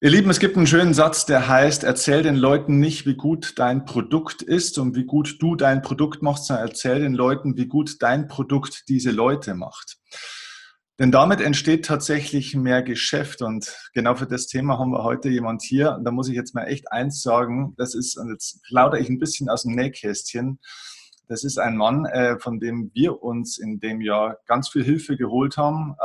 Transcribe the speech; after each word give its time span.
Ihr 0.00 0.10
Lieben, 0.10 0.30
es 0.30 0.38
gibt 0.38 0.56
einen 0.56 0.68
schönen 0.68 0.94
Satz, 0.94 1.26
der 1.26 1.48
heißt, 1.48 1.82
erzähl 1.82 2.22
den 2.22 2.36
Leuten 2.36 2.78
nicht, 2.78 3.04
wie 3.04 3.16
gut 3.16 3.58
dein 3.58 3.84
Produkt 3.84 4.42
ist 4.42 4.78
und 4.78 4.94
wie 4.94 5.04
gut 5.04 5.38
du 5.40 5.56
dein 5.56 5.82
Produkt 5.82 6.22
machst, 6.22 6.44
sondern 6.44 6.68
erzähl 6.68 7.00
den 7.00 7.14
Leuten, 7.14 7.56
wie 7.56 7.66
gut 7.66 8.00
dein 8.00 8.28
Produkt 8.28 8.84
diese 8.86 9.10
Leute 9.10 9.56
macht. 9.56 9.98
Denn 11.00 11.10
damit 11.10 11.40
entsteht 11.40 11.84
tatsächlich 11.84 12.54
mehr 12.54 12.84
Geschäft 12.84 13.42
und 13.42 13.76
genau 13.92 14.14
für 14.14 14.28
das 14.28 14.46
Thema 14.46 14.78
haben 14.78 14.92
wir 14.92 15.02
heute 15.02 15.30
jemand 15.30 15.62
hier. 15.62 15.96
Und 15.96 16.04
da 16.04 16.12
muss 16.12 16.28
ich 16.28 16.36
jetzt 16.36 16.54
mal 16.54 16.66
echt 16.66 16.92
eins 16.92 17.20
sagen, 17.20 17.74
das 17.76 17.96
ist, 17.96 18.16
und 18.16 18.30
jetzt 18.30 18.62
plaudere 18.68 19.00
ich 19.00 19.08
ein 19.08 19.18
bisschen 19.18 19.48
aus 19.48 19.64
dem 19.64 19.74
Nähkästchen, 19.74 20.60
das 21.26 21.42
ist 21.42 21.58
ein 21.58 21.76
Mann, 21.76 22.06
äh, 22.06 22.38
von 22.38 22.60
dem 22.60 22.92
wir 22.94 23.20
uns 23.20 23.58
in 23.58 23.80
dem 23.80 24.00
Jahr 24.00 24.38
ganz 24.46 24.68
viel 24.68 24.84
Hilfe 24.84 25.16
geholt 25.16 25.56
haben. 25.56 25.96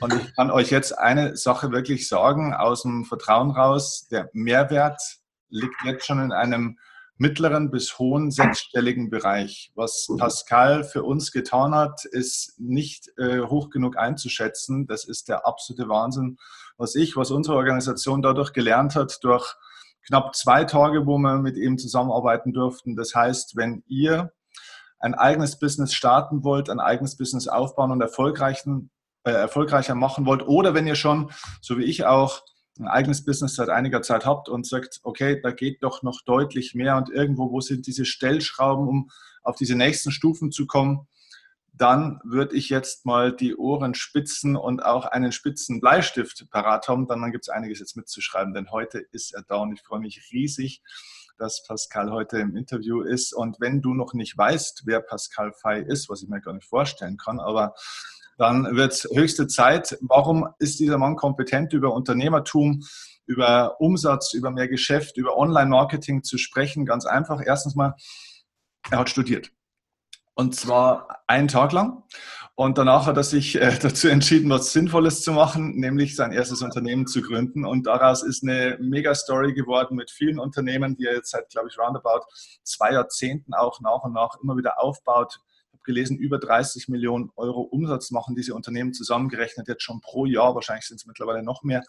Und 0.00 0.14
ich 0.14 0.34
kann 0.34 0.50
euch 0.50 0.70
jetzt 0.70 0.98
eine 0.98 1.36
Sache 1.36 1.70
wirklich 1.70 2.08
sagen, 2.08 2.54
aus 2.54 2.82
dem 2.82 3.04
Vertrauen 3.04 3.50
raus, 3.50 4.08
der 4.10 4.30
Mehrwert 4.32 5.00
liegt 5.48 5.76
jetzt 5.84 6.06
schon 6.06 6.20
in 6.20 6.32
einem 6.32 6.78
mittleren 7.18 7.70
bis 7.70 7.98
hohen 7.98 8.30
sechsstelligen 8.30 9.10
Bereich. 9.10 9.70
Was 9.74 10.08
Pascal 10.18 10.82
für 10.82 11.04
uns 11.04 11.30
getan 11.30 11.74
hat, 11.74 12.04
ist 12.04 12.58
nicht 12.58 13.10
äh, 13.16 13.40
hoch 13.42 13.70
genug 13.70 13.96
einzuschätzen. 13.96 14.86
Das 14.86 15.04
ist 15.04 15.28
der 15.28 15.46
absolute 15.46 15.88
Wahnsinn, 15.88 16.38
was 16.78 16.94
ich, 16.94 17.16
was 17.16 17.30
unsere 17.30 17.56
Organisation 17.56 18.22
dadurch 18.22 18.52
gelernt 18.52 18.96
hat, 18.96 19.18
durch 19.22 19.54
knapp 20.06 20.34
zwei 20.34 20.64
Tage, 20.64 21.06
wo 21.06 21.18
wir 21.18 21.38
mit 21.38 21.56
ihm 21.56 21.78
zusammenarbeiten 21.78 22.52
durften. 22.52 22.96
Das 22.96 23.14
heißt, 23.14 23.56
wenn 23.56 23.84
ihr 23.86 24.32
ein 24.98 25.14
eigenes 25.14 25.58
Business 25.58 25.92
starten 25.94 26.44
wollt, 26.44 26.70
ein 26.70 26.80
eigenes 26.80 27.16
Business 27.16 27.46
aufbauen 27.46 27.90
und 27.90 28.00
erfolgreichen 28.00 28.90
äh, 29.24 29.30
erfolgreicher 29.30 29.94
machen 29.94 30.26
wollt 30.26 30.42
oder 30.42 30.74
wenn 30.74 30.86
ihr 30.86 30.96
schon, 30.96 31.30
so 31.60 31.78
wie 31.78 31.84
ich 31.84 32.04
auch, 32.04 32.42
ein 32.78 32.88
eigenes 32.88 33.24
Business 33.24 33.54
seit 33.54 33.68
einiger 33.68 34.02
Zeit 34.02 34.24
habt 34.24 34.48
und 34.48 34.66
sagt, 34.66 35.00
okay, 35.02 35.40
da 35.42 35.50
geht 35.50 35.82
doch 35.82 36.02
noch 36.02 36.22
deutlich 36.24 36.74
mehr 36.74 36.96
und 36.96 37.10
irgendwo, 37.10 37.50
wo 37.50 37.60
sind 37.60 37.86
diese 37.86 38.06
Stellschrauben, 38.06 38.88
um 38.88 39.10
auf 39.42 39.56
diese 39.56 39.74
nächsten 39.74 40.10
Stufen 40.10 40.50
zu 40.50 40.66
kommen, 40.66 41.06
dann 41.74 42.20
würde 42.24 42.54
ich 42.56 42.68
jetzt 42.68 43.06
mal 43.06 43.34
die 43.34 43.56
Ohren 43.56 43.94
spitzen 43.94 44.56
und 44.56 44.84
auch 44.84 45.06
einen 45.06 45.32
spitzen 45.32 45.80
Bleistift 45.80 46.48
parat 46.50 46.88
haben. 46.88 47.06
Dann, 47.06 47.22
dann 47.22 47.32
gibt 47.32 47.44
es 47.44 47.48
einiges 47.48 47.78
jetzt 47.78 47.96
mitzuschreiben, 47.96 48.54
denn 48.54 48.70
heute 48.70 48.98
ist 48.98 49.34
er 49.34 49.42
da 49.42 49.56
und 49.56 49.72
ich 49.72 49.82
freue 49.82 50.00
mich 50.00 50.30
riesig, 50.32 50.82
dass 51.38 51.64
Pascal 51.66 52.10
heute 52.10 52.38
im 52.38 52.56
Interview 52.56 53.02
ist. 53.02 53.32
Und 53.32 53.58
wenn 53.58 53.80
du 53.80 53.94
noch 53.94 54.12
nicht 54.12 54.36
weißt, 54.36 54.82
wer 54.84 55.00
Pascal 55.00 55.52
Fay 55.52 55.82
ist, 55.82 56.08
was 56.08 56.22
ich 56.22 56.28
mir 56.28 56.40
gar 56.40 56.52
nicht 56.52 56.68
vorstellen 56.68 57.16
kann, 57.16 57.40
aber 57.40 57.74
dann 58.42 58.74
wird 58.74 58.92
es 58.92 59.08
höchste 59.14 59.46
Zeit. 59.46 59.96
Warum 60.00 60.48
ist 60.58 60.80
dieser 60.80 60.98
Mann 60.98 61.14
kompetent 61.14 61.72
über 61.72 61.94
Unternehmertum, 61.94 62.82
über 63.24 63.80
Umsatz, 63.80 64.34
über 64.34 64.50
mehr 64.50 64.66
Geschäft, 64.66 65.16
über 65.16 65.36
Online-Marketing 65.38 66.24
zu 66.24 66.38
sprechen? 66.38 66.84
Ganz 66.84 67.06
einfach. 67.06 67.40
Erstens 67.44 67.76
mal, 67.76 67.94
er 68.90 68.98
hat 68.98 69.08
studiert. 69.08 69.52
Und 70.34 70.56
zwar 70.56 71.22
einen 71.28 71.46
Tag 71.46 71.70
lang. 71.70 72.02
Und 72.56 72.78
danach 72.78 73.06
hat 73.06 73.16
er 73.16 73.22
sich 73.22 73.60
äh, 73.60 73.78
dazu 73.80 74.08
entschieden, 74.08 74.50
was 74.50 74.72
Sinnvolles 74.72 75.22
zu 75.22 75.32
machen, 75.32 75.78
nämlich 75.78 76.16
sein 76.16 76.32
erstes 76.32 76.62
Unternehmen 76.62 77.06
zu 77.06 77.22
gründen. 77.22 77.64
Und 77.64 77.86
daraus 77.86 78.24
ist 78.24 78.42
eine 78.42 78.76
Mega-Story 78.80 79.54
geworden 79.54 79.94
mit 79.94 80.10
vielen 80.10 80.40
Unternehmen, 80.40 80.96
die 80.96 81.06
er 81.06 81.14
jetzt 81.14 81.30
seit, 81.30 81.48
glaube 81.50 81.68
ich, 81.68 81.78
roundabout 81.78 82.26
zwei 82.64 82.92
Jahrzehnten 82.92 83.54
auch 83.54 83.80
nach 83.80 84.02
und 84.02 84.14
nach 84.14 84.36
immer 84.42 84.56
wieder 84.56 84.82
aufbaut, 84.82 85.38
gelesen, 85.84 86.18
über 86.18 86.38
30 86.38 86.88
Millionen 86.88 87.30
Euro 87.36 87.62
Umsatz 87.62 88.10
machen 88.10 88.34
diese 88.34 88.54
Unternehmen 88.54 88.92
zusammengerechnet 88.92 89.68
jetzt 89.68 89.82
schon 89.82 90.00
pro 90.00 90.26
Jahr. 90.26 90.54
Wahrscheinlich 90.54 90.86
sind 90.86 90.96
es 90.96 91.06
mittlerweile 91.06 91.42
noch 91.42 91.62
mehr. 91.62 91.82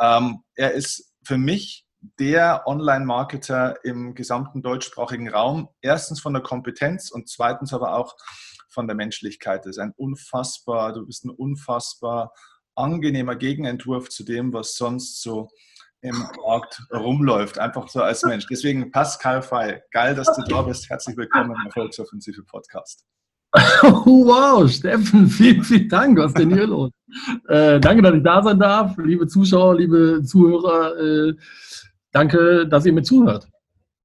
Ähm, 0.00 0.42
er 0.54 0.72
ist 0.72 1.12
für 1.22 1.38
mich 1.38 1.86
der 2.18 2.62
Online-Marketer 2.66 3.84
im 3.84 4.14
gesamten 4.14 4.62
deutschsprachigen 4.62 5.28
Raum. 5.28 5.68
Erstens 5.80 6.20
von 6.20 6.32
der 6.32 6.42
Kompetenz 6.42 7.10
und 7.10 7.28
zweitens 7.28 7.72
aber 7.72 7.94
auch 7.96 8.16
von 8.68 8.86
der 8.86 8.96
Menschlichkeit. 8.96 9.64
Das 9.64 9.76
ist 9.76 9.78
ein 9.78 9.94
unfassbar, 9.96 10.92
du 10.92 11.04
bist 11.06 11.24
ein 11.24 11.30
unfassbar 11.30 12.32
angenehmer 12.74 13.34
Gegenentwurf 13.34 14.08
zu 14.08 14.24
dem, 14.24 14.52
was 14.52 14.74
sonst 14.74 15.20
so 15.20 15.48
im 16.00 16.16
Markt 16.46 16.80
rumläuft, 16.92 17.58
einfach 17.58 17.88
so 17.88 18.00
als 18.00 18.22
Mensch. 18.22 18.46
Deswegen 18.48 18.92
Pascal 18.92 19.42
Fey, 19.42 19.80
geil, 19.90 20.14
dass 20.14 20.32
du 20.36 20.42
da 20.42 20.62
bist. 20.62 20.88
Herzlich 20.88 21.16
willkommen 21.16 21.56
im 21.56 21.66
Erfolgsoffensive 21.66 22.44
Podcast. 22.44 23.04
Wow, 23.82 24.70
Steffen, 24.70 25.28
vielen, 25.28 25.62
vielen 25.62 25.88
Dank. 25.88 26.18
Was 26.18 26.28
ist 26.28 26.38
denn 26.38 26.52
hier 26.52 26.66
los? 26.66 26.90
Äh, 27.48 27.80
danke, 27.80 28.02
dass 28.02 28.14
ich 28.14 28.22
da 28.22 28.42
sein 28.42 28.58
darf. 28.58 28.96
Liebe 28.98 29.26
Zuschauer, 29.26 29.76
liebe 29.76 30.22
Zuhörer, 30.24 30.96
äh, 30.98 31.34
danke, 32.12 32.66
dass 32.68 32.86
ihr 32.86 32.92
mir 32.92 33.02
zuhört. 33.02 33.48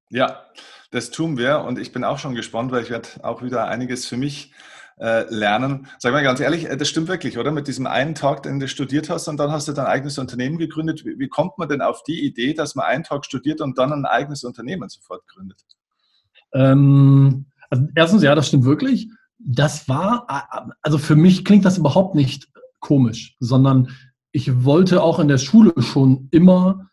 Ja, 0.09 0.45
das 0.91 1.11
tun 1.11 1.37
wir 1.37 1.61
und 1.61 1.79
ich 1.79 1.91
bin 1.91 2.03
auch 2.03 2.19
schon 2.19 2.35
gespannt, 2.35 2.71
weil 2.71 2.83
ich 2.83 2.89
werde 2.89 3.09
auch 3.23 3.41
wieder 3.41 3.67
einiges 3.67 4.05
für 4.05 4.17
mich 4.17 4.53
äh, 4.99 5.25
lernen. 5.33 5.87
Sag 5.97 6.13
mal 6.13 6.23
ganz 6.23 6.39
ehrlich, 6.39 6.69
äh, 6.69 6.77
das 6.77 6.87
stimmt 6.87 7.07
wirklich, 7.07 7.37
oder? 7.37 7.51
Mit 7.51 7.67
diesem 7.67 7.87
einen 7.87 8.15
Tag, 8.15 8.43
den 8.43 8.59
du 8.59 8.67
studiert 8.67 9.09
hast 9.09 9.27
und 9.27 9.37
dann 9.37 9.51
hast 9.51 9.67
du 9.67 9.73
dein 9.73 9.87
eigenes 9.87 10.17
Unternehmen 10.17 10.57
gegründet. 10.57 11.03
Wie, 11.03 11.17
wie 11.17 11.27
kommt 11.27 11.57
man 11.57 11.67
denn 11.67 11.81
auf 11.81 12.03
die 12.03 12.23
Idee, 12.25 12.53
dass 12.53 12.75
man 12.75 12.85
einen 12.85 13.03
Tag 13.03 13.25
studiert 13.25 13.59
und 13.59 13.77
dann 13.77 13.91
ein 13.91 14.05
eigenes 14.05 14.43
Unternehmen 14.43 14.87
sofort 14.89 15.27
gründet? 15.27 15.59
Ähm, 16.53 17.47
also 17.69 17.87
erstens, 17.95 18.23
ja, 18.23 18.35
das 18.35 18.47
stimmt 18.47 18.65
wirklich 18.65 19.09
das 19.45 19.87
war, 19.89 20.25
also 20.81 20.97
für 20.97 21.15
mich 21.15 21.43
klingt 21.45 21.65
das 21.65 21.77
überhaupt 21.77 22.15
nicht 22.15 22.47
komisch, 22.79 23.35
sondern 23.39 23.89
ich 24.31 24.63
wollte 24.63 25.03
auch 25.03 25.19
in 25.19 25.27
der 25.27 25.37
Schule 25.37 25.73
schon 25.81 26.27
immer, 26.31 26.89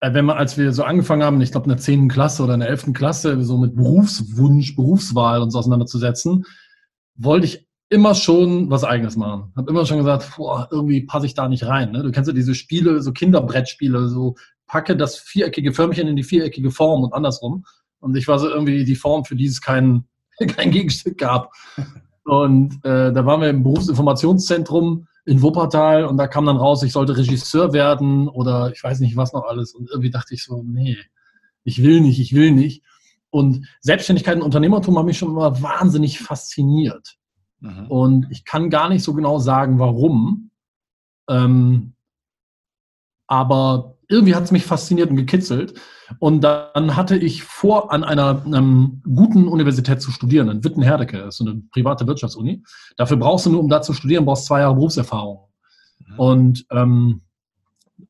äh, 0.00 0.12
wenn 0.12 0.24
man, 0.24 0.36
als 0.36 0.58
wir 0.58 0.72
so 0.72 0.84
angefangen 0.84 1.22
haben, 1.22 1.40
ich 1.40 1.52
glaube 1.52 1.64
in 1.64 1.70
der 1.70 1.78
10. 1.78 2.08
Klasse 2.08 2.42
oder 2.42 2.54
in 2.54 2.60
der 2.60 2.68
11. 2.68 2.92
Klasse, 2.92 3.42
so 3.42 3.58
mit 3.58 3.74
Berufswunsch, 3.74 4.76
Berufswahl 4.76 5.40
uns 5.40 5.54
auseinanderzusetzen, 5.54 6.44
wollte 7.16 7.46
ich 7.46 7.66
immer 7.88 8.14
schon 8.14 8.70
was 8.70 8.84
Eigenes 8.84 9.16
machen. 9.16 9.52
Habe 9.56 9.70
immer 9.70 9.84
schon 9.84 9.98
gesagt, 9.98 10.36
boah, 10.36 10.68
irgendwie 10.70 11.02
passe 11.02 11.26
ich 11.26 11.34
da 11.34 11.48
nicht 11.48 11.66
rein. 11.66 11.90
Ne? 11.92 12.02
Du 12.02 12.12
kennst 12.12 12.28
ja 12.28 12.34
diese 12.34 12.54
Spiele, 12.54 13.02
so 13.02 13.12
Kinderbrettspiele, 13.12 14.08
so 14.08 14.36
packe 14.66 14.96
das 14.96 15.18
viereckige 15.18 15.72
Förmchen 15.72 16.06
in 16.06 16.16
die 16.16 16.22
viereckige 16.22 16.70
Form 16.70 17.02
und 17.02 17.12
andersrum. 17.12 17.64
Und 17.98 18.16
ich 18.16 18.28
war 18.28 18.38
so 18.38 18.48
irgendwie 18.48 18.84
die 18.84 18.94
Form, 18.94 19.24
für 19.24 19.34
die 19.34 19.46
es 19.46 19.60
keinen 19.60 20.06
kein 20.46 20.70
Gegenstück 20.70 21.18
gab. 21.18 21.52
Und 22.24 22.84
äh, 22.84 23.12
da 23.12 23.26
waren 23.26 23.40
wir 23.40 23.50
im 23.50 23.62
Berufsinformationszentrum 23.62 25.06
in 25.26 25.42
Wuppertal 25.42 26.04
und 26.04 26.16
da 26.16 26.26
kam 26.26 26.46
dann 26.46 26.56
raus, 26.56 26.82
ich 26.82 26.92
sollte 26.92 27.16
Regisseur 27.16 27.72
werden 27.72 28.28
oder 28.28 28.72
ich 28.72 28.82
weiß 28.82 29.00
nicht 29.00 29.16
was 29.16 29.32
noch 29.32 29.44
alles. 29.44 29.74
Und 29.74 29.88
irgendwie 29.90 30.10
dachte 30.10 30.34
ich 30.34 30.44
so, 30.44 30.62
nee, 30.62 30.96
ich 31.64 31.82
will 31.82 32.00
nicht, 32.00 32.20
ich 32.20 32.34
will 32.34 32.52
nicht. 32.52 32.82
Und 33.30 33.66
Selbstständigkeit 33.80 34.36
und 34.36 34.42
Unternehmertum 34.42 34.98
haben 34.98 35.06
mich 35.06 35.18
schon 35.18 35.30
immer 35.30 35.62
wahnsinnig 35.62 36.18
fasziniert. 36.18 37.16
Mhm. 37.60 37.86
Und 37.88 38.26
ich 38.30 38.44
kann 38.44 38.70
gar 38.70 38.88
nicht 38.88 39.04
so 39.04 39.14
genau 39.14 39.38
sagen, 39.38 39.78
warum. 39.78 40.50
Ähm, 41.28 41.94
aber 43.26 43.96
irgendwie 44.10 44.34
hat 44.34 44.44
es 44.44 44.50
mich 44.50 44.64
fasziniert 44.64 45.10
und 45.10 45.16
gekitzelt. 45.16 45.74
Und 46.18 46.42
dann 46.42 46.96
hatte 46.96 47.16
ich 47.16 47.44
vor, 47.44 47.92
an 47.92 48.02
einer 48.02 48.42
ähm, 48.46 49.00
guten 49.04 49.46
Universität 49.46 50.02
zu 50.02 50.10
studieren, 50.10 50.48
in 50.48 50.64
Witten-Herdecke, 50.64 51.18
das 51.18 51.34
ist 51.34 51.36
so 51.38 51.44
eine 51.46 51.62
private 51.72 52.06
Wirtschaftsuni. 52.06 52.62
Dafür 52.96 53.16
brauchst 53.16 53.46
du 53.46 53.50
nur, 53.50 53.60
um 53.60 53.68
da 53.68 53.80
zu 53.80 53.92
studieren, 53.92 54.24
brauchst 54.24 54.46
zwei 54.46 54.60
Jahre 54.60 54.74
Berufserfahrung. 54.74 55.48
Mhm. 56.06 56.18
Und 56.18 56.66
ähm, 56.70 57.20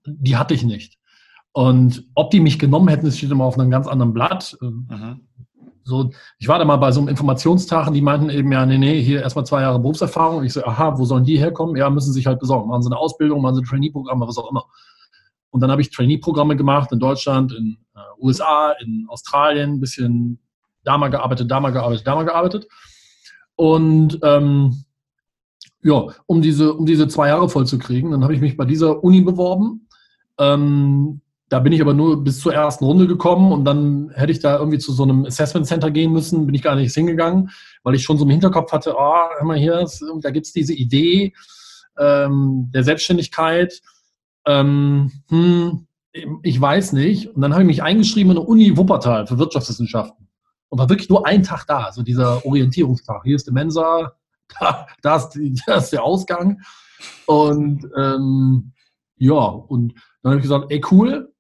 die 0.07 0.37
hatte 0.37 0.55
ich 0.55 0.65
nicht. 0.65 0.99
Und 1.53 2.05
ob 2.15 2.31
die 2.31 2.41
mich 2.41 2.59
genommen 2.59 2.89
hätten, 2.89 3.07
das 3.07 3.19
steht 3.19 3.31
immer 3.31 3.45
auf 3.45 3.59
einem 3.59 3.71
ganz 3.71 3.87
anderen 3.87 4.15
Blatt. 4.15 4.57
Mhm. 4.61 5.21
So, 5.83 6.11
ich 6.39 6.47
war 6.47 6.59
da 6.59 6.65
mal 6.65 6.77
bei 6.77 6.93
so 6.93 7.01
einem 7.01 7.09
Informationstag 7.09 7.89
und 7.89 7.95
die 7.95 8.03
meinten 8.03 8.31
eben, 8.31 8.53
ja, 8.53 8.65
nee, 8.65 8.79
nee, 8.79 9.03
hier 9.03 9.23
erstmal 9.23 9.45
zwei 9.45 9.63
Jahre 9.63 9.81
Berufserfahrung. 9.81 10.39
Und 10.39 10.45
ich 10.45 10.53
so, 10.53 10.65
aha, 10.65 10.97
wo 10.99 11.05
sollen 11.05 11.25
die 11.25 11.39
herkommen? 11.39 11.77
Ja, 11.77 11.91
müssen 11.91 12.13
sich 12.13 12.27
halt 12.27 12.39
besorgen. 12.39 12.69
Machen 12.69 12.83
sie 12.83 12.89
eine 12.89 12.99
Ausbildung, 12.99 13.43
machen 13.43 13.57
sie 13.57 13.63
ein 13.63 13.67
Trainee-Programm, 13.67 14.21
was 14.21 14.39
auch 14.39 14.51
immer. 14.51 14.65
Und 15.51 15.61
dann 15.61 15.71
habe 15.71 15.83
ich 15.83 15.91
Trainee-Programme 15.91 16.57
gemacht 16.57 16.93
in 16.93 16.99
Deutschland, 16.99 17.53
in 17.53 17.79
äh, 17.95 17.99
USA, 18.21 18.73
in 18.81 19.07
Australien, 19.09 19.75
ein 19.75 19.81
bisschen 19.81 20.39
da 20.85 20.97
mal 20.97 21.09
gearbeitet, 21.09 21.51
da 21.51 21.61
mal 21.61 21.71
gearbeitet, 21.71 22.07
da 22.07 22.15
mal 22.15 22.25
gearbeitet. 22.25 22.67
Und 23.57 24.19
ähm, 24.23 24.85
ja, 25.83 26.07
um 26.27 26.43
diese, 26.43 26.75
um 26.75 26.87
diese 26.87 27.09
zwei 27.09 27.29
Jahre 27.29 27.49
voll 27.49 27.67
zu 27.67 27.79
kriegen, 27.79 28.11
dann 28.11 28.23
habe 28.23 28.35
ich 28.35 28.41
mich 28.41 28.57
bei 28.57 28.65
dieser 28.65 29.03
Uni 29.03 29.23
beworben. 29.23 29.89
Ähm, 30.39 31.21
da 31.49 31.59
bin 31.59 31.73
ich 31.73 31.81
aber 31.81 31.95
nur 31.95 32.23
bis 32.23 32.39
zur 32.39 32.55
ersten 32.55 32.85
Runde 32.85 33.09
gekommen 33.09 33.51
und 33.53 33.65
dann 33.65 34.11
hätte 34.15 34.31
ich 34.31 34.39
da 34.39 34.57
irgendwie 34.57 34.79
zu 34.79 34.93
so 34.93 35.03
einem 35.03 35.25
Assessment 35.25 35.67
Center 35.67 35.91
gehen 35.91 36.13
müssen, 36.13 36.47
bin 36.47 36.55
ich 36.55 36.63
gar 36.63 36.77
nicht 36.77 36.95
hingegangen, 36.95 37.51
weil 37.83 37.97
ich 37.97 38.05
schon 38.05 38.19
so 38.19 38.25
im 38.25 38.31
Hinterkopf 38.31 38.71
hatte, 38.71 38.95
oh, 38.97 39.29
hör 39.37 39.45
mal 39.45 39.59
hier, 39.59 39.85
da 40.21 40.31
gibt 40.31 40.47
es 40.47 40.53
diese 40.53 40.75
Idee 40.75 41.35
ähm, 41.99 42.71
der 42.73 42.85
Selbstständigkeit 42.85 43.81
ähm, 44.47 45.13
hm, 45.29 45.87
ich 46.43 46.61
weiß 46.61 46.93
nicht. 46.93 47.29
Und 47.29 47.41
dann 47.41 47.53
habe 47.53 47.63
ich 47.63 47.67
mich 47.67 47.83
eingeschrieben 47.83 48.33
in 48.33 48.37
der 48.37 48.49
Uni 48.49 48.77
Wuppertal 48.77 49.27
für 49.27 49.39
Wirtschaftswissenschaften. 49.39 50.29
Und 50.69 50.79
war 50.79 50.89
wirklich 50.89 51.09
nur 51.09 51.27
ein 51.27 51.43
Tag 51.43 51.67
da, 51.67 51.91
so 51.93 52.03
dieser 52.03 52.45
Orientierungstag. 52.47 53.23
Hier 53.25 53.37
ist 53.37 53.47
die 53.47 53.53
Mensa, 53.53 54.13
da, 54.61 54.87
da, 55.03 55.17
ist, 55.17 55.31
die, 55.31 55.55
da 55.67 55.77
ist 55.77 55.91
der 55.91 56.03
Ausgang. 56.03 56.61
Und 57.27 57.89
ähm, 57.97 58.73
ja, 59.17 59.35
und 59.35 59.95
dann 60.23 60.33
habe 60.33 60.37
ich 60.37 60.43
gesagt, 60.43 60.67
ey 60.71 60.81
cool, 60.91 61.33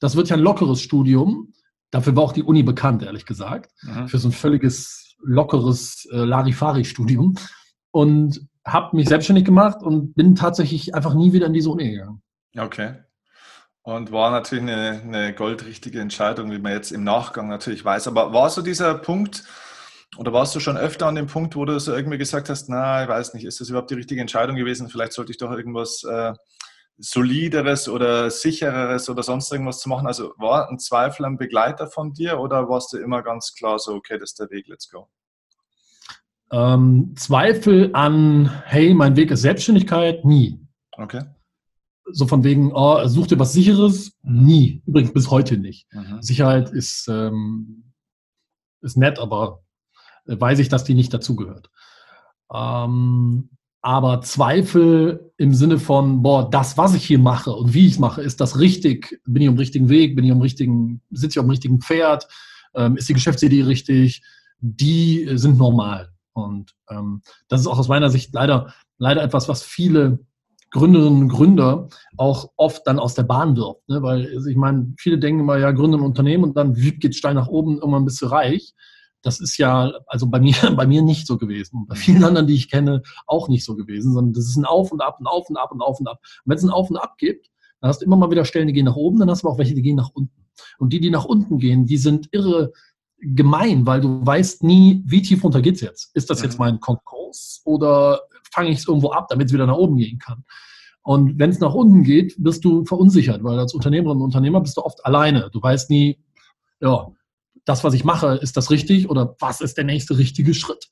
das 0.00 0.16
wird 0.16 0.28
ja 0.28 0.36
ein 0.36 0.42
lockeres 0.42 0.80
Studium. 0.80 1.52
Dafür 1.90 2.16
war 2.16 2.24
auch 2.24 2.32
die 2.32 2.42
Uni 2.42 2.62
bekannt, 2.62 3.02
ehrlich 3.02 3.26
gesagt, 3.26 3.72
mhm. 3.82 4.08
für 4.08 4.18
so 4.18 4.28
ein 4.28 4.32
völliges 4.32 5.16
lockeres 5.22 6.06
äh, 6.12 6.16
Larifari-Studium. 6.16 7.36
Und 7.90 8.46
habe 8.64 8.96
mich 8.96 9.08
selbstständig 9.08 9.44
gemacht 9.44 9.82
und 9.82 10.14
bin 10.14 10.34
tatsächlich 10.34 10.94
einfach 10.94 11.14
nie 11.14 11.32
wieder 11.32 11.46
in 11.46 11.54
diese 11.54 11.70
Uni 11.70 11.90
gegangen. 11.90 12.22
Okay. 12.58 12.94
Und 13.82 14.12
war 14.12 14.30
natürlich 14.30 14.62
eine, 14.62 15.00
eine 15.02 15.34
goldrichtige 15.34 16.00
Entscheidung, 16.00 16.50
wie 16.50 16.58
man 16.58 16.72
jetzt 16.72 16.92
im 16.92 17.04
Nachgang 17.04 17.48
natürlich 17.48 17.84
weiß. 17.84 18.08
Aber 18.08 18.32
war 18.32 18.50
so 18.50 18.60
dieser 18.60 18.94
Punkt, 18.94 19.44
oder 20.16 20.32
warst 20.32 20.54
du 20.54 20.60
schon 20.60 20.76
öfter 20.76 21.06
an 21.06 21.14
dem 21.14 21.26
Punkt, 21.26 21.56
wo 21.56 21.64
du 21.64 21.78
so 21.78 21.94
irgendwie 21.94 22.18
gesagt 22.18 22.48
hast, 22.50 22.68
na, 22.68 23.02
ich 23.04 23.08
weiß 23.08 23.34
nicht, 23.34 23.44
ist 23.44 23.60
das 23.60 23.70
überhaupt 23.70 23.90
die 23.90 23.94
richtige 23.94 24.20
Entscheidung 24.20 24.56
gewesen? 24.56 24.88
Vielleicht 24.88 25.12
sollte 25.12 25.32
ich 25.32 25.38
doch 25.38 25.52
irgendwas 25.52 26.02
äh, 26.04 26.34
solideres 26.98 27.88
oder 27.88 28.30
sichereres 28.30 29.08
oder 29.08 29.22
sonst 29.22 29.52
irgendwas 29.52 29.80
zu 29.80 29.88
machen. 29.88 30.06
Also 30.06 30.34
war 30.36 30.68
ein 30.68 30.78
Zweifel 30.78 31.24
ein 31.24 31.38
Begleiter 31.38 31.86
von 31.86 32.12
dir 32.12 32.40
oder 32.40 32.68
warst 32.68 32.92
du 32.92 32.98
immer 32.98 33.22
ganz 33.22 33.54
klar 33.54 33.78
so, 33.78 33.94
okay, 33.94 34.18
das 34.18 34.30
ist 34.30 34.40
der 34.40 34.50
Weg, 34.50 34.66
let's 34.68 34.90
go? 34.90 35.08
Ähm, 36.50 37.14
Zweifel 37.16 37.90
an, 37.92 38.50
hey, 38.64 38.94
mein 38.94 39.16
Weg 39.16 39.30
ist 39.30 39.42
Selbstständigkeit, 39.42 40.24
nie. 40.24 40.60
Okay. 40.92 41.22
So 42.12 42.26
von 42.26 42.44
wegen, 42.44 42.72
oh, 42.72 43.06
such 43.06 43.26
dir 43.28 43.38
was 43.38 43.52
Sicheres, 43.52 44.12
nie. 44.22 44.82
Übrigens 44.86 45.12
bis 45.12 45.30
heute 45.30 45.58
nicht. 45.58 45.86
Mhm. 45.92 46.22
Sicherheit 46.22 46.70
ist, 46.70 47.08
ähm, 47.08 47.92
ist 48.80 48.96
nett, 48.96 49.18
aber 49.18 49.62
weiß 50.24 50.58
ich, 50.58 50.68
dass 50.68 50.84
die 50.84 50.94
nicht 50.94 51.12
dazugehört. 51.12 51.70
Ähm, 52.52 53.50
aber 53.80 54.20
Zweifel 54.22 55.32
im 55.36 55.54
Sinne 55.54 55.78
von, 55.78 56.22
boah, 56.22 56.50
das, 56.50 56.76
was 56.76 56.94
ich 56.94 57.04
hier 57.04 57.18
mache 57.18 57.52
und 57.52 57.74
wie 57.74 57.86
ich 57.86 57.94
es 57.94 57.98
mache, 57.98 58.22
ist 58.22 58.40
das 58.40 58.58
richtig? 58.58 59.20
Bin 59.24 59.42
ich 59.42 59.48
am 59.48 59.56
richtigen 59.56 59.88
Weg? 59.88 60.16
Bin 60.16 60.24
ich 60.24 60.32
am 60.32 60.40
richtigen, 60.40 61.00
sitze 61.10 61.34
ich 61.34 61.38
auf 61.38 61.46
dem 61.46 61.50
richtigen 61.50 61.80
Pferd? 61.80 62.26
Ähm, 62.74 62.96
ist 62.96 63.08
die 63.08 63.14
Geschäftsidee 63.14 63.62
richtig? 63.62 64.22
Die 64.60 65.28
sind 65.34 65.58
normal. 65.58 66.10
Und 66.32 66.74
ähm, 66.90 67.22
das 67.48 67.60
ist 67.60 67.66
auch 67.66 67.78
aus 67.78 67.88
meiner 67.88 68.10
Sicht 68.10 68.34
leider, 68.34 68.72
leider 68.98 69.22
etwas, 69.22 69.48
was 69.48 69.62
viele 69.62 70.18
Gründerinnen 70.70 71.22
und 71.22 71.28
Gründer 71.28 71.88
auch 72.16 72.50
oft 72.56 72.86
dann 72.86 72.98
aus 72.98 73.14
der 73.14 73.22
Bahn 73.22 73.56
wirft. 73.56 73.88
Ne? 73.88 74.02
Weil 74.02 74.30
also 74.34 74.48
ich 74.48 74.56
meine, 74.56 74.92
viele 74.98 75.18
denken 75.18 75.40
immer, 75.40 75.58
ja, 75.58 75.72
gründen 75.72 76.00
ein 76.00 76.04
Unternehmen 76.04 76.44
und 76.44 76.56
dann 76.56 76.74
geht 76.74 77.14
steil 77.14 77.34
nach 77.34 77.48
oben, 77.48 77.78
irgendwann 77.78 78.04
bist 78.04 78.20
du 78.20 78.26
reich. 78.26 78.74
Das 79.22 79.40
ist 79.40 79.56
ja 79.56 79.92
also 80.06 80.26
bei 80.26 80.40
mir, 80.40 80.54
bei 80.76 80.86
mir 80.86 81.02
nicht 81.02 81.26
so 81.26 81.38
gewesen. 81.38 81.86
Bei 81.88 81.94
vielen 81.94 82.24
anderen, 82.24 82.46
die 82.46 82.54
ich 82.54 82.70
kenne, 82.70 83.02
auch 83.26 83.48
nicht 83.48 83.64
so 83.64 83.76
gewesen, 83.76 84.12
sondern 84.12 84.34
das 84.34 84.46
ist 84.46 84.56
ein 84.56 84.64
Auf 84.64 84.92
und 84.92 85.00
Ab 85.00 85.16
und 85.20 85.26
Auf 85.26 85.48
und 85.48 85.56
Ab 85.56 85.72
und 85.72 85.80
Auf 85.80 86.00
und 86.00 86.06
Ab. 86.06 86.20
Und 86.22 86.50
wenn 86.50 86.58
es 86.58 86.64
ein 86.64 86.70
Auf 86.70 86.90
und 86.90 86.96
Ab 86.96 87.16
gibt, 87.18 87.48
dann 87.80 87.88
hast 87.88 88.00
du 88.00 88.04
immer 88.04 88.16
mal 88.16 88.30
wieder 88.30 88.44
Stellen, 88.44 88.66
die 88.66 88.72
gehen 88.72 88.86
nach 88.86 88.96
oben, 88.96 89.18
dann 89.18 89.30
hast 89.30 89.42
du 89.42 89.46
aber 89.46 89.54
auch 89.54 89.58
welche, 89.58 89.74
die 89.74 89.82
gehen 89.82 89.96
nach 89.96 90.10
unten. 90.12 90.44
Und 90.78 90.92
die, 90.92 91.00
die 91.00 91.10
nach 91.10 91.24
unten 91.24 91.58
gehen, 91.58 91.86
die 91.86 91.98
sind 91.98 92.28
irre 92.32 92.72
gemein, 93.20 93.86
weil 93.86 94.00
du 94.00 94.24
weißt 94.24 94.62
nie, 94.62 95.02
wie 95.04 95.22
tief 95.22 95.42
runter 95.42 95.60
geht's 95.60 95.80
jetzt. 95.80 96.14
Ist 96.14 96.30
das 96.30 96.42
jetzt 96.42 96.58
mein 96.58 96.78
Konkurs 96.78 97.62
oder 97.64 98.20
fange 98.52 98.70
ich 98.70 98.78
es 98.78 98.88
irgendwo 98.88 99.10
ab, 99.10 99.28
damit 99.28 99.48
es 99.48 99.52
wieder 99.52 99.66
nach 99.66 99.76
oben 99.76 99.96
gehen 99.96 100.18
kann? 100.18 100.44
Und 101.02 101.38
wenn 101.38 101.50
es 101.50 101.60
nach 101.60 101.74
unten 101.74 102.02
geht, 102.02 102.34
bist 102.38 102.64
du 102.64 102.84
verunsichert, 102.84 103.42
weil 103.42 103.58
als 103.58 103.72
Unternehmerin 103.72 104.18
und 104.18 104.24
Unternehmer 104.24 104.60
bist 104.60 104.76
du 104.76 104.82
oft 104.82 105.04
alleine. 105.06 105.48
Du 105.52 105.62
weißt 105.62 105.88
nie, 105.90 106.18
ja, 106.80 107.08
das, 107.64 107.84
was 107.84 107.94
ich 107.94 108.04
mache, 108.04 108.34
ist 108.42 108.56
das 108.56 108.70
richtig 108.70 109.08
oder 109.08 109.36
was 109.40 109.60
ist 109.60 109.76
der 109.76 109.84
nächste 109.84 110.18
richtige 110.18 110.54
Schritt? 110.54 110.88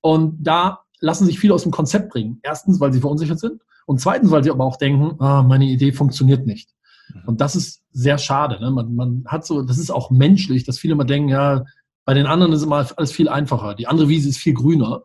Und 0.00 0.38
da 0.40 0.80
lassen 1.00 1.26
sich 1.26 1.38
viele 1.38 1.54
aus 1.54 1.62
dem 1.62 1.72
Konzept 1.72 2.10
bringen. 2.10 2.40
Erstens, 2.42 2.80
weil 2.80 2.92
sie 2.92 3.00
verunsichert 3.00 3.38
sind 3.38 3.62
und 3.86 4.00
zweitens, 4.00 4.30
weil 4.30 4.44
sie 4.44 4.50
aber 4.50 4.64
auch 4.64 4.76
denken, 4.76 5.20
ah, 5.20 5.42
meine 5.42 5.66
Idee 5.66 5.92
funktioniert 5.92 6.46
nicht. 6.46 6.70
Mhm. 7.12 7.22
Und 7.26 7.40
das 7.40 7.56
ist 7.56 7.82
sehr 7.92 8.18
schade. 8.18 8.60
Ne? 8.60 8.70
Man, 8.70 8.94
man 8.94 9.24
hat 9.26 9.46
so, 9.46 9.62
das 9.62 9.78
ist 9.78 9.90
auch 9.90 10.10
menschlich, 10.10 10.64
dass 10.64 10.78
viele 10.78 10.92
immer 10.92 11.04
denken, 11.04 11.28
ja, 11.28 11.64
bei 12.04 12.14
den 12.14 12.26
anderen 12.26 12.52
ist 12.52 12.62
immer 12.62 12.86
alles 12.96 13.12
viel 13.12 13.28
einfacher. 13.28 13.74
Die 13.74 13.86
andere 13.86 14.08
Wiese 14.08 14.28
ist 14.28 14.38
viel 14.38 14.54
grüner. 14.54 15.02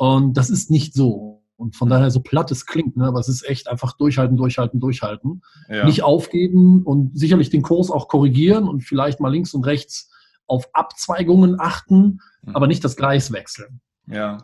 Und 0.00 0.32
das 0.38 0.48
ist 0.48 0.70
nicht 0.70 0.94
so. 0.94 1.42
Und 1.56 1.76
von 1.76 1.90
daher 1.90 2.10
so 2.10 2.20
platt 2.20 2.50
es 2.50 2.64
klingt, 2.64 2.96
ne, 2.96 3.04
aber 3.04 3.20
es 3.20 3.28
ist 3.28 3.46
echt 3.46 3.68
einfach 3.68 3.92
durchhalten, 3.92 4.38
durchhalten, 4.38 4.80
durchhalten. 4.80 5.42
Ja. 5.68 5.84
Nicht 5.84 6.02
aufgeben 6.02 6.84
und 6.84 7.18
sicherlich 7.18 7.50
den 7.50 7.60
Kurs 7.60 7.90
auch 7.90 8.08
korrigieren 8.08 8.66
und 8.66 8.80
vielleicht 8.80 9.20
mal 9.20 9.28
links 9.28 9.52
und 9.52 9.66
rechts 9.66 10.10
auf 10.46 10.70
Abzweigungen 10.72 11.60
achten, 11.60 12.20
mhm. 12.40 12.56
aber 12.56 12.66
nicht 12.66 12.82
das 12.82 12.96
Gleis 12.96 13.30
wechseln. 13.30 13.82
Ja, 14.06 14.38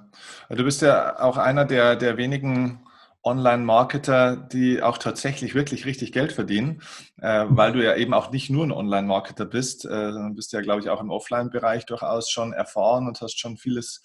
du 0.51 0.63
bist 0.63 0.83
ja 0.83 1.19
auch 1.21 1.39
einer 1.39 1.65
der, 1.65 1.97
der 1.97 2.19
wenigen 2.19 2.81
Online-Marketer, 3.25 4.37
die 4.37 4.83
auch 4.83 4.99
tatsächlich 4.99 5.55
wirklich 5.55 5.87
richtig 5.87 6.13
Geld 6.13 6.33
verdienen, 6.33 6.83
äh, 7.23 7.47
mhm. 7.47 7.57
weil 7.57 7.73
du 7.73 7.83
ja 7.83 7.97
eben 7.97 8.13
auch 8.13 8.31
nicht 8.31 8.51
nur 8.51 8.63
ein 8.63 8.73
Online-Marketer 8.73 9.47
bist, 9.47 9.87
äh, 9.87 10.13
sondern 10.13 10.35
bist 10.35 10.53
ja, 10.53 10.61
glaube 10.61 10.83
ich, 10.83 10.91
auch 10.91 11.01
im 11.01 11.09
Offline-Bereich 11.09 11.87
durchaus 11.87 12.29
schon 12.31 12.53
erfahren 12.53 13.09
und 13.09 13.23
hast 13.23 13.41
schon 13.41 13.57
vieles 13.57 14.05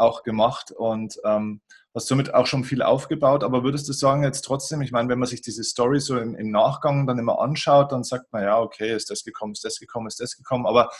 auch 0.00 0.22
gemacht. 0.22 0.72
Und 0.72 1.18
ähm, 1.24 1.60
hast 1.94 2.06
somit 2.06 2.34
auch 2.34 2.46
schon 2.46 2.64
viel 2.64 2.82
aufgebaut, 2.82 3.42
aber 3.42 3.64
würdest 3.64 3.88
du 3.88 3.92
sagen 3.92 4.22
jetzt 4.22 4.42
trotzdem, 4.42 4.80
ich 4.82 4.92
meine, 4.92 5.08
wenn 5.08 5.18
man 5.18 5.28
sich 5.28 5.42
diese 5.42 5.64
Story 5.64 6.00
so 6.00 6.18
im, 6.18 6.34
im, 6.34 6.50
Nachgang 6.50 7.06
dann 7.06 7.18
immer 7.18 7.40
anschaut, 7.40 7.92
dann 7.92 8.04
sagt 8.04 8.32
man, 8.32 8.44
ja, 8.44 8.60
okay, 8.60 8.94
ist 8.94 9.10
das 9.10 9.24
gekommen, 9.24 9.52
ist 9.52 9.64
das 9.64 9.78
gekommen, 9.80 10.06
ist 10.06 10.20
das 10.20 10.36
gekommen, 10.36 10.66
aber 10.66 10.90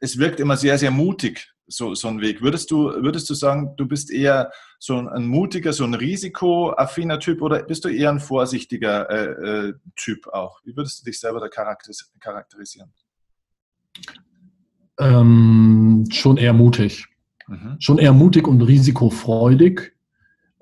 es 0.00 0.18
wirkt 0.18 0.38
immer 0.38 0.56
sehr, 0.56 0.78
sehr 0.78 0.90
mutig, 0.90 1.52
so, 1.66 1.94
so 1.94 2.08
ein 2.08 2.20
Weg. 2.20 2.40
Würdest 2.40 2.70
du, 2.70 2.90
würdest 3.02 3.28
du 3.30 3.34
sagen, 3.34 3.74
du 3.76 3.86
bist 3.86 4.10
eher 4.10 4.52
so 4.78 4.96
ein, 4.96 5.08
ein 5.08 5.26
mutiger, 5.26 5.72
so 5.72 5.84
ein 5.84 5.94
risikoaffiner 5.94 7.18
Typ 7.18 7.42
oder 7.42 7.62
bist 7.62 7.84
du 7.84 7.88
eher 7.88 8.10
ein 8.10 8.20
vorsichtiger 8.20 9.10
äh, 9.10 9.68
äh, 9.68 9.74
Typ 9.96 10.28
auch? 10.28 10.60
Wie 10.64 10.76
würdest 10.76 11.00
du 11.00 11.04
dich 11.04 11.18
selber 11.18 11.40
da 11.40 11.48
charakterisieren? 11.48 12.92
Ähm, 14.98 16.06
schon 16.10 16.36
eher 16.36 16.52
mutig. 16.52 17.06
Mhm. 17.48 17.76
Schon 17.78 17.98
eher 17.98 18.12
mutig 18.12 18.46
und 18.46 18.60
risikofreudig. 18.62 19.92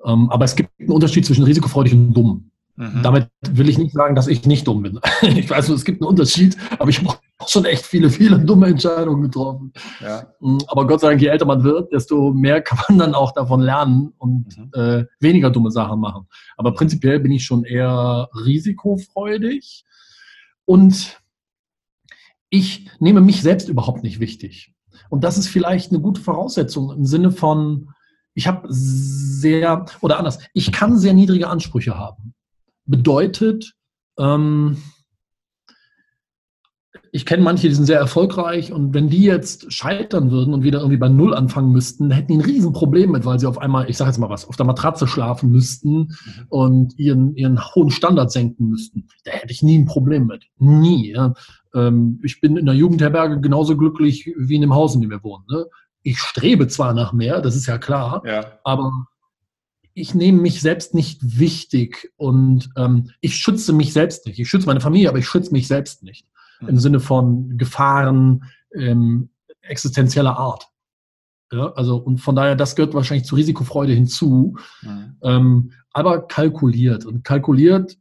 Ähm, 0.05 0.29
aber 0.29 0.45
es 0.45 0.55
gibt 0.55 0.71
einen 0.79 0.91
Unterschied 0.91 1.25
zwischen 1.25 1.43
risikofreudig 1.43 1.93
und 1.93 2.13
dumm. 2.13 2.51
Mhm. 2.77 3.01
Damit 3.01 3.29
will 3.49 3.69
ich 3.69 3.79
nicht 3.79 3.93
sagen, 3.93 4.15
dass 4.15 4.27
ich 4.27 4.45
nicht 4.45 4.67
dumm 4.67 4.83
bin. 4.83 4.99
ich 5.21 5.49
weiß, 5.49 5.69
es 5.69 5.83
gibt 5.83 6.01
einen 6.01 6.09
Unterschied, 6.09 6.55
aber 6.77 6.89
ich 6.89 7.03
habe 7.03 7.17
schon 7.47 7.65
echt 7.65 7.83
viele, 7.83 8.09
viele 8.11 8.39
dumme 8.39 8.67
Entscheidungen 8.67 9.23
getroffen. 9.23 9.73
Ja. 9.99 10.27
Mm, 10.39 10.59
aber 10.67 10.85
Gott 10.85 11.01
sei 11.01 11.09
Dank, 11.09 11.21
je 11.21 11.27
älter 11.27 11.45
man 11.45 11.63
wird, 11.63 11.91
desto 11.91 12.33
mehr 12.33 12.61
kann 12.63 12.79
man 12.87 12.99
dann 12.99 13.15
auch 13.15 13.31
davon 13.31 13.61
lernen 13.61 14.13
und 14.19 14.55
mhm. 14.57 14.71
äh, 14.73 15.05
weniger 15.19 15.49
dumme 15.49 15.71
Sachen 15.71 15.99
machen. 15.99 16.27
Aber 16.55 16.73
prinzipiell 16.73 17.19
bin 17.19 17.31
ich 17.31 17.45
schon 17.45 17.63
eher 17.63 18.29
risikofreudig 18.45 19.83
und 20.65 21.19
ich 22.49 22.89
nehme 22.99 23.21
mich 23.21 23.41
selbst 23.41 23.69
überhaupt 23.69 24.03
nicht 24.03 24.19
wichtig. 24.19 24.73
Und 25.09 25.23
das 25.23 25.37
ist 25.37 25.47
vielleicht 25.47 25.91
eine 25.91 26.01
gute 26.01 26.21
Voraussetzung 26.21 26.91
im 26.91 27.05
Sinne 27.05 27.31
von, 27.31 27.89
ich 28.33 28.47
habe 28.47 28.67
sehr, 28.69 29.85
oder 30.01 30.19
anders, 30.19 30.39
ich 30.53 30.71
kann 30.71 30.97
sehr 30.97 31.13
niedrige 31.13 31.47
Ansprüche 31.47 31.97
haben. 31.97 32.33
Bedeutet, 32.85 33.73
ähm, 34.19 34.77
ich 37.11 37.25
kenne 37.25 37.43
manche, 37.43 37.67
die 37.67 37.73
sind 37.73 37.85
sehr 37.85 37.99
erfolgreich 37.99 38.71
und 38.71 38.93
wenn 38.93 39.09
die 39.09 39.23
jetzt 39.23 39.73
scheitern 39.73 40.29
würden 40.29 40.53
und 40.53 40.63
wieder 40.63 40.79
irgendwie 40.79 40.97
bei 40.97 41.09
Null 41.09 41.33
anfangen 41.33 41.71
müssten, 41.71 42.11
hätten 42.11 42.27
die 42.27 42.37
ein 42.37 42.45
Riesenproblem 42.45 43.11
mit, 43.11 43.25
weil 43.25 43.39
sie 43.39 43.47
auf 43.47 43.57
einmal, 43.57 43.89
ich 43.89 43.97
sage 43.97 44.11
jetzt 44.11 44.19
mal 44.19 44.29
was, 44.29 44.47
auf 44.47 44.55
der 44.55 44.65
Matratze 44.65 45.07
schlafen 45.07 45.51
müssten 45.51 45.91
mhm. 45.95 46.09
und 46.49 46.99
ihren, 46.99 47.35
ihren 47.35 47.59
hohen 47.73 47.89
Standard 47.89 48.31
senken 48.31 48.69
müssten. 48.69 49.07
Da 49.23 49.31
hätte 49.31 49.51
ich 49.51 49.63
nie 49.63 49.79
ein 49.79 49.85
Problem 49.85 50.27
mit. 50.27 50.45
Nie. 50.57 51.13
Ja. 51.13 51.33
Ähm, 51.77 52.19
ich 52.23 52.41
bin 52.41 52.57
in 52.57 52.65
der 52.65 52.75
Jugendherberge 52.75 53.39
genauso 53.39 53.77
glücklich 53.77 54.33
wie 54.37 54.55
in 54.55 54.61
dem 54.61 54.73
Haus, 54.73 54.95
in 54.95 55.01
dem 55.01 55.11
wir 55.11 55.23
wohnen. 55.23 55.45
Ne? 55.49 55.65
Ich 56.01 56.19
strebe 56.19 56.67
zwar 56.67 56.93
nach 56.93 57.13
mehr, 57.13 57.41
das 57.41 57.55
ist 57.55 57.67
ja 57.67 57.77
klar, 57.77 58.23
ja. 58.25 58.59
aber 58.63 58.91
ich 59.93 60.13
nehme 60.13 60.41
mich 60.41 60.61
selbst 60.61 60.93
nicht 60.93 61.39
wichtig 61.39 62.11
und 62.17 62.69
ähm, 62.77 63.11
ich 63.19 63.35
schütze 63.35 63.73
mich 63.73 63.93
selbst 63.93 64.25
nicht. 64.25 64.39
Ich 64.39 64.49
schütze 64.49 64.67
meine 64.67 64.81
Familie, 64.81 65.09
aber 65.09 65.17
ich 65.17 65.27
schütze 65.27 65.51
mich 65.51 65.67
selbst 65.67 66.03
nicht 66.03 66.27
im 66.61 66.75
mhm. 66.75 66.79
Sinne 66.79 66.99
von 66.99 67.57
Gefahren 67.57 68.43
ähm, 68.73 69.29
existenzieller 69.61 70.37
Art. 70.37 70.67
Ja, 71.51 71.71
also 71.73 71.97
und 71.97 72.19
von 72.19 72.35
daher, 72.35 72.55
das 72.55 72.75
gehört 72.75 72.93
wahrscheinlich 72.93 73.25
zur 73.25 73.37
Risikofreude 73.37 73.93
hinzu, 73.93 74.57
mhm. 74.81 75.17
ähm, 75.21 75.71
aber 75.91 76.27
kalkuliert. 76.27 77.05
Und 77.05 77.23
kalkuliert, 77.23 77.97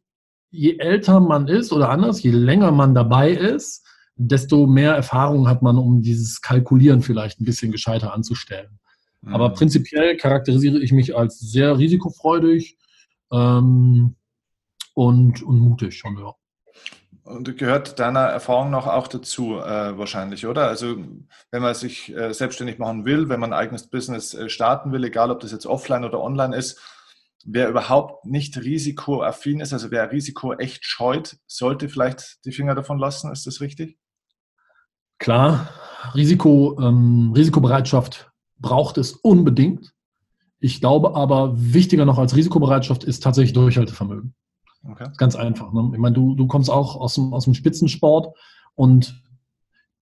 je 0.50 0.78
älter 0.78 1.20
man 1.20 1.48
ist 1.48 1.72
oder 1.72 1.90
anders, 1.90 2.22
je 2.22 2.30
länger 2.30 2.72
man 2.72 2.94
dabei 2.94 3.30
ist, 3.30 3.86
desto 4.16 4.66
mehr 4.66 4.94
Erfahrung 4.94 5.48
hat 5.48 5.62
man, 5.62 5.76
um 5.76 6.02
dieses 6.02 6.40
Kalkulieren 6.40 7.02
vielleicht 7.02 7.40
ein 7.40 7.44
bisschen 7.44 7.72
gescheiter 7.72 8.14
anzustellen. 8.14 8.78
Mhm. 9.20 9.34
Aber 9.34 9.50
prinzipiell 9.50 10.16
charakterisiere 10.16 10.78
ich 10.78 10.92
mich 10.92 11.16
als 11.16 11.38
sehr 11.38 11.78
risikofreudig 11.78 12.78
ähm, 13.32 14.16
und, 14.94 15.42
und 15.42 15.58
mutig 15.58 15.98
schon, 15.98 16.18
ja. 16.18 16.32
Und 17.24 17.58
gehört 17.58 17.98
deiner 17.98 18.20
Erfahrung 18.20 18.70
noch 18.70 18.86
auch 18.86 19.08
dazu 19.08 19.56
äh, 19.56 19.98
wahrscheinlich, 19.98 20.46
oder? 20.46 20.68
Also 20.68 20.96
wenn 21.50 21.60
man 21.60 21.74
sich 21.74 22.14
äh, 22.14 22.32
selbstständig 22.32 22.78
machen 22.78 23.04
will, 23.04 23.28
wenn 23.28 23.40
man 23.40 23.52
ein 23.52 23.58
eigenes 23.58 23.88
Business 23.88 24.32
äh, 24.32 24.48
starten 24.48 24.92
will, 24.92 25.02
egal 25.02 25.32
ob 25.32 25.40
das 25.40 25.50
jetzt 25.50 25.66
offline 25.66 26.04
oder 26.04 26.20
online 26.20 26.56
ist, 26.56 26.80
wer 27.46 27.68
überhaupt 27.68 28.26
nicht 28.26 28.56
risikoaffin 28.58 29.60
ist, 29.60 29.72
also 29.72 29.90
wer 29.90 30.10
Risiko 30.10 30.52
echt 30.54 30.84
scheut, 30.84 31.38
sollte 31.46 31.88
vielleicht 31.88 32.44
die 32.44 32.52
Finger 32.52 32.74
davon 32.74 32.98
lassen. 32.98 33.30
Ist 33.32 33.46
das 33.46 33.60
richtig? 33.60 33.96
Klar, 35.18 35.70
Risiko, 36.14 36.78
ähm, 36.80 37.32
Risikobereitschaft 37.34 38.30
braucht 38.58 38.98
es 38.98 39.12
unbedingt. 39.12 39.92
Ich 40.58 40.80
glaube 40.80 41.14
aber, 41.14 41.52
wichtiger 41.56 42.04
noch 42.04 42.18
als 42.18 42.34
Risikobereitschaft 42.34 43.04
ist 43.04 43.22
tatsächlich 43.22 43.52
Durchhaltevermögen. 43.52 44.34
Okay. 44.84 45.08
Ganz 45.16 45.36
einfach. 45.36 45.72
Ne? 45.72 45.90
Ich 45.92 45.98
meine, 45.98 46.14
du, 46.14 46.34
du 46.34 46.46
kommst 46.46 46.70
auch 46.70 46.96
aus 46.96 47.14
dem, 47.14 47.32
aus 47.32 47.44
dem 47.44 47.54
Spitzensport 47.54 48.36
und 48.74 49.22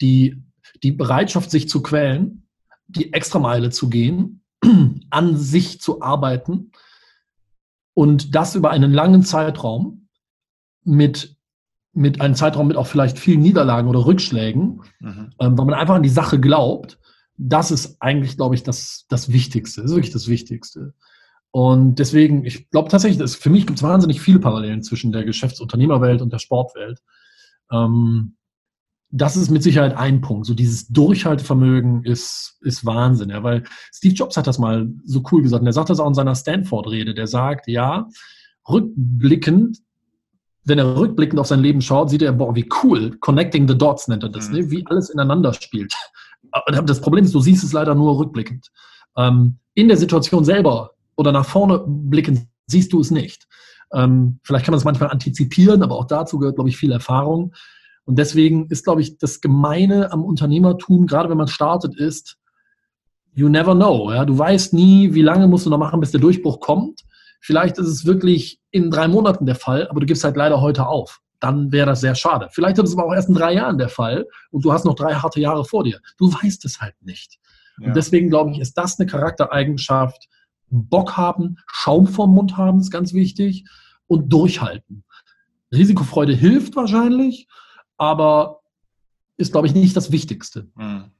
die, 0.00 0.42
die 0.82 0.92
Bereitschaft, 0.92 1.50
sich 1.50 1.68
zu 1.68 1.82
quälen, 1.82 2.48
die 2.86 3.12
Extrameile 3.12 3.70
zu 3.70 3.88
gehen, 3.88 4.42
an 5.10 5.36
sich 5.36 5.80
zu 5.80 6.00
arbeiten 6.00 6.70
und 7.94 8.34
das 8.34 8.54
über 8.54 8.70
einen 8.70 8.92
langen 8.92 9.22
Zeitraum 9.22 10.08
mit, 10.84 11.36
mit 11.92 12.20
einem 12.20 12.34
Zeitraum 12.34 12.68
mit 12.68 12.76
auch 12.76 12.86
vielleicht 12.86 13.18
vielen 13.18 13.40
Niederlagen 13.40 13.88
oder 13.88 14.04
Rückschlägen, 14.04 14.82
mhm. 15.00 15.30
ähm, 15.40 15.58
weil 15.58 15.64
man 15.64 15.74
einfach 15.74 15.94
an 15.94 16.02
die 16.02 16.08
Sache 16.08 16.38
glaubt, 16.38 16.98
das 17.36 17.70
ist 17.70 17.96
eigentlich, 18.00 18.36
glaube 18.36 18.54
ich, 18.54 18.62
das, 18.62 19.06
das 19.08 19.32
Wichtigste. 19.32 19.82
Das 19.82 19.90
ist 19.90 19.96
wirklich 19.96 20.12
das 20.12 20.28
Wichtigste. 20.28 20.94
Und 21.50 22.00
deswegen, 22.00 22.44
ich 22.44 22.68
glaube 22.70 22.88
tatsächlich, 22.88 23.18
dass 23.18 23.36
für 23.36 23.50
mich 23.50 23.66
gibt 23.66 23.78
es 23.78 23.82
wahnsinnig 23.82 24.20
viele 24.20 24.40
Parallelen 24.40 24.82
zwischen 24.82 25.12
der 25.12 25.24
Geschäftsunternehmerwelt 25.24 26.20
und 26.20 26.32
der 26.32 26.40
Sportwelt. 26.40 27.00
Ähm, 27.70 28.36
das 29.16 29.36
ist 29.36 29.48
mit 29.48 29.62
Sicherheit 29.62 29.96
ein 29.96 30.20
Punkt. 30.20 30.44
So 30.44 30.54
dieses 30.54 30.88
Durchhaltevermögen 30.88 32.02
ist, 32.02 32.58
ist 32.62 32.84
Wahnsinn, 32.84 33.30
ja, 33.30 33.44
weil 33.44 33.62
Steve 33.92 34.12
Jobs 34.12 34.36
hat 34.36 34.48
das 34.48 34.58
mal 34.58 34.92
so 35.04 35.22
cool 35.30 35.40
gesagt. 35.40 35.60
Und 35.60 35.68
er 35.68 35.72
sagt 35.72 35.88
das 35.88 36.00
auch 36.00 36.08
in 36.08 36.14
seiner 36.14 36.34
Stanford-Rede. 36.34 37.14
Der 37.14 37.28
sagt, 37.28 37.68
ja, 37.68 38.08
rückblickend, 38.68 39.78
wenn 40.64 40.78
er 40.80 40.96
rückblickend 40.96 41.38
auf 41.38 41.46
sein 41.46 41.60
Leben 41.60 41.80
schaut, 41.80 42.10
sieht 42.10 42.22
er, 42.22 42.32
boah, 42.32 42.56
wie 42.56 42.68
cool, 42.82 43.16
connecting 43.20 43.68
the 43.68 43.78
dots 43.78 44.08
nennt 44.08 44.24
er 44.24 44.30
das, 44.30 44.48
mhm. 44.48 44.56
ne? 44.56 44.70
wie 44.72 44.86
alles 44.86 45.10
ineinander 45.10 45.52
spielt. 45.52 45.94
Das 46.84 47.00
Problem 47.00 47.24
ist, 47.24 47.34
du 47.34 47.40
siehst 47.40 47.62
es 47.62 47.72
leider 47.72 47.94
nur 47.94 48.18
rückblickend. 48.18 48.72
Ähm, 49.16 49.58
in 49.74 49.86
der 49.86 49.96
Situation 49.96 50.44
selber 50.44 50.90
oder 51.14 51.30
nach 51.30 51.46
vorne 51.46 51.84
blickend 51.86 52.48
siehst 52.66 52.92
du 52.92 53.00
es 53.00 53.12
nicht. 53.12 53.46
Ähm, 53.92 54.40
vielleicht 54.42 54.64
kann 54.64 54.72
man 54.72 54.78
es 54.78 54.84
manchmal 54.84 55.10
antizipieren, 55.10 55.84
aber 55.84 55.94
auch 55.94 56.06
dazu 56.06 56.38
gehört, 56.38 56.56
glaube 56.56 56.70
ich, 56.70 56.76
viel 56.76 56.90
Erfahrung. 56.90 57.52
Und 58.04 58.18
deswegen 58.18 58.66
ist, 58.68 58.84
glaube 58.84 59.00
ich, 59.00 59.18
das 59.18 59.40
Gemeine 59.40 60.12
am 60.12 60.24
Unternehmertum, 60.24 61.06
gerade 61.06 61.30
wenn 61.30 61.38
man 61.38 61.48
startet, 61.48 61.96
ist, 61.96 62.36
you 63.34 63.48
never 63.48 63.74
know. 63.74 64.12
Ja? 64.12 64.24
Du 64.24 64.36
weißt 64.38 64.74
nie, 64.74 65.14
wie 65.14 65.22
lange 65.22 65.48
musst 65.48 65.66
du 65.66 65.70
noch 65.70 65.78
machen, 65.78 66.00
bis 66.00 66.10
der 66.10 66.20
Durchbruch 66.20 66.60
kommt. 66.60 67.02
Vielleicht 67.40 67.78
ist 67.78 67.88
es 67.88 68.06
wirklich 68.06 68.60
in 68.70 68.90
drei 68.90 69.08
Monaten 69.08 69.46
der 69.46 69.54
Fall, 69.54 69.88
aber 69.88 70.00
du 70.00 70.06
gibst 70.06 70.24
halt 70.24 70.36
leider 70.36 70.60
heute 70.60 70.86
auf. 70.86 71.20
Dann 71.40 71.72
wäre 71.72 71.86
das 71.86 72.00
sehr 72.00 72.14
schade. 72.14 72.48
Vielleicht 72.52 72.78
ist 72.78 72.88
es 72.88 72.96
aber 72.96 73.06
auch 73.06 73.14
erst 73.14 73.28
in 73.28 73.34
drei 73.34 73.54
Jahren 73.54 73.76
der 73.76 73.90
Fall 73.90 74.26
und 74.50 74.64
du 74.64 74.72
hast 74.72 74.84
noch 74.84 74.94
drei 74.94 75.14
harte 75.14 75.40
Jahre 75.40 75.64
vor 75.64 75.84
dir. 75.84 76.00
Du 76.16 76.32
weißt 76.32 76.64
es 76.64 76.80
halt 76.80 76.94
nicht. 77.02 77.38
Ja. 77.78 77.88
Und 77.88 77.96
deswegen 77.96 78.30
glaube 78.30 78.52
ich, 78.52 78.60
ist 78.60 78.78
das 78.78 78.98
eine 78.98 79.06
Charaktereigenschaft. 79.06 80.28
Bock 80.70 81.16
haben, 81.16 81.58
Schaum 81.66 82.06
vorm 82.06 82.34
Mund 82.34 82.56
haben 82.56 82.80
ist 82.80 82.90
ganz 82.90 83.12
wichtig 83.12 83.64
und 84.06 84.32
durchhalten. 84.32 85.04
Risikofreude 85.72 86.34
hilft 86.34 86.76
wahrscheinlich, 86.76 87.46
aber 87.96 88.60
ist, 89.36 89.52
glaube 89.52 89.66
ich, 89.66 89.74
nicht 89.74 89.96
das 89.96 90.12
Wichtigste. 90.12 90.68
Hm. 90.76 91.10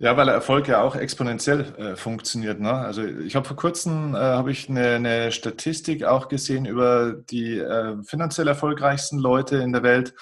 Ja, 0.00 0.16
weil 0.16 0.28
Erfolg 0.28 0.68
ja 0.68 0.80
auch 0.82 0.94
exponentiell 0.94 1.74
äh, 1.76 1.96
funktioniert. 1.96 2.60
Ne? 2.60 2.72
Also 2.72 3.02
ich 3.02 3.34
habe 3.34 3.48
vor 3.48 3.56
kurzem 3.56 4.14
äh, 4.14 4.18
habe 4.18 4.52
ich 4.52 4.68
eine, 4.68 4.94
eine, 4.94 5.32
Statistik 5.32 6.04
auch 6.04 6.28
gesehen 6.28 6.66
über 6.66 7.14
die 7.14 7.58
äh, 7.58 7.96
finanziell 8.04 8.46
erfolgreichsten 8.46 9.18
Leute 9.18 9.56
in 9.56 9.72
der 9.72 9.82
Welt 9.82 10.14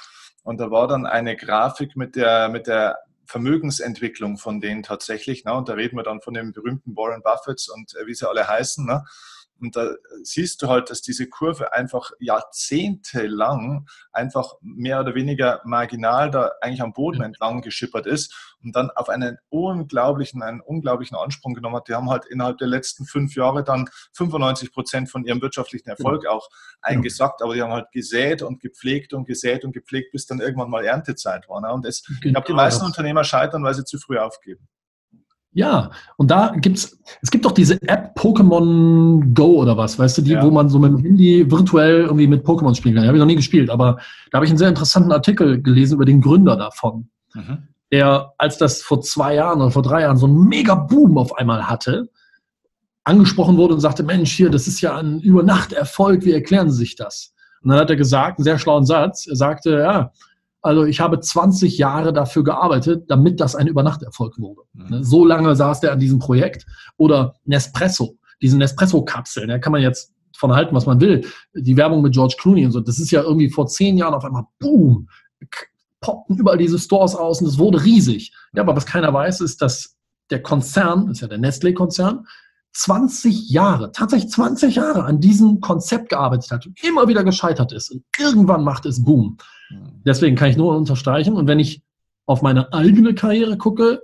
und 0.44 0.58
da 0.60 0.70
war 0.70 0.88
dann 0.88 1.04
eine 1.04 1.36
Grafik 1.36 1.94
mit 1.94 2.16
der 2.16 2.48
mit 2.48 2.66
der 2.66 2.96
Vermögensentwicklung 3.26 4.38
von 4.38 4.60
denen 4.60 4.82
tatsächlich. 4.82 5.44
Ne? 5.44 5.52
Und 5.52 5.68
da 5.68 5.74
reden 5.74 5.96
wir 5.96 6.04
dann 6.04 6.22
von 6.22 6.32
den 6.32 6.52
berühmten 6.52 6.96
Warren 6.96 7.22
Buffets 7.22 7.68
und 7.68 7.94
äh, 7.96 8.06
wie 8.06 8.14
sie 8.14 8.26
alle 8.26 8.48
heißen. 8.48 8.86
Ne? 8.86 9.04
Und 9.60 9.76
da 9.76 9.94
siehst 10.22 10.62
du 10.62 10.68
halt, 10.68 10.90
dass 10.90 11.00
diese 11.00 11.28
Kurve 11.28 11.72
einfach 11.72 12.10
jahrzehntelang 12.18 13.86
einfach 14.12 14.54
mehr 14.60 15.00
oder 15.00 15.14
weniger 15.14 15.60
marginal 15.64 16.30
da 16.30 16.52
eigentlich 16.60 16.82
am 16.82 16.92
Boden 16.92 17.22
entlang 17.22 17.62
geschippert 17.62 18.06
ist 18.06 18.56
und 18.62 18.76
dann 18.76 18.90
auf 18.90 19.08
einen 19.08 19.38
unglaublichen, 19.48 20.42
einen 20.42 20.60
unglaublichen 20.60 21.16
Ansprung 21.16 21.54
genommen 21.54 21.76
hat. 21.76 21.88
Die 21.88 21.94
haben 21.94 22.10
halt 22.10 22.26
innerhalb 22.26 22.58
der 22.58 22.68
letzten 22.68 23.06
fünf 23.06 23.34
Jahre 23.34 23.64
dann 23.64 23.88
95 24.12 24.72
Prozent 24.72 25.10
von 25.10 25.24
ihrem 25.24 25.40
wirtschaftlichen 25.40 25.88
Erfolg 25.88 26.22
genau. 26.22 26.34
auch 26.34 26.48
eingesackt, 26.82 27.42
aber 27.42 27.54
die 27.54 27.62
haben 27.62 27.72
halt 27.72 27.90
gesät 27.92 28.42
und 28.42 28.60
gepflegt 28.60 29.14
und 29.14 29.26
gesät 29.26 29.64
und 29.64 29.72
gepflegt, 29.72 30.12
bis 30.12 30.26
dann 30.26 30.40
irgendwann 30.40 30.70
mal 30.70 30.84
Erntezeit 30.84 31.48
war. 31.48 31.60
Ne? 31.60 31.72
Und 31.72 31.86
es, 31.86 32.04
ich 32.08 32.20
glaube, 32.20 32.40
die 32.46 32.52
genau 32.52 32.56
meisten 32.56 32.84
Unternehmer 32.84 33.24
scheitern, 33.24 33.62
weil 33.64 33.74
sie 33.74 33.84
zu 33.84 33.98
früh 33.98 34.18
aufgeben. 34.18 34.68
Ja, 35.56 35.90
und 36.18 36.30
da 36.30 36.52
gibt's, 36.54 36.98
es 37.22 37.30
gibt 37.30 37.46
doch 37.46 37.52
diese 37.52 37.80
App 37.88 38.14
Pokémon 38.14 39.32
Go 39.32 39.62
oder 39.62 39.74
was, 39.78 39.98
weißt 39.98 40.18
du, 40.18 40.22
die, 40.22 40.32
ja. 40.32 40.42
wo 40.42 40.50
man 40.50 40.68
so 40.68 40.78
mit 40.78 40.92
dem 40.92 40.98
Handy 40.98 41.50
virtuell 41.50 42.02
irgendwie 42.02 42.26
mit 42.26 42.44
Pokémon 42.44 42.74
spielen 42.74 42.94
kann. 42.94 43.04
Die 43.04 43.08
habe 43.08 43.16
ich 43.16 43.20
noch 43.20 43.26
nie 43.26 43.36
gespielt, 43.36 43.70
aber 43.70 43.96
da 44.30 44.36
habe 44.36 44.44
ich 44.44 44.50
einen 44.50 44.58
sehr 44.58 44.68
interessanten 44.68 45.12
Artikel 45.12 45.62
gelesen 45.62 45.94
über 45.94 46.04
den 46.04 46.20
Gründer 46.20 46.56
davon. 46.56 47.08
Mhm. 47.32 47.68
Der, 47.90 48.34
als 48.36 48.58
das 48.58 48.82
vor 48.82 49.00
zwei 49.00 49.36
Jahren 49.36 49.62
oder 49.62 49.70
vor 49.70 49.82
drei 49.82 50.02
Jahren 50.02 50.18
so 50.18 50.26
einen 50.26 50.46
mega 50.46 50.74
Boom 50.74 51.16
auf 51.16 51.34
einmal 51.38 51.66
hatte, 51.66 52.10
angesprochen 53.04 53.56
wurde 53.56 53.72
und 53.72 53.80
sagte, 53.80 54.02
Mensch, 54.02 54.32
hier, 54.32 54.50
das 54.50 54.66
ist 54.66 54.82
ja 54.82 54.98
ein 54.98 55.20
Übernachterfolg, 55.20 56.26
wie 56.26 56.32
erklären 56.32 56.70
Sie 56.70 56.76
sich 56.76 56.96
das? 56.96 57.32
Und 57.62 57.70
dann 57.70 57.78
hat 57.78 57.88
er 57.88 57.96
gesagt, 57.96 58.38
einen 58.38 58.44
sehr 58.44 58.58
schlauen 58.58 58.84
Satz, 58.84 59.26
er 59.26 59.36
sagte, 59.36 59.70
ja, 59.70 60.12
also 60.66 60.84
ich 60.84 61.00
habe 61.00 61.20
20 61.20 61.78
Jahre 61.78 62.12
dafür 62.12 62.42
gearbeitet, 62.42 63.04
damit 63.08 63.40
das 63.40 63.54
ein 63.54 63.68
Übernachterfolg 63.68 64.36
wurde. 64.38 64.62
Mhm. 64.72 65.04
So 65.04 65.24
lange 65.24 65.54
saß 65.54 65.78
der 65.80 65.92
an 65.92 66.00
diesem 66.00 66.18
Projekt. 66.18 66.66
Oder 66.96 67.36
Nespresso, 67.44 68.16
diese 68.42 68.58
Nespresso-Kapseln, 68.58 69.48
da 69.48 69.58
kann 69.58 69.70
man 69.70 69.80
jetzt 69.80 70.12
von 70.36 70.52
halten, 70.52 70.74
was 70.74 70.84
man 70.84 71.00
will. 71.00 71.24
Die 71.54 71.76
Werbung 71.76 72.02
mit 72.02 72.14
George 72.14 72.34
Clooney 72.38 72.66
und 72.66 72.72
so, 72.72 72.80
das 72.80 72.98
ist 72.98 73.12
ja 73.12 73.22
irgendwie 73.22 73.48
vor 73.48 73.68
zehn 73.68 73.96
Jahren 73.96 74.14
auf 74.14 74.24
einmal, 74.24 74.44
boom, 74.58 75.08
poppten 76.00 76.36
überall 76.36 76.58
diese 76.58 76.80
Stores 76.80 77.14
aus 77.14 77.40
und 77.40 77.46
es 77.46 77.58
wurde 77.58 77.84
riesig. 77.84 78.34
Ja, 78.52 78.62
aber 78.62 78.74
was 78.74 78.86
keiner 78.86 79.14
weiß, 79.14 79.42
ist, 79.42 79.62
dass 79.62 79.96
der 80.30 80.42
Konzern, 80.42 81.06
das 81.06 81.18
ist 81.18 81.20
ja 81.20 81.28
der 81.28 81.38
Nestlé-Konzern, 81.38 82.26
20 82.76 83.48
Jahre, 83.50 83.90
tatsächlich 83.92 84.30
20 84.30 84.76
Jahre 84.76 85.04
an 85.04 85.20
diesem 85.20 85.60
Konzept 85.60 86.10
gearbeitet 86.10 86.50
hat 86.50 86.66
und 86.66 86.82
immer 86.84 87.08
wieder 87.08 87.24
gescheitert 87.24 87.72
ist. 87.72 87.90
Und 87.90 88.04
irgendwann 88.18 88.64
macht 88.64 88.84
es 88.84 89.02
Boom. 89.02 89.38
Deswegen 90.04 90.36
kann 90.36 90.50
ich 90.50 90.56
nur 90.56 90.76
unterstreichen. 90.76 91.34
Und 91.34 91.46
wenn 91.46 91.58
ich 91.58 91.82
auf 92.26 92.42
meine 92.42 92.72
eigene 92.72 93.14
Karriere 93.14 93.56
gucke, 93.56 94.02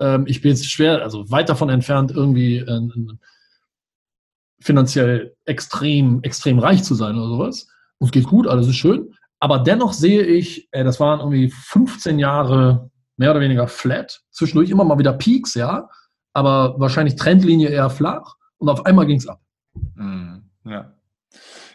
ähm, 0.00 0.24
ich 0.26 0.40
bin 0.40 0.52
jetzt 0.52 0.70
schwer, 0.70 1.02
also 1.02 1.30
weit 1.30 1.50
davon 1.50 1.68
entfernt, 1.68 2.12
irgendwie 2.12 2.56
äh, 2.58 2.80
finanziell 4.58 5.36
extrem, 5.44 6.22
extrem 6.22 6.58
reich 6.58 6.82
zu 6.82 6.94
sein 6.94 7.16
oder 7.16 7.28
sowas. 7.28 7.68
Uns 7.98 8.10
geht 8.10 8.24
gut, 8.24 8.46
alles 8.46 8.66
ist 8.66 8.76
schön. 8.76 9.14
Aber 9.38 9.58
dennoch 9.58 9.92
sehe 9.92 10.22
ich, 10.22 10.68
ey, 10.72 10.82
das 10.82 10.98
waren 10.98 11.20
irgendwie 11.20 11.50
15 11.50 12.18
Jahre 12.18 12.90
mehr 13.18 13.30
oder 13.32 13.40
weniger 13.40 13.68
flat. 13.68 14.22
Zwischendurch 14.30 14.70
immer 14.70 14.84
mal 14.84 14.98
wieder 14.98 15.12
Peaks, 15.12 15.54
ja. 15.54 15.88
Aber 16.34 16.78
wahrscheinlich 16.78 17.16
Trendlinie 17.16 17.70
eher 17.70 17.88
flach. 17.88 18.34
Und 18.58 18.68
auf 18.68 18.84
einmal 18.84 19.06
ging 19.06 19.18
es 19.18 19.26
ab. 19.26 19.40
Mhm. 19.94 20.50
Ja. 20.64 20.94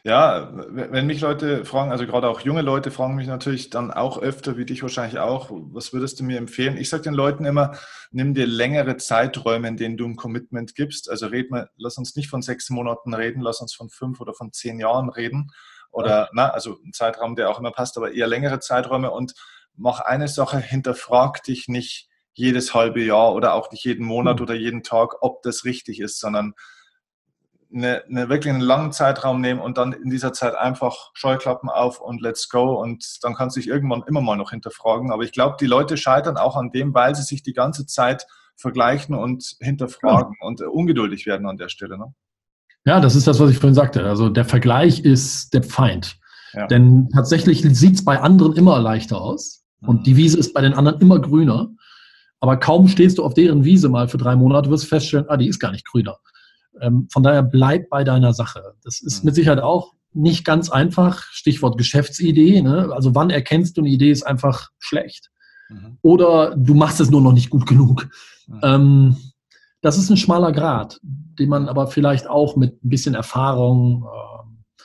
Ja, 0.06 0.50
wenn 0.54 1.08
mich 1.08 1.20
Leute 1.20 1.66
fragen, 1.66 1.92
also 1.92 2.06
gerade 2.06 2.30
auch 2.30 2.40
junge 2.40 2.62
Leute 2.62 2.90
fragen 2.90 3.16
mich 3.16 3.28
natürlich 3.28 3.70
dann 3.70 3.92
auch 3.92 4.18
öfter, 4.18 4.56
wie 4.56 4.66
dich 4.66 4.82
wahrscheinlich 4.82 5.20
auch, 5.20 5.50
was 5.52 5.92
würdest 5.92 6.20
du 6.20 6.24
mir 6.24 6.38
empfehlen? 6.38 6.78
Ich 6.78 6.90
sage 6.90 7.04
den 7.04 7.14
Leuten 7.14 7.44
immer, 7.44 7.76
nimm 8.12 8.34
dir 8.34 8.48
längere 8.48 8.96
Zeiträume, 8.96 9.68
in 9.68 9.76
denen 9.76 9.98
du 9.98 10.06
ein 10.06 10.16
Commitment 10.16 10.74
gibst. 10.76 11.10
Also 11.10 11.28
red 11.28 11.52
mal, 11.52 11.70
lass 11.76 11.98
uns 11.98 12.16
nicht 12.16 12.30
von 12.30 12.42
sechs 12.42 12.70
Monaten 12.70 13.14
reden, 13.14 13.42
lass 13.42 13.60
uns 13.60 13.74
von 13.74 13.90
fünf 13.90 14.22
oder 14.22 14.34
von 14.34 14.54
zehn 14.54 14.80
Jahren 14.80 15.10
reden. 15.10 15.52
Oder, 15.92 16.30
na, 16.34 16.50
also 16.50 16.78
ein 16.86 16.94
Zeitraum, 16.94 17.36
der 17.36 17.50
auch 17.50 17.60
immer 17.60 17.72
passt, 17.72 17.98
aber 17.98 18.14
eher 18.14 18.28
längere 18.28 18.60
Zeiträume 18.60 19.12
und 19.12 19.34
mach 19.76 20.00
eine 20.00 20.28
Sache, 20.28 20.60
hinterfrag 20.60 21.44
dich 21.44 21.68
nicht 21.68 22.08
jedes 22.40 22.74
halbe 22.74 23.04
Jahr 23.04 23.34
oder 23.34 23.54
auch 23.54 23.72
nicht 23.72 23.84
jeden 23.84 24.06
Monat 24.06 24.38
mhm. 24.38 24.44
oder 24.44 24.56
jeden 24.56 24.82
Tag, 24.82 25.22
ob 25.22 25.44
das 25.44 25.66
richtig 25.66 26.00
ist, 26.00 26.20
sondern 26.20 26.54
eine, 27.72 28.04
eine, 28.06 28.30
wirklich 28.30 28.52
einen 28.52 28.62
langen 28.62 28.92
Zeitraum 28.92 29.42
nehmen 29.42 29.60
und 29.60 29.78
dann 29.78 29.94
in 29.94 30.10
dieser 30.10 30.34
Zeit 30.34 30.56
einfach 30.56 31.12
Scheuklappen 31.14 31.70
auf 31.70 32.02
und 32.02 32.22
let's 32.22 32.50
go 32.50 32.82
und 32.82 33.24
dann 33.24 33.36
kannst 33.36 33.56
du 33.56 33.60
dich 33.60 33.70
irgendwann 33.70 34.04
immer 34.08 34.22
mal 34.22 34.38
noch 34.38 34.52
hinterfragen. 34.52 35.12
Aber 35.12 35.24
ich 35.24 35.32
glaube, 35.32 35.58
die 35.60 35.68
Leute 35.68 35.98
scheitern 35.98 36.38
auch 36.38 36.56
an 36.56 36.72
dem, 36.72 36.94
weil 36.94 37.14
sie 37.14 37.24
sich 37.24 37.44
die 37.44 37.54
ganze 37.54 37.86
Zeit 37.86 38.26
vergleichen 38.56 39.14
und 39.16 39.56
hinterfragen 39.60 40.36
ja. 40.42 40.48
und 40.48 40.62
ungeduldig 40.62 41.26
werden 41.28 41.48
an 41.48 41.58
der 41.58 41.70
Stelle. 41.70 41.98
Ne? 41.98 42.14
Ja, 42.86 43.00
das 43.00 43.16
ist 43.16 43.28
das, 43.28 43.40
was 43.40 43.52
ich 43.52 43.58
vorhin 43.58 43.76
sagte. 43.76 44.06
Also 44.06 44.30
der 44.30 44.46
Vergleich 44.46 45.02
ist 45.02 45.54
der 45.54 45.64
Feind. 45.64 46.18
Ja. 46.54 46.66
Denn 46.68 47.10
tatsächlich 47.14 47.62
sieht 47.62 47.96
es 47.96 48.06
bei 48.06 48.20
anderen 48.20 48.56
immer 48.56 48.80
leichter 48.80 49.22
aus 49.22 49.64
und 49.82 50.00
mhm. 50.00 50.04
die 50.04 50.18
Wiese 50.18 50.40
ist 50.40 50.54
bei 50.54 50.62
den 50.62 50.74
anderen 50.74 51.00
immer 51.00 51.20
grüner. 51.20 51.70
Aber 52.40 52.58
kaum 52.58 52.88
stehst 52.88 53.18
du 53.18 53.24
auf 53.24 53.34
deren 53.34 53.66
Wiese 53.66 53.90
mal 53.90 54.08
für 54.08 54.18
drei 54.18 54.36
Monate, 54.36 54.70
wirst 54.70 54.86
feststellen, 54.86 55.26
ah, 55.28 55.38
die 55.38 55.48
ist 55.48 55.60
gar 55.60 55.72
nicht 55.72 55.86
grüner. 55.86 56.18
Ähm, 56.82 57.08
von 57.12 57.24
daher 57.24 57.44
bleib 57.44 57.90
bei 57.90 58.04
deiner 58.04 58.34
Sache. 58.34 58.76
Das 58.84 59.02
ist 59.02 59.24
mit 59.24 59.36
Sicherheit 59.36 59.60
auch 59.60 59.94
nicht 60.14 60.46
ganz 60.46 60.70
einfach. 60.70 61.24
Stichwort 61.32 61.78
Geschäftsidee. 61.78 62.62
Ne? 62.62 62.90
Also 62.94 63.16
wann 63.16 63.30
erkennst 63.30 63.78
du 63.78 63.82
eine 63.82 63.90
Idee 63.90 64.12
ist 64.12 64.24
einfach 64.24 64.70
schlecht? 64.80 65.30
Mhm. 65.70 65.98
Oder 66.02 66.56
du 66.56 66.74
machst 66.74 67.00
es 67.00 67.10
nur 67.10 67.22
noch 67.22 67.34
nicht 67.34 67.50
gut 67.50 67.66
genug. 67.66 68.08
Mhm. 68.48 68.60
Ähm, 68.64 69.18
das 69.82 69.98
ist 69.98 70.10
ein 70.10 70.18
schmaler 70.18 70.52
Grad, 70.52 71.00
den 71.04 71.50
man 71.50 71.70
aber 71.70 71.88
vielleicht 71.88 72.28
auch 72.28 72.56
mit 72.56 72.84
ein 72.84 72.90
bisschen 72.90 73.16
Erfahrung 73.16 74.06
äh, 74.06 74.84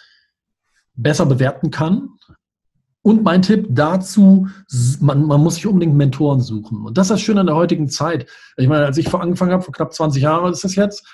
besser 0.95 1.27
bewerten 1.27 1.71
kann. 1.71 2.11
Und 3.05 3.23
mein 3.23 3.43
Tipp 3.43 3.67
dazu, 3.69 4.49
man, 5.01 5.27
man, 5.27 5.43
muss 5.43 5.57
sich 5.57 5.67
unbedingt 5.67 5.95
Mentoren 5.95 6.41
suchen. 6.41 6.87
Und 6.87 6.97
das 6.97 7.09
ist 7.09 7.11
das 7.11 7.21
Schöne 7.21 7.41
an 7.41 7.47
der 7.47 7.55
heutigen 7.55 7.91
Zeit. 7.91 8.27
Ich 8.57 8.67
meine, 8.67 8.87
als 8.87 8.97
ich 8.97 9.13
angefangen 9.13 9.53
habe, 9.53 9.63
vor 9.63 9.75
knapp 9.75 9.93
20 9.93 10.23
Jahren 10.23 10.51
ist 10.51 10.65
das 10.65 10.75
jetzt, 10.75 11.07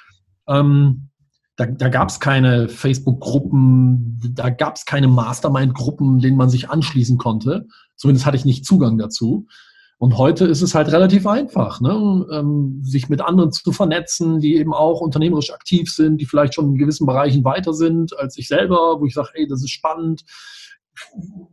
ähm, 0.46 1.08
da, 1.56 1.66
da 1.66 1.88
gab 1.88 2.08
es 2.08 2.20
keine 2.20 2.68
Facebook-Gruppen, 2.68 4.20
da 4.36 4.50
gab 4.50 4.76
es 4.76 4.84
keine 4.84 5.08
Mastermind-Gruppen, 5.08 6.20
denen 6.20 6.36
man 6.36 6.48
sich 6.48 6.70
anschließen 6.70 7.18
konnte. 7.18 7.66
Zumindest 7.96 8.24
hatte 8.24 8.36
ich 8.36 8.44
nicht 8.44 8.64
Zugang 8.64 8.96
dazu. 8.96 9.48
Und 9.98 10.16
heute 10.16 10.46
ist 10.46 10.62
es 10.62 10.76
halt 10.76 10.92
relativ 10.92 11.26
einfach, 11.26 11.80
ne? 11.80 12.24
ähm, 12.32 12.82
sich 12.84 13.08
mit 13.08 13.20
anderen 13.20 13.50
zu 13.50 13.72
vernetzen, 13.72 14.38
die 14.38 14.54
eben 14.54 14.72
auch 14.72 15.00
unternehmerisch 15.00 15.52
aktiv 15.52 15.92
sind, 15.92 16.18
die 16.18 16.26
vielleicht 16.26 16.54
schon 16.54 16.66
in 16.66 16.78
gewissen 16.78 17.04
Bereichen 17.04 17.44
weiter 17.44 17.74
sind 17.74 18.16
als 18.16 18.38
ich 18.38 18.46
selber, 18.46 19.00
wo 19.00 19.06
ich 19.06 19.14
sage, 19.14 19.30
hey, 19.34 19.48
das 19.48 19.60
ist 19.60 19.70
spannend, 19.70 20.22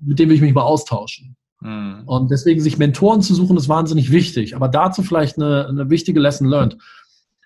mit 0.02 0.20
dem 0.20 0.30
will 0.30 0.36
ich 0.36 0.42
mich 0.42 0.54
mal 0.54 0.64
austauschen. 0.64 1.36
Mhm. 1.62 2.04
Und 2.06 2.32
deswegen 2.32 2.62
sich 2.62 2.78
Mentoren 2.78 3.22
zu 3.22 3.34
suchen, 3.34 3.58
ist 3.58 3.70
wahnsinnig 3.70 4.12
wichtig. 4.12 4.56
Aber 4.56 4.68
dazu 4.68 5.04
vielleicht 5.04 5.38
eine, 5.38 5.68
eine 5.68 5.90
wichtige 5.90 6.20
Lesson 6.20 6.48
learned. 6.48 6.78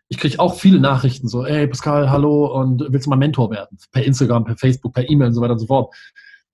Ich 0.10 0.18
kriege 0.18 0.40
auch 0.40 0.56
viele 0.56 0.80
Nachrichten, 0.80 1.30
so, 1.30 1.46
hey 1.46 1.68
Pascal, 1.68 2.10
hallo, 2.10 2.60
und 2.60 2.86
willst 2.90 3.06
du 3.06 3.10
mal 3.10 3.16
Mentor 3.16 3.50
werden? 3.50 3.78
Per 3.92 4.04
Instagram, 4.04 4.44
per 4.44 4.58
Facebook, 4.58 4.94
per 4.94 5.10
E-Mail 5.10 5.30
und 5.30 5.34
so 5.34 5.42
weiter 5.42 5.54
und 5.54 5.60
so 5.60 5.68
fort. 5.68 5.96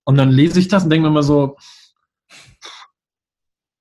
Und 0.04 0.16
dann 0.16 0.30
lese 0.30 0.60
ich 0.60 0.68
das 0.68 0.84
und 0.84 0.90
denke 0.90 1.02
mir 1.02 1.08
immer 1.08 1.24
so, 1.24 1.56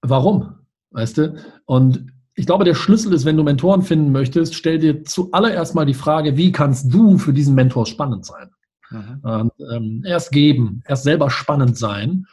warum? 0.01 0.55
Weißt 0.91 1.19
du? 1.19 1.35
Und 1.65 2.11
ich 2.33 2.45
glaube, 2.45 2.65
der 2.65 2.75
Schlüssel 2.75 3.13
ist, 3.13 3.25
wenn 3.25 3.37
du 3.37 3.43
Mentoren 3.43 3.81
finden 3.81 4.11
möchtest, 4.11 4.55
stell 4.55 4.79
dir 4.79 5.03
zuallererst 5.03 5.75
mal 5.75 5.85
die 5.85 5.93
Frage, 5.93 6.37
wie 6.37 6.51
kannst 6.51 6.91
du 6.93 7.17
für 7.17 7.33
diesen 7.33 7.55
Mentor 7.55 7.85
spannend 7.85 8.25
sein? 8.25 8.49
Mhm. 8.89 9.19
Und, 9.21 9.51
ähm, 9.71 10.03
erst 10.05 10.31
geben, 10.31 10.81
erst 10.85 11.03
selber 11.03 11.29
spannend 11.29 11.77
sein, 11.77 12.25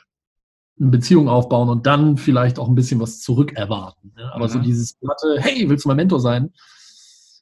eine 0.81 0.91
Beziehung 0.91 1.29
aufbauen 1.29 1.69
und 1.69 1.87
dann 1.87 2.17
vielleicht 2.17 2.59
auch 2.59 2.69
ein 2.69 2.75
bisschen 2.75 3.01
was 3.01 3.21
zurückerwarten. 3.21 4.13
Ne? 4.17 4.33
Aber 4.33 4.47
mhm. 4.47 4.51
so 4.51 4.59
dieses 4.59 4.95
platte, 4.95 5.37
hey, 5.39 5.69
willst 5.69 5.85
du 5.85 5.89
mein 5.89 5.97
Mentor 5.97 6.21
sein? 6.21 6.53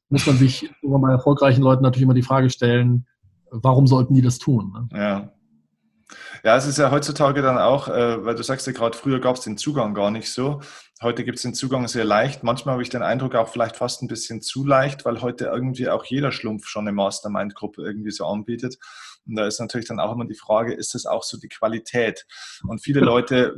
Muss 0.09 0.27
man 0.27 0.37
sich 0.37 0.69
bei 0.83 1.11
erfolgreichen 1.11 1.63
Leuten 1.63 1.83
natürlich 1.83 2.03
immer 2.03 2.15
die 2.15 2.23
Frage 2.23 2.51
stellen, 2.51 3.07
warum 3.51 3.87
sollten 3.87 4.15
die 4.15 4.23
das 4.23 4.39
tun? 4.39 4.73
Ne? 4.73 4.99
Ja. 4.99 5.33
Ja, 6.45 6.57
es 6.57 6.67
ist 6.67 6.79
ja 6.79 6.91
heutzutage 6.91 7.43
dann 7.43 7.59
auch, 7.59 7.89
äh, 7.89 8.25
weil 8.25 8.35
du 8.35 8.43
sagst 8.43 8.67
ja 8.67 8.73
gerade, 8.73 8.97
früher 8.97 9.21
gab 9.21 9.37
es 9.37 9.43
den 9.43 9.57
Zugang 9.57 9.95
gar 9.95 10.11
nicht 10.11 10.33
so. 10.33 10.61
Heute 11.03 11.25
gibt 11.25 11.39
es 11.39 11.43
den 11.43 11.55
Zugang 11.55 11.89
sehr 11.89 12.05
leicht. 12.05 12.43
Manchmal 12.43 12.75
habe 12.75 12.83
ich 12.83 12.89
den 12.89 13.03
Eindruck 13.03 13.35
auch 13.35 13.49
vielleicht 13.49 13.77
fast 13.77 14.03
ein 14.03 14.09
bisschen 14.09 14.41
zu 14.41 14.65
leicht, 14.65 15.05
weil 15.05 15.21
heute 15.21 15.47
irgendwie 15.47 15.89
auch 15.89 16.05
jeder 16.05 16.33
Schlumpf 16.33 16.69
schon 16.69 16.87
eine 16.87 16.93
Mastermind-Gruppe 16.93 17.83
irgendwie 17.83 18.13
so 18.13 18.27
anbietet. 18.27 18.77
Und 19.27 19.37
da 19.37 19.47
ist 19.47 19.61
natürlich 19.61 19.89
dann 19.89 20.01
auch 20.01 20.13
immer 20.13 20.27
die 20.27 20.35
Frage, 20.35 20.75
ist 20.75 20.95
das 20.95 21.07
auch 21.07 21.23
so 21.23 21.39
die 21.39 21.49
Qualität? 21.49 22.27
Und 22.67 22.83
viele 22.83 23.01
Leute, 23.01 23.57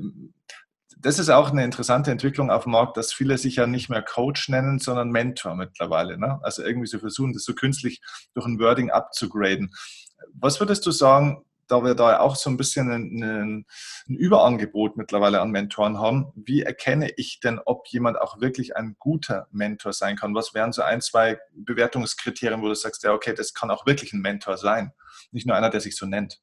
das 0.98 1.18
ist 1.18 1.28
auch 1.28 1.50
eine 1.50 1.64
interessante 1.64 2.10
Entwicklung 2.10 2.50
auf 2.50 2.62
dem 2.62 2.72
Markt, 2.72 2.96
dass 2.96 3.12
viele 3.12 3.36
sich 3.36 3.56
ja 3.56 3.66
nicht 3.66 3.90
mehr 3.90 4.02
Coach 4.02 4.48
nennen, 4.48 4.78
sondern 4.78 5.10
Mentor 5.10 5.54
mittlerweile. 5.54 6.18
Ne? 6.18 6.38
Also 6.42 6.62
irgendwie 6.62 6.86
so 6.86 6.98
versuchen, 6.98 7.34
das 7.34 7.44
so 7.44 7.54
künstlich 7.54 8.00
durch 8.34 8.46
ein 8.46 8.58
Wording 8.58 8.90
abzugraden. 8.90 9.70
Was 10.32 10.60
würdest 10.60 10.86
du 10.86 10.90
sagen, 10.90 11.44
da 11.68 11.82
wir 11.84 11.94
da 11.94 12.20
auch 12.20 12.36
so 12.36 12.50
ein 12.50 12.56
bisschen 12.56 12.90
ein, 12.90 13.22
ein, 13.22 13.66
Überangebot 14.06 14.96
mittlerweile 14.96 15.40
an 15.40 15.50
Mentoren 15.50 15.98
haben, 15.98 16.32
wie 16.34 16.62
erkenne 16.62 17.10
ich 17.16 17.40
denn, 17.40 17.60
ob 17.64 17.86
jemand 17.88 18.20
auch 18.20 18.40
wirklich 18.40 18.76
ein 18.76 18.96
guter 18.98 19.46
Mentor 19.50 19.92
sein 19.92 20.16
kann? 20.16 20.34
Was 20.34 20.54
wären 20.54 20.72
so 20.72 20.82
ein, 20.82 21.00
zwei 21.00 21.38
Bewertungskriterien, 21.54 22.62
wo 22.62 22.68
du 22.68 22.74
sagst, 22.74 23.02
ja, 23.02 23.12
okay, 23.12 23.34
das 23.34 23.54
kann 23.54 23.70
auch 23.70 23.86
wirklich 23.86 24.12
ein 24.12 24.20
Mentor 24.20 24.56
sein, 24.56 24.92
nicht 25.32 25.46
nur 25.46 25.56
einer, 25.56 25.70
der 25.70 25.80
sich 25.80 25.96
so 25.96 26.06
nennt? 26.06 26.40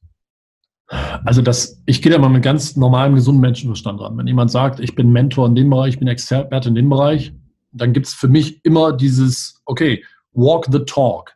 Also 1.23 1.41
das, 1.41 1.81
ich 1.85 2.01
gehe 2.01 2.11
da 2.11 2.17
mal 2.17 2.29
mit 2.29 2.43
ganz 2.43 2.75
normalem, 2.75 3.15
gesunden 3.15 3.41
Menschenverstand 3.41 4.01
ran. 4.01 4.17
Wenn 4.17 4.27
jemand 4.27 4.51
sagt, 4.51 4.79
ich 4.79 4.93
bin 4.93 5.11
Mentor 5.11 5.47
in 5.47 5.55
dem 5.55 5.69
Bereich, 5.69 5.93
ich 5.93 5.99
bin 5.99 6.07
Experte 6.07 6.67
in 6.69 6.75
dem 6.75 6.89
Bereich, 6.89 7.33
dann 7.71 7.93
gibt 7.93 8.07
es 8.07 8.13
für 8.13 8.27
mich 8.27 8.63
immer 8.65 8.91
dieses, 8.91 9.61
okay, 9.65 10.03
walk 10.33 10.67
the 10.71 10.79
talk 10.79 11.33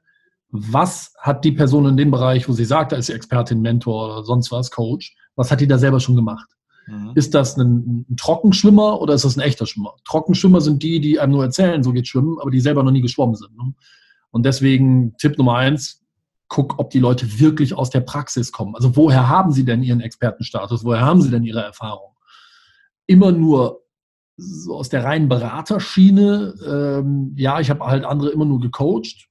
was 0.59 1.13
hat 1.19 1.43
die 1.45 1.51
Person 1.51 1.85
in 1.85 1.97
dem 1.97 2.11
Bereich, 2.11 2.47
wo 2.47 2.53
sie 2.53 2.65
sagt, 2.65 2.91
da 2.91 2.95
ist 2.95 3.07
sie 3.07 3.13
Expertin, 3.13 3.61
Mentor 3.61 4.05
oder 4.05 4.23
sonst 4.23 4.51
was, 4.51 4.71
Coach, 4.71 5.15
was 5.35 5.51
hat 5.51 5.61
die 5.61 5.67
da 5.67 5.77
selber 5.77 5.99
schon 5.99 6.15
gemacht? 6.15 6.49
Mhm. 6.87 7.11
Ist 7.15 7.33
das 7.33 7.57
ein, 7.57 8.05
ein, 8.09 8.15
Trockenschwimmer 8.15 9.01
oder 9.01 9.13
ist 9.13 9.25
das 9.25 9.37
ein 9.37 9.41
echter 9.41 9.65
Schwimmer? 9.65 9.95
Trockenschwimmer 10.05 10.61
sind 10.61 10.83
die, 10.83 10.99
die 10.99 11.19
einem 11.19 11.33
nur 11.33 11.43
erzählen, 11.43 11.83
so 11.83 11.91
geht 11.91 12.07
schwimmen, 12.07 12.37
aber 12.39 12.51
die 12.51 12.59
selber 12.59 12.83
noch 12.83 12.91
nie 12.91 13.01
geschwommen 13.01 13.35
sind. 13.35 13.55
Ne? 13.57 13.73
Und 14.31 14.45
deswegen 14.45 15.15
Tipp 15.17 15.37
Nummer 15.37 15.55
eins, 15.55 16.03
guck, 16.47 16.77
ob 16.77 16.91
die 16.91 16.99
Leute 16.99 17.39
wirklich 17.39 17.73
aus 17.73 17.89
der 17.89 18.01
Praxis 18.01 18.51
kommen. 18.51 18.75
Also 18.75 18.95
woher 18.95 19.27
haben 19.29 19.51
sie 19.51 19.65
denn 19.65 19.81
ihren 19.81 20.01
Expertenstatus? 20.01 20.83
Woher 20.83 21.01
haben 21.01 21.21
sie 21.21 21.31
denn 21.31 21.43
ihre 21.43 21.63
Erfahrung? 21.63 22.11
Immer 23.07 23.31
nur 23.31 23.81
so 24.37 24.75
aus 24.75 24.89
der 24.89 25.03
reinen 25.03 25.29
Beraterschiene, 25.29 26.53
ähm, 26.67 27.33
ja, 27.37 27.59
ich 27.59 27.69
habe 27.69 27.85
halt 27.85 28.03
andere 28.03 28.31
immer 28.31 28.45
nur 28.45 28.59
gecoacht, 28.59 29.29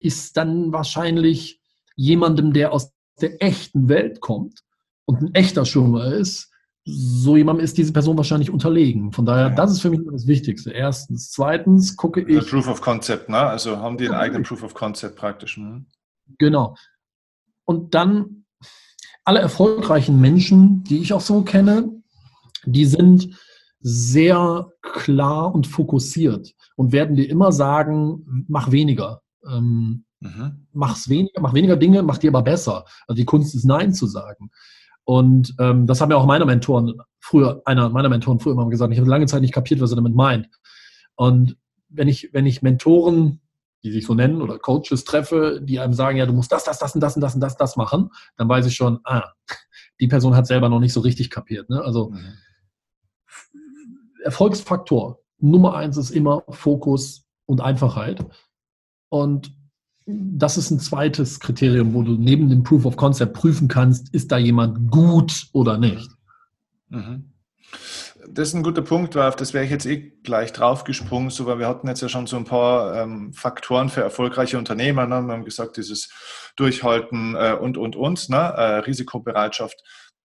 ist 0.00 0.36
dann 0.36 0.72
wahrscheinlich 0.72 1.60
jemandem, 1.96 2.52
der 2.52 2.72
aus 2.72 2.92
der 3.20 3.42
echten 3.42 3.88
Welt 3.88 4.20
kommt 4.20 4.60
und 5.04 5.22
ein 5.22 5.34
echter 5.34 5.64
Schwimmer 5.64 6.06
ist, 6.06 6.50
so 6.84 7.36
jemandem 7.36 7.64
ist 7.64 7.76
diese 7.76 7.92
Person 7.92 8.16
wahrscheinlich 8.16 8.50
unterlegen. 8.50 9.12
Von 9.12 9.26
daher, 9.26 9.48
ja. 9.48 9.54
das 9.54 9.72
ist 9.72 9.82
für 9.82 9.90
mich 9.90 10.00
das 10.10 10.26
Wichtigste. 10.26 10.70
Erstens. 10.70 11.30
Zweitens 11.30 11.96
gucke 11.96 12.22
ich. 12.22 12.48
Proof 12.48 12.68
of 12.68 12.80
Concept, 12.80 13.28
ne? 13.28 13.38
Also 13.38 13.76
haben 13.76 13.98
die 13.98 14.06
einen 14.06 14.14
eigenen 14.14 14.42
Proof 14.42 14.62
of 14.62 14.74
Concept 14.74 15.16
praktisch. 15.16 15.58
Ne? 15.58 15.84
Genau. 16.38 16.74
Und 17.64 17.94
dann 17.94 18.44
alle 19.24 19.40
erfolgreichen 19.40 20.20
Menschen, 20.20 20.82
die 20.84 20.98
ich 20.98 21.12
auch 21.12 21.20
so 21.20 21.42
kenne, 21.42 22.02
die 22.64 22.86
sind 22.86 23.38
sehr 23.80 24.72
klar 24.82 25.54
und 25.54 25.66
fokussiert 25.66 26.54
und 26.76 26.92
werden 26.92 27.16
dir 27.16 27.28
immer 27.28 27.52
sagen, 27.52 28.44
mach 28.48 28.70
weniger. 28.70 29.22
Ähm, 29.46 30.04
mhm. 30.20 30.66
Mach's 30.72 31.08
weniger, 31.08 31.40
mach 31.40 31.54
weniger 31.54 31.76
Dinge, 31.76 32.02
mach 32.02 32.18
die 32.18 32.28
aber 32.28 32.42
besser. 32.42 32.84
Also 33.06 33.16
die 33.16 33.24
Kunst 33.24 33.54
ist 33.54 33.64
Nein 33.64 33.94
zu 33.94 34.06
sagen. 34.06 34.50
Und 35.04 35.54
ähm, 35.58 35.86
das 35.86 36.00
haben 36.00 36.10
ja 36.10 36.16
auch 36.16 36.26
meine 36.26 36.44
Mentoren 36.44 36.94
früher, 37.18 37.62
einer 37.64 37.88
meiner 37.88 38.08
Mentoren 38.08 38.38
früher 38.40 38.52
immer 38.52 38.68
gesagt. 38.68 38.92
Ich 38.92 38.98
habe 38.98 39.10
lange 39.10 39.26
Zeit 39.26 39.40
nicht 39.40 39.54
kapiert, 39.54 39.80
was 39.80 39.90
er 39.92 39.96
damit 39.96 40.14
meint. 40.14 40.48
Und 41.16 41.56
wenn 41.88 42.08
ich, 42.08 42.30
wenn 42.32 42.46
ich 42.46 42.62
Mentoren, 42.62 43.40
die 43.82 43.90
sich 43.90 44.06
so 44.06 44.14
nennen, 44.14 44.42
oder 44.42 44.58
Coaches 44.58 45.04
treffe, 45.04 45.60
die 45.62 45.80
einem 45.80 45.94
sagen, 45.94 46.18
ja, 46.18 46.26
du 46.26 46.32
musst 46.32 46.52
das, 46.52 46.64
das, 46.64 46.78
das 46.78 46.94
und 46.94 47.00
das 47.00 47.16
und 47.16 47.22
das 47.22 47.34
und 47.34 47.40
das, 47.40 47.56
das 47.56 47.76
machen, 47.76 48.10
dann 48.36 48.48
weiß 48.48 48.66
ich 48.66 48.74
schon, 48.74 49.00
ah, 49.04 49.32
die 50.00 50.08
Person 50.08 50.36
hat 50.36 50.46
selber 50.46 50.68
noch 50.68 50.80
nicht 50.80 50.92
so 50.92 51.00
richtig 51.00 51.30
kapiert. 51.30 51.68
Ne? 51.70 51.82
Also 51.82 52.10
mhm. 52.10 52.34
Erfolgsfaktor 54.22 55.20
Nummer 55.38 55.74
eins 55.74 55.96
ist 55.96 56.10
immer 56.10 56.44
Fokus 56.50 57.24
und 57.46 57.60
Einfachheit. 57.60 58.24
Und 59.10 59.52
das 60.06 60.56
ist 60.56 60.70
ein 60.70 60.80
zweites 60.80 61.40
Kriterium, 61.40 61.94
wo 61.94 62.02
du 62.02 62.12
neben 62.12 62.48
dem 62.48 62.62
Proof 62.62 62.86
of 62.86 62.96
Concept 62.96 63.34
prüfen 63.34 63.68
kannst, 63.68 64.12
ist 64.14 64.32
da 64.32 64.38
jemand 64.38 64.90
gut 64.90 65.48
oder 65.52 65.78
nicht. 65.78 66.10
Mhm. 66.88 67.32
Das 68.28 68.48
ist 68.48 68.54
ein 68.54 68.62
guter 68.62 68.82
Punkt, 68.82 69.14
weil 69.14 69.28
auf 69.28 69.36
das 69.36 69.54
wäre 69.54 69.64
ich 69.64 69.70
jetzt 69.70 69.86
eh 69.86 70.12
gleich 70.22 70.52
draufgesprungen, 70.52 71.30
so, 71.30 71.46
weil 71.46 71.58
wir 71.58 71.68
hatten 71.68 71.88
jetzt 71.88 72.02
ja 72.02 72.08
schon 72.08 72.26
so 72.26 72.36
ein 72.36 72.44
paar 72.44 72.94
ähm, 72.96 73.32
Faktoren 73.32 73.88
für 73.88 74.02
erfolgreiche 74.02 74.58
Unternehmer. 74.58 75.06
Ne? 75.06 75.22
Wir 75.22 75.32
haben 75.32 75.44
gesagt, 75.44 75.76
dieses 75.76 76.10
Durchhalten 76.56 77.34
äh, 77.34 77.56
und, 77.60 77.76
und, 77.76 77.96
und, 77.96 78.28
ne? 78.28 78.36
äh, 78.36 78.78
Risikobereitschaft. 78.78 79.82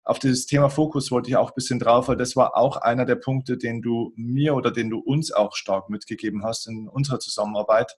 Auf 0.03 0.19
dieses 0.19 0.45
Thema 0.45 0.69
Fokus 0.69 1.11
wollte 1.11 1.29
ich 1.29 1.37
auch 1.37 1.49
ein 1.49 1.55
bisschen 1.55 1.79
drauf, 1.79 2.07
weil 2.07 2.17
das 2.17 2.35
war 2.35 2.55
auch 2.55 2.77
einer 2.77 3.05
der 3.05 3.15
Punkte, 3.15 3.57
den 3.57 3.81
du 3.81 4.13
mir 4.15 4.55
oder 4.55 4.71
den 4.71 4.89
du 4.89 4.99
uns 4.99 5.31
auch 5.31 5.55
stark 5.55 5.89
mitgegeben 5.89 6.43
hast 6.43 6.67
in 6.67 6.87
unserer 6.87 7.19
Zusammenarbeit 7.19 7.95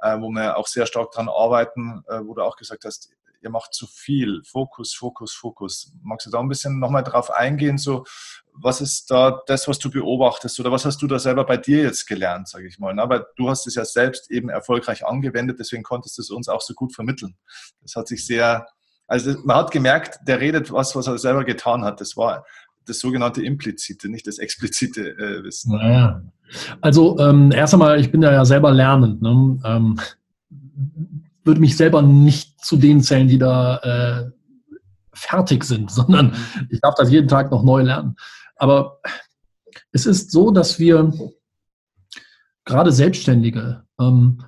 äh, 0.00 0.20
wo 0.20 0.30
wir 0.30 0.56
auch 0.56 0.66
sehr 0.66 0.86
stark 0.86 1.12
daran 1.12 1.28
arbeiten, 1.28 2.02
äh, 2.08 2.20
wo 2.24 2.34
du 2.34 2.42
auch 2.42 2.56
gesagt 2.56 2.84
hast, 2.84 3.10
ihr 3.42 3.50
macht 3.50 3.74
zu 3.74 3.86
viel. 3.86 4.42
Fokus, 4.44 4.94
Fokus, 4.94 5.32
Fokus. 5.34 5.92
Magst 6.02 6.26
du 6.26 6.30
da 6.30 6.40
ein 6.40 6.48
bisschen 6.48 6.78
nochmal 6.78 7.04
drauf 7.04 7.30
eingehen? 7.30 7.78
So, 7.78 8.04
was 8.52 8.80
ist 8.80 9.10
da 9.10 9.42
das, 9.46 9.68
was 9.68 9.78
du 9.78 9.90
beobachtest 9.90 10.58
oder 10.60 10.72
was 10.72 10.84
hast 10.84 11.00
du 11.00 11.06
da 11.06 11.18
selber 11.18 11.44
bei 11.44 11.56
dir 11.56 11.82
jetzt 11.82 12.06
gelernt, 12.06 12.48
sage 12.48 12.66
ich 12.66 12.78
mal? 12.78 12.98
Aber 12.98 13.26
du 13.36 13.48
hast 13.48 13.66
es 13.66 13.74
ja 13.74 13.84
selbst 13.84 14.30
eben 14.30 14.48
erfolgreich 14.48 15.06
angewendet, 15.06 15.58
deswegen 15.60 15.82
konntest 15.82 16.18
du 16.18 16.22
es 16.22 16.30
uns 16.30 16.48
auch 16.48 16.60
so 16.60 16.74
gut 16.74 16.94
vermitteln. 16.94 17.36
Das 17.82 17.94
hat 17.94 18.08
sich 18.08 18.26
sehr, 18.26 18.66
also 19.06 19.34
man 19.44 19.56
hat 19.56 19.70
gemerkt, 19.70 20.18
der 20.26 20.40
redet 20.40 20.72
was, 20.72 20.96
was 20.96 21.06
er 21.06 21.18
selber 21.18 21.44
getan 21.44 21.84
hat. 21.84 22.00
Das 22.00 22.16
war 22.16 22.44
das 22.88 22.98
sogenannte 22.98 23.42
implizite, 23.42 24.08
nicht 24.08 24.26
das 24.26 24.38
explizite 24.38 25.10
äh, 25.18 25.44
Wissen. 25.44 25.72
Naja. 25.72 26.22
Also 26.80 27.18
ähm, 27.18 27.52
erst 27.52 27.74
einmal, 27.74 28.00
ich 28.00 28.10
bin 28.10 28.22
ja, 28.22 28.32
ja 28.32 28.44
selber 28.44 28.70
lernend. 28.72 29.20
Ne? 29.22 29.58
Ähm, 29.64 30.00
würde 31.44 31.60
mich 31.60 31.76
selber 31.76 32.02
nicht 32.02 32.64
zu 32.64 32.76
denen 32.76 33.02
zählen, 33.02 33.28
die 33.28 33.38
da 33.38 33.76
äh, 33.78 34.30
fertig 35.12 35.64
sind, 35.64 35.90
sondern 35.90 36.34
ich 36.70 36.80
darf 36.80 36.94
das 36.94 37.10
jeden 37.10 37.28
Tag 37.28 37.50
noch 37.50 37.62
neu 37.62 37.82
lernen. 37.82 38.16
Aber 38.56 39.00
es 39.92 40.06
ist 40.06 40.30
so, 40.30 40.50
dass 40.50 40.78
wir 40.78 41.12
gerade 42.64 42.92
Selbstständige, 42.92 43.84
ähm, 44.00 44.42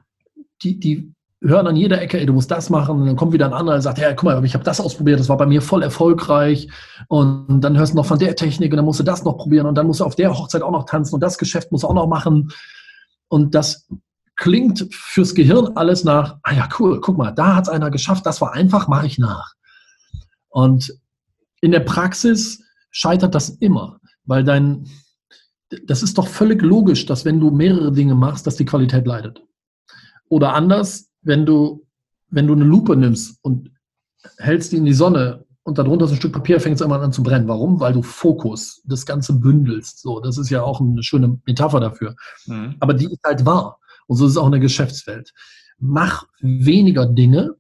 die, 0.62 0.78
die 0.80 1.14
hören 1.40 1.66
an 1.68 1.76
jeder 1.76 2.00
Ecke, 2.00 2.18
ey, 2.18 2.26
du 2.26 2.32
musst 2.32 2.50
das 2.50 2.70
machen. 2.70 3.00
Und 3.00 3.06
dann 3.06 3.16
kommt 3.16 3.32
wieder 3.32 3.46
ein 3.46 3.52
anderer 3.52 3.76
und 3.76 3.82
sagt, 3.82 3.98
ja, 3.98 4.12
guck 4.12 4.24
mal, 4.24 4.44
ich 4.44 4.54
habe 4.54 4.64
das 4.64 4.80
ausprobiert, 4.80 5.20
das 5.20 5.28
war 5.28 5.36
bei 5.36 5.46
mir 5.46 5.62
voll 5.62 5.82
erfolgreich. 5.82 6.68
Und 7.08 7.60
dann 7.60 7.76
hörst 7.78 7.92
du 7.92 7.96
noch 7.96 8.06
von 8.06 8.18
der 8.18 8.34
Technik 8.34 8.72
und 8.72 8.76
dann 8.76 8.84
musst 8.84 9.00
du 9.00 9.04
das 9.04 9.24
noch 9.24 9.36
probieren 9.36 9.66
und 9.66 9.74
dann 9.76 9.86
musst 9.86 10.00
du 10.00 10.04
auf 10.04 10.16
der 10.16 10.36
Hochzeit 10.36 10.62
auch 10.62 10.72
noch 10.72 10.86
tanzen 10.86 11.14
und 11.14 11.20
das 11.20 11.38
Geschäft 11.38 11.70
musst 11.70 11.84
du 11.84 11.88
auch 11.88 11.94
noch 11.94 12.08
machen. 12.08 12.50
Und 13.28 13.54
das 13.54 13.88
klingt 14.36 14.88
fürs 14.92 15.34
Gehirn 15.34 15.76
alles 15.76 16.04
nach, 16.04 16.38
ah 16.42 16.54
ja, 16.54 16.68
cool, 16.78 17.00
guck 17.00 17.18
mal, 17.18 17.32
da 17.32 17.56
hat 17.56 17.64
es 17.64 17.68
einer 17.68 17.90
geschafft, 17.90 18.24
das 18.24 18.40
war 18.40 18.54
einfach, 18.54 18.88
mache 18.88 19.06
ich 19.06 19.18
nach. 19.18 19.54
Und 20.48 20.92
in 21.60 21.72
der 21.72 21.80
Praxis 21.80 22.62
scheitert 22.90 23.34
das 23.34 23.50
immer, 23.50 24.00
weil 24.24 24.44
dein, 24.44 24.88
das 25.86 26.02
ist 26.02 26.18
doch 26.18 26.28
völlig 26.28 26.62
logisch, 26.62 27.04
dass 27.06 27.24
wenn 27.24 27.40
du 27.40 27.50
mehrere 27.50 27.92
Dinge 27.92 28.14
machst, 28.14 28.46
dass 28.46 28.56
die 28.56 28.64
Qualität 28.64 29.06
leidet. 29.06 29.42
Oder 30.28 30.54
anders, 30.54 31.07
wenn 31.22 31.46
du, 31.46 31.86
wenn 32.30 32.46
du 32.46 32.54
eine 32.54 32.64
Lupe 32.64 32.96
nimmst 32.96 33.38
und 33.42 33.70
hältst 34.38 34.72
die 34.72 34.76
in 34.76 34.84
die 34.84 34.92
Sonne 34.92 35.44
und 35.62 35.78
darunter 35.78 36.06
ist 36.06 36.12
ein 36.12 36.16
Stück 36.16 36.32
Papier, 36.32 36.60
fängt 36.60 36.76
es 36.76 36.80
immer 36.80 37.00
an 37.00 37.12
zu 37.12 37.22
brennen. 37.22 37.48
Warum? 37.48 37.78
Weil 37.80 37.92
du 37.92 38.02
Fokus, 38.02 38.80
das 38.86 39.04
Ganze 39.04 39.34
bündelst. 39.34 40.00
So, 40.00 40.20
das 40.20 40.38
ist 40.38 40.50
ja 40.50 40.62
auch 40.62 40.80
eine 40.80 41.02
schöne 41.02 41.38
Metapher 41.44 41.80
dafür. 41.80 42.16
Mhm. 42.46 42.76
Aber 42.80 42.94
die 42.94 43.06
ist 43.06 43.20
halt 43.24 43.44
wahr. 43.44 43.78
Und 44.06 44.16
so 44.16 44.24
ist 44.24 44.32
es 44.32 44.36
auch 44.38 44.46
in 44.46 44.52
der 44.52 44.60
Geschäftswelt. 44.60 45.32
Mach 45.78 46.24
weniger 46.40 47.06
Dinge, 47.06 47.54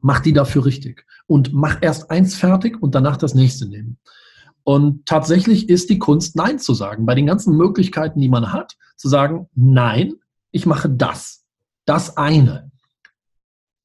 mach 0.00 0.20
die 0.20 0.32
dafür 0.32 0.64
richtig. 0.64 1.04
Und 1.26 1.52
mach 1.52 1.78
erst 1.80 2.10
eins 2.10 2.36
fertig 2.36 2.80
und 2.80 2.94
danach 2.94 3.16
das 3.16 3.34
nächste 3.34 3.66
nehmen. 3.66 3.98
Und 4.62 5.06
tatsächlich 5.06 5.68
ist 5.68 5.90
die 5.90 5.98
Kunst, 5.98 6.36
Nein 6.36 6.58
zu 6.58 6.74
sagen. 6.74 7.06
Bei 7.06 7.14
den 7.14 7.26
ganzen 7.26 7.56
Möglichkeiten, 7.56 8.20
die 8.20 8.28
man 8.28 8.52
hat, 8.52 8.76
zu 8.96 9.08
sagen, 9.08 9.48
nein, 9.54 10.14
ich 10.50 10.66
mache 10.66 10.88
das 10.88 11.45
das 11.86 12.16
eine. 12.16 12.70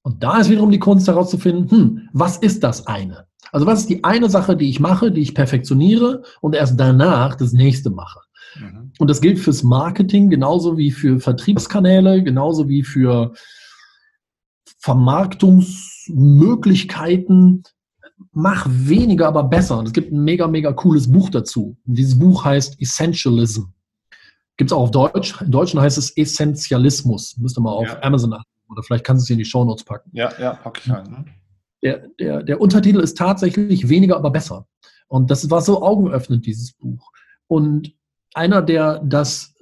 Und 0.03 0.23
da 0.23 0.39
ist 0.39 0.49
wiederum 0.49 0.71
die 0.71 0.79
Kunst 0.79 1.07
herauszufinden, 1.07 1.69
hm, 1.69 2.09
was 2.11 2.37
ist 2.37 2.63
das 2.63 2.87
eine? 2.87 3.27
Also 3.51 3.65
was 3.65 3.81
ist 3.81 3.89
die 3.89 4.03
eine 4.03 4.29
Sache, 4.29 4.55
die 4.55 4.69
ich 4.69 4.79
mache, 4.79 5.11
die 5.11 5.21
ich 5.21 5.35
perfektioniere 5.35 6.23
und 6.41 6.55
erst 6.55 6.79
danach 6.79 7.35
das 7.35 7.51
nächste 7.53 7.89
mache? 7.89 8.19
Mhm. 8.59 8.91
Und 8.99 9.09
das 9.09 9.21
gilt 9.21 9.39
fürs 9.39 9.63
Marketing 9.63 10.29
genauso 10.29 10.77
wie 10.77 10.91
für 10.91 11.19
Vertriebskanäle, 11.19 12.21
genauso 12.23 12.69
wie 12.69 12.83
für 12.83 13.33
Vermarktungsmöglichkeiten. 14.79 17.63
Mach 18.31 18.67
weniger, 18.69 19.27
aber 19.27 19.43
besser. 19.43 19.79
Und 19.79 19.87
es 19.87 19.93
gibt 19.93 20.11
ein 20.11 20.23
mega, 20.23 20.47
mega 20.47 20.71
cooles 20.73 21.11
Buch 21.11 21.29
dazu. 21.29 21.77
Und 21.85 21.97
dieses 21.97 22.17
Buch 22.17 22.45
heißt 22.45 22.79
Essentialism. 22.79 23.63
Gibt 24.57 24.71
es 24.71 24.73
auch 24.73 24.83
auf 24.83 24.91
Deutsch. 24.91 25.39
Im 25.41 25.51
Deutschen 25.51 25.79
heißt 25.79 25.97
es 25.97 26.15
Essentialismus. 26.15 27.37
Müsste 27.37 27.61
man 27.61 27.73
auf 27.73 27.87
ja. 27.87 28.03
Amazon 28.03 28.33
achten. 28.33 28.49
Oder 28.69 28.83
vielleicht 28.83 29.05
kannst 29.05 29.23
du 29.23 29.25
es 29.25 29.29
in 29.31 29.37
die 29.37 29.45
Show 29.45 29.65
Notes 29.65 29.83
packen. 29.83 30.09
Ja, 30.13 30.31
ja, 30.39 30.53
packe 30.53 30.81
ich 30.83 30.91
rein. 30.91 31.09
Ne? 31.09 31.25
Der, 31.83 32.07
der, 32.19 32.43
der 32.43 32.61
Untertitel 32.61 32.99
ist 32.99 33.17
tatsächlich 33.17 33.89
weniger, 33.89 34.15
aber 34.15 34.29
besser. 34.29 34.67
Und 35.07 35.29
das 35.31 35.49
war 35.49 35.61
so 35.61 35.81
augenöffnend, 35.81 36.45
dieses 36.45 36.73
Buch. 36.73 37.11
Und 37.47 37.93
einer, 38.33 38.61
der 38.61 39.01
das 39.03 39.53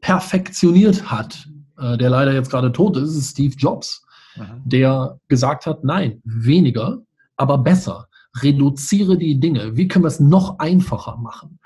perfektioniert 0.00 1.10
hat, 1.10 1.48
äh, 1.78 1.96
der 1.96 2.10
leider 2.10 2.32
jetzt 2.32 2.50
gerade 2.50 2.72
tot 2.72 2.96
ist, 2.96 3.16
ist 3.16 3.30
Steve 3.30 3.54
Jobs, 3.56 4.04
mhm. 4.36 4.62
der 4.64 5.18
gesagt 5.28 5.66
hat, 5.66 5.84
nein, 5.84 6.20
weniger, 6.24 6.98
aber 7.36 7.58
besser. 7.58 8.08
Reduziere 8.42 9.16
die 9.16 9.40
Dinge. 9.40 9.76
Wie 9.76 9.88
können 9.88 10.04
wir 10.04 10.08
es 10.08 10.20
noch 10.20 10.58
einfacher 10.58 11.16
machen? 11.16 11.58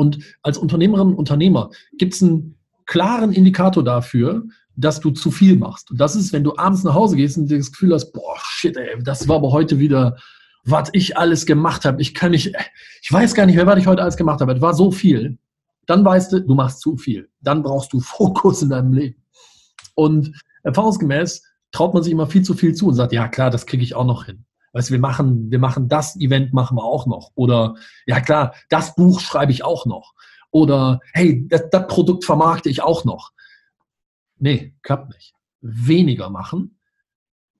Und 0.00 0.18
als 0.42 0.56
Unternehmerin 0.56 1.08
und 1.08 1.16
Unternehmer 1.16 1.68
gibt 1.98 2.14
es 2.14 2.22
einen 2.22 2.56
klaren 2.86 3.34
Indikator 3.34 3.84
dafür, 3.84 4.44
dass 4.74 4.98
du 4.98 5.10
zu 5.10 5.30
viel 5.30 5.58
machst. 5.58 5.90
Und 5.90 6.00
das 6.00 6.16
ist, 6.16 6.32
wenn 6.32 6.42
du 6.42 6.56
abends 6.56 6.84
nach 6.84 6.94
Hause 6.94 7.16
gehst 7.16 7.36
und 7.36 7.50
das 7.50 7.70
Gefühl 7.70 7.92
hast, 7.92 8.10
boah, 8.14 8.34
shit, 8.42 8.78
ey, 8.78 8.96
das 9.02 9.28
war 9.28 9.36
aber 9.36 9.52
heute 9.52 9.78
wieder, 9.78 10.16
was 10.64 10.88
ich 10.94 11.18
alles 11.18 11.44
gemacht 11.44 11.84
habe. 11.84 12.00
Ich 12.00 12.14
kann 12.14 12.30
nicht, 12.30 12.56
ich 13.02 13.12
weiß 13.12 13.34
gar 13.34 13.44
nicht 13.44 13.56
mehr, 13.56 13.66
was 13.66 13.78
ich 13.78 13.86
heute 13.86 14.00
alles 14.00 14.16
gemacht 14.16 14.40
habe. 14.40 14.54
Es 14.54 14.62
war 14.62 14.72
so 14.72 14.90
viel. 14.90 15.36
Dann 15.84 16.02
weißt 16.02 16.32
du, 16.32 16.40
du 16.46 16.54
machst 16.54 16.80
zu 16.80 16.96
viel. 16.96 17.28
Dann 17.42 17.62
brauchst 17.62 17.92
du 17.92 18.00
Fokus 18.00 18.62
in 18.62 18.70
deinem 18.70 18.94
Leben. 18.94 19.22
Und 19.94 20.32
erfahrungsgemäß 20.62 21.42
traut 21.72 21.92
man 21.92 22.02
sich 22.02 22.12
immer 22.12 22.26
viel 22.26 22.42
zu 22.42 22.54
viel 22.54 22.72
zu 22.72 22.88
und 22.88 22.94
sagt, 22.94 23.12
ja 23.12 23.28
klar, 23.28 23.50
das 23.50 23.66
kriege 23.66 23.82
ich 23.82 23.94
auch 23.94 24.06
noch 24.06 24.24
hin. 24.24 24.46
Weißt 24.72 24.90
wir 24.90 25.00
machen, 25.00 25.50
wir 25.50 25.58
machen 25.58 25.88
das 25.88 26.16
Event 26.16 26.52
machen 26.52 26.76
wir 26.76 26.84
auch 26.84 27.06
noch. 27.06 27.32
Oder 27.34 27.74
ja 28.06 28.20
klar, 28.20 28.54
das 28.68 28.94
Buch 28.94 29.20
schreibe 29.20 29.52
ich 29.52 29.64
auch 29.64 29.86
noch. 29.86 30.14
Oder 30.50 31.00
hey, 31.12 31.46
das, 31.48 31.70
das 31.70 31.86
Produkt 31.88 32.24
vermarkte 32.24 32.68
ich 32.68 32.82
auch 32.82 33.04
noch. 33.04 33.32
Nee, 34.36 34.74
klappt 34.82 35.12
nicht. 35.12 35.34
Weniger 35.60 36.30
machen. 36.30 36.78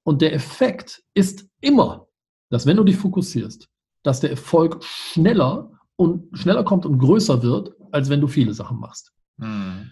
Und 0.03 0.23
der 0.23 0.33
Effekt 0.33 1.03
ist 1.15 1.47
immer, 1.61 2.09
dass 2.49 2.67
wenn 2.67 2.77
du 2.77 2.85
dich 2.85 2.97
fokussierst, 2.97 3.69
dass 4.03 4.21
der 4.21 4.31
Erfolg 4.31 4.83
schneller 4.83 5.71
und 5.97 6.37
schneller 6.37 6.65
kommt 6.65 6.87
und 6.87 6.99
größer 6.99 7.43
wird, 7.43 7.75
als 7.93 8.09
wenn 8.09 8.21
du 8.21 8.27
viele 8.27 8.55
Sachen 8.55 8.79
machst. 8.79 9.13
Mhm. 9.37 9.91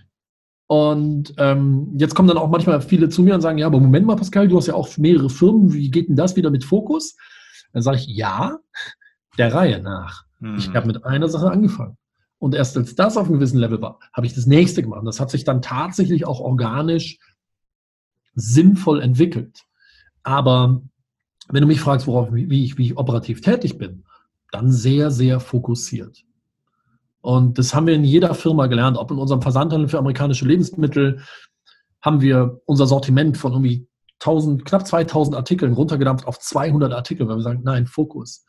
Und 0.68 1.32
ähm, 1.38 1.94
jetzt 1.96 2.14
kommen 2.14 2.28
dann 2.28 2.36
auch 2.36 2.50
manchmal 2.50 2.82
viele 2.82 3.08
zu 3.08 3.22
mir 3.22 3.34
und 3.34 3.40
sagen, 3.40 3.56
ja, 3.56 3.66
aber 3.66 3.80
Moment 3.80 4.06
mal, 4.06 4.16
Pascal, 4.16 4.48
du 4.48 4.58
hast 4.58 4.66
ja 4.66 4.74
auch 4.74 4.98
mehrere 4.98 5.30
Firmen, 5.30 5.72
wie 5.72 5.90
geht 5.90 6.08
denn 6.08 6.16
das 6.16 6.36
wieder 6.36 6.50
mit 6.50 6.62
Fokus? 6.62 7.16
Dann 7.72 7.82
sage 7.82 7.96
ich, 7.96 8.06
ja, 8.06 8.58
der 9.38 9.54
Reihe 9.54 9.82
nach. 9.82 10.24
Mhm. 10.40 10.56
Ich 10.58 10.68
habe 10.74 10.86
mit 10.86 11.04
einer 11.06 11.28
Sache 11.28 11.50
angefangen. 11.50 11.96
Und 12.38 12.54
erst 12.54 12.76
als 12.76 12.94
das 12.94 13.16
auf 13.16 13.26
einem 13.26 13.38
gewissen 13.38 13.58
Level 13.58 13.80
war, 13.80 13.98
habe 14.12 14.26
ich 14.26 14.34
das 14.34 14.46
nächste 14.46 14.82
gemacht. 14.82 15.02
Das 15.06 15.20
hat 15.20 15.30
sich 15.30 15.44
dann 15.44 15.62
tatsächlich 15.62 16.26
auch 16.26 16.38
organisch 16.38 17.18
sinnvoll 18.34 19.00
entwickelt. 19.00 19.64
Aber 20.22 20.82
wenn 21.48 21.62
du 21.62 21.66
mich 21.66 21.80
fragst, 21.80 22.06
worauf, 22.06 22.28
wie, 22.30 22.62
ich, 22.62 22.76
wie 22.76 22.84
ich 22.84 22.98
operativ 22.98 23.40
tätig 23.40 23.78
bin, 23.78 24.04
dann 24.52 24.70
sehr, 24.70 25.10
sehr 25.10 25.40
fokussiert. 25.40 26.24
Und 27.20 27.58
das 27.58 27.74
haben 27.74 27.86
wir 27.86 27.94
in 27.94 28.04
jeder 28.04 28.34
Firma 28.34 28.66
gelernt, 28.66 28.96
ob 28.96 29.10
in 29.10 29.18
unserem 29.18 29.42
Versandhandel 29.42 29.88
für 29.88 29.98
amerikanische 29.98 30.46
Lebensmittel 30.46 31.22
haben 32.00 32.20
wir 32.20 32.60
unser 32.64 32.86
Sortiment 32.86 33.36
von 33.36 33.52
irgendwie 33.52 33.88
1000, 34.20 34.64
knapp 34.64 34.86
2000 34.86 35.36
Artikeln 35.36 35.72
runtergedampft 35.72 36.26
auf 36.26 36.38
200 36.38 36.92
Artikel, 36.92 37.28
weil 37.28 37.36
wir 37.36 37.42
sagen, 37.42 37.62
nein, 37.64 37.86
Fokus. 37.86 38.44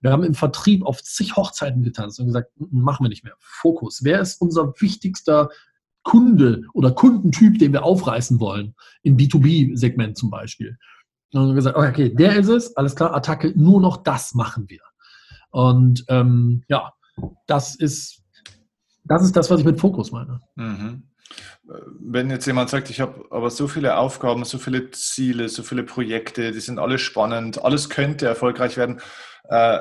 Wir 0.00 0.10
haben 0.10 0.22
im 0.22 0.34
Vertrieb 0.34 0.84
auf 0.84 1.02
zig 1.02 1.36
Hochzeiten 1.36 1.82
getanzt 1.82 2.20
und 2.20 2.26
gesagt, 2.26 2.50
machen 2.56 3.04
wir 3.04 3.08
nicht 3.08 3.24
mehr. 3.24 3.34
Fokus. 3.38 4.00
Wer 4.04 4.20
ist 4.20 4.40
unser 4.40 4.74
wichtigster 4.80 5.48
Kunde 6.02 6.62
oder 6.74 6.90
Kundentyp, 6.90 7.58
den 7.58 7.72
wir 7.72 7.84
aufreißen 7.84 8.38
wollen? 8.38 8.74
Im 9.02 9.16
B2B-Segment 9.16 10.18
zum 10.18 10.30
Beispiel. 10.30 10.70
Und 10.70 10.76
dann 11.32 11.42
haben 11.42 11.48
wir 11.48 11.54
gesagt, 11.54 11.76
okay, 11.76 12.14
der 12.14 12.36
ist 12.36 12.48
es, 12.48 12.76
alles 12.76 12.94
klar, 12.94 13.14
Attacke, 13.14 13.52
nur 13.56 13.80
noch 13.80 13.98
das 13.98 14.34
machen 14.34 14.68
wir. 14.68 14.82
Und 15.50 16.04
ähm, 16.08 16.64
ja, 16.68 16.92
das 17.46 17.74
ist, 17.74 18.22
das 19.04 19.22
ist 19.22 19.36
das, 19.36 19.50
was 19.50 19.60
ich 19.60 19.66
mit 19.66 19.80
Fokus 19.80 20.12
meine. 20.12 20.40
Mhm. 20.56 21.10
Wenn 22.00 22.30
jetzt 22.30 22.46
jemand 22.46 22.70
sagt, 22.70 22.90
ich 22.90 23.00
habe 23.00 23.24
aber 23.30 23.50
so 23.50 23.68
viele 23.68 23.96
Aufgaben, 23.96 24.44
so 24.44 24.58
viele 24.58 24.90
Ziele, 24.90 25.48
so 25.48 25.62
viele 25.62 25.82
Projekte, 25.82 26.52
die 26.52 26.60
sind 26.60 26.78
alle 26.78 26.98
spannend, 26.98 27.64
alles 27.64 27.88
könnte 27.88 28.26
erfolgreich 28.26 28.76
werden. 28.76 29.00
Äh, 29.44 29.80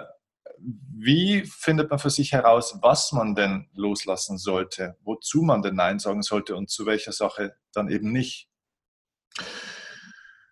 wie 0.96 1.44
findet 1.46 1.90
man 1.90 2.00
für 2.00 2.10
sich 2.10 2.32
heraus, 2.32 2.80
was 2.82 3.12
man 3.12 3.36
denn 3.36 3.70
loslassen 3.74 4.38
sollte, 4.38 4.96
wozu 5.04 5.42
man 5.42 5.62
denn 5.62 5.76
Nein 5.76 6.00
sagen 6.00 6.22
sollte 6.22 6.56
und 6.56 6.70
zu 6.70 6.86
welcher 6.86 7.12
Sache 7.12 7.56
dann 7.74 7.90
eben 7.90 8.12
nicht? 8.12 8.48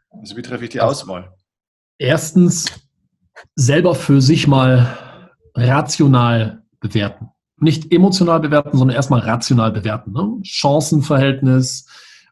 Also 0.10 0.36
wie 0.36 0.41
treffe 0.41 0.65
ich 0.65 0.72
die 0.72 0.82
Auswahl? 0.82 1.34
Erstens, 1.98 2.65
selber 3.56 3.96
für 3.96 4.22
sich 4.22 4.48
mal 4.48 5.32
rational 5.56 6.61
bewerten. 6.82 7.30
Nicht 7.58 7.94
emotional 7.94 8.41
bewerten, 8.41 8.78
sondern 8.78 8.96
erstmal 8.96 9.22
rational 9.22 9.72
bewerten. 9.72 10.12
Ne? 10.12 10.39
Chancenverhältnis 10.44 11.88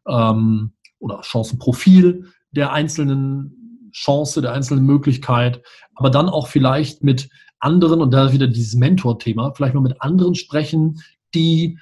ähm, 0.08 0.74
oder 1.00 1.22
Chancenprofil 1.24 2.26
der 2.52 2.74
einzelnen 2.74 3.90
Chance, 3.94 4.42
der 4.42 4.54
einzelnen 4.54 4.86
Möglichkeit, 4.86 5.62
aber 5.96 6.10
dann 6.10 6.30
auch 6.30 6.48
vielleicht 6.48 7.04
mit 7.04 7.30
anderen, 7.60 8.02
und 8.02 8.12
da 8.12 8.34
wieder 8.34 8.48
dieses 8.48 8.76
Mentor-Thema, 8.76 9.54
vielleicht 9.54 9.76
mal 9.76 9.82
mit 9.82 10.02
anderen 10.02 10.36
sprechen, 10.36 11.02
die 11.34 11.78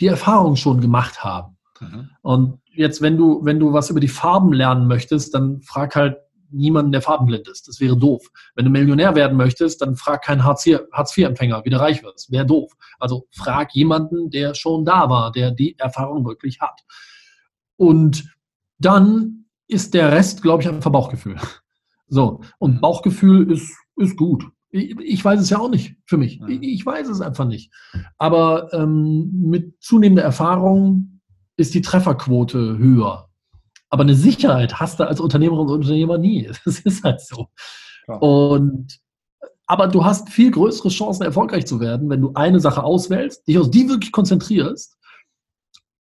die 0.00 0.06
Erfahrung 0.06 0.56
schon 0.56 0.80
gemacht 0.80 1.22
haben. 1.22 1.56
Mhm. 1.80 2.10
Und 2.22 2.60
jetzt, 2.72 3.02
wenn 3.02 3.16
du, 3.16 3.44
wenn 3.44 3.60
du 3.60 3.72
was 3.72 3.90
über 3.90 4.00
die 4.00 4.08
Farben 4.08 4.52
lernen 4.52 4.86
möchtest, 4.86 5.34
dann 5.34 5.60
frag 5.62 5.96
halt 5.96 6.16
niemanden, 6.50 6.92
der 6.92 7.02
farbenblind 7.02 7.48
ist. 7.48 7.68
Das 7.68 7.80
wäre 7.80 7.96
doof. 7.96 8.28
Wenn 8.54 8.64
du 8.64 8.70
Millionär 8.70 9.14
werden 9.14 9.36
möchtest, 9.36 9.82
dann 9.82 9.96
frag 9.96 10.24
keinen 10.24 10.44
Hartz-IV-Empfänger, 10.44 11.64
wie 11.64 11.70
du 11.70 11.80
reich 11.80 12.02
wirst. 12.02 12.30
Wäre 12.30 12.46
doof. 12.46 12.72
Also 12.98 13.26
frag 13.32 13.74
jemanden, 13.74 14.30
der 14.30 14.54
schon 14.54 14.84
da 14.84 15.08
war, 15.08 15.32
der 15.32 15.50
die 15.50 15.78
Erfahrung 15.78 16.24
wirklich 16.24 16.60
hat. 16.60 16.80
Und 17.76 18.32
dann 18.78 19.46
ist 19.66 19.94
der 19.94 20.12
Rest, 20.12 20.42
glaube 20.42 20.62
ich, 20.62 20.68
einfach 20.68 20.90
Bauchgefühl. 20.90 21.36
So, 22.08 22.40
und. 22.58 22.80
Bauchgefühl 22.80 23.50
ist, 23.52 23.76
ist 23.96 24.16
gut. 24.16 24.44
Ich, 24.70 24.98
ich 24.98 25.24
weiß 25.24 25.40
es 25.40 25.50
ja 25.50 25.58
auch 25.58 25.70
nicht 25.70 25.96
für 26.04 26.16
mich. 26.16 26.40
Ich, 26.48 26.62
ich 26.62 26.86
weiß 26.86 27.08
es 27.08 27.20
einfach 27.20 27.46
nicht. 27.46 27.72
Aber 28.16 28.72
ähm, 28.72 29.30
mit 29.32 29.82
zunehmender 29.82 30.22
Erfahrung 30.22 31.20
ist 31.56 31.74
die 31.74 31.82
Trefferquote 31.82 32.78
höher. 32.78 33.27
Aber 33.90 34.02
eine 34.02 34.14
Sicherheit 34.14 34.80
hast 34.80 35.00
du 35.00 35.04
als 35.04 35.20
Unternehmerin 35.20 35.66
und 35.66 35.70
Unternehmer 35.70 36.18
nie. 36.18 36.50
Das 36.64 36.80
ist 36.80 37.04
halt 37.04 37.20
so. 37.20 37.48
Ja. 38.06 38.16
Und 38.16 38.98
aber 39.68 39.86
du 39.86 40.04
hast 40.04 40.30
viel 40.30 40.50
größere 40.50 40.88
Chancen, 40.88 41.24
erfolgreich 41.24 41.66
zu 41.66 41.78
werden, 41.78 42.08
wenn 42.08 42.22
du 42.22 42.32
eine 42.34 42.58
Sache 42.58 42.82
auswählst, 42.82 43.46
dich 43.46 43.58
auf 43.58 43.70
die 43.70 43.88
wirklich 43.88 44.12
konzentrierst. 44.12 44.96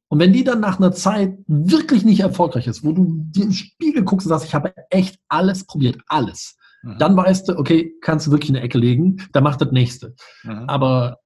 Und 0.08 0.20
wenn 0.20 0.32
die 0.32 0.46
dann 0.46 0.62
nach 0.62 0.80
einer 0.80 0.94
Zeit 0.94 1.38
wirklich 1.48 2.06
nicht 2.06 2.22
erfolgreich 2.22 2.68
ist, 2.68 2.84
wo 2.84 2.94
du 2.94 3.26
dir 3.30 3.44
im 3.44 3.52
Spiegel 3.52 4.04
guckst 4.04 4.26
und 4.26 4.30
sagst, 4.30 4.46
ich 4.46 4.56
habe 4.56 4.74
echt 4.90 5.20
alles 5.28 5.66
probiert, 5.66 5.98
alles, 6.08 6.58
mhm. 6.82 6.98
dann 6.98 7.16
weißt 7.16 7.50
du, 7.50 7.58
okay, 7.58 7.94
kannst 8.02 8.28
du 8.28 8.32
wirklich 8.32 8.50
in 8.50 8.56
eine 8.56 8.66
Ecke 8.66 8.78
legen, 8.78 9.28
dann 9.34 9.44
mach 9.44 9.58
das 9.58 9.72
nächste. 9.72 10.16
Mhm. 10.44 10.66
Aber 10.68 11.20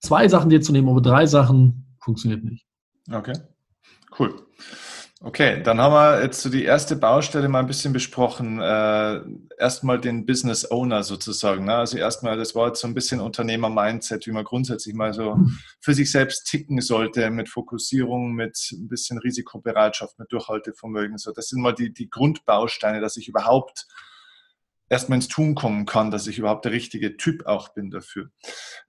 zwei 0.00 0.28
Sachen 0.28 0.50
dir 0.50 0.60
zu 0.60 0.72
nehmen, 0.72 0.88
aber 0.88 1.00
drei 1.02 1.26
Sachen 1.26 1.96
funktioniert 2.00 2.42
nicht. 2.42 2.66
Okay, 3.12 3.34
cool. 4.18 4.34
Okay, 5.26 5.62
dann 5.62 5.80
haben 5.80 5.94
wir 5.94 6.22
jetzt 6.22 6.42
so 6.42 6.50
die 6.50 6.64
erste 6.64 6.96
Baustelle 6.96 7.48
mal 7.48 7.60
ein 7.60 7.66
bisschen 7.66 7.94
besprochen. 7.94 8.60
Äh, 8.60 9.20
erstmal 9.58 9.98
den 9.98 10.26
Business 10.26 10.70
Owner 10.70 11.02
sozusagen. 11.02 11.64
Ne? 11.64 11.74
Also 11.74 11.96
erstmal, 11.96 12.36
das 12.36 12.54
war 12.54 12.66
jetzt 12.66 12.80
so 12.80 12.86
ein 12.86 12.92
bisschen 12.92 13.20
Unternehmer-Mindset, 13.20 14.26
wie 14.26 14.32
man 14.32 14.44
grundsätzlich 14.44 14.94
mal 14.94 15.14
so 15.14 15.38
für 15.80 15.94
sich 15.94 16.12
selbst 16.12 16.44
ticken 16.44 16.82
sollte, 16.82 17.30
mit 17.30 17.48
Fokussierung, 17.48 18.32
mit 18.32 18.58
ein 18.72 18.86
bisschen 18.88 19.16
Risikobereitschaft, 19.16 20.18
mit 20.18 20.30
Durchhaltevermögen. 20.30 21.16
So, 21.16 21.32
das 21.32 21.48
sind 21.48 21.62
mal 21.62 21.72
die, 21.72 21.90
die 21.90 22.10
Grundbausteine, 22.10 23.00
dass 23.00 23.16
ich 23.16 23.26
überhaupt 23.26 23.86
erstmal 24.90 25.16
ins 25.16 25.28
Tun 25.28 25.54
kommen 25.54 25.86
kann, 25.86 26.10
dass 26.10 26.26
ich 26.26 26.38
überhaupt 26.38 26.66
der 26.66 26.72
richtige 26.72 27.16
Typ 27.16 27.46
auch 27.46 27.70
bin 27.70 27.90
dafür. 27.90 28.28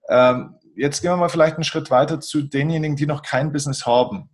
Ähm, 0.10 0.56
jetzt 0.76 1.02
gehen 1.02 1.12
wir 1.12 1.18
mal 1.18 1.30
vielleicht 1.30 1.56
einen 1.56 1.64
Schritt 1.64 1.92
weiter 1.92 2.20
zu 2.20 2.42
denjenigen, 2.42 2.98
die 2.98 3.06
noch 3.06 3.22
kein 3.22 3.54
Business 3.54 3.86
haben, 3.86 4.30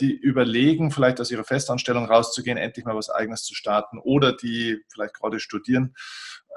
die 0.00 0.12
überlegen, 0.12 0.90
vielleicht 0.90 1.20
aus 1.20 1.30
ihrer 1.30 1.44
Festanstellung 1.44 2.04
rauszugehen, 2.04 2.58
endlich 2.58 2.84
mal 2.84 2.96
was 2.96 3.10
Eigenes 3.10 3.44
zu 3.44 3.54
starten 3.54 3.98
oder 3.98 4.36
die 4.36 4.82
vielleicht 4.92 5.14
gerade 5.14 5.40
studieren 5.40 5.94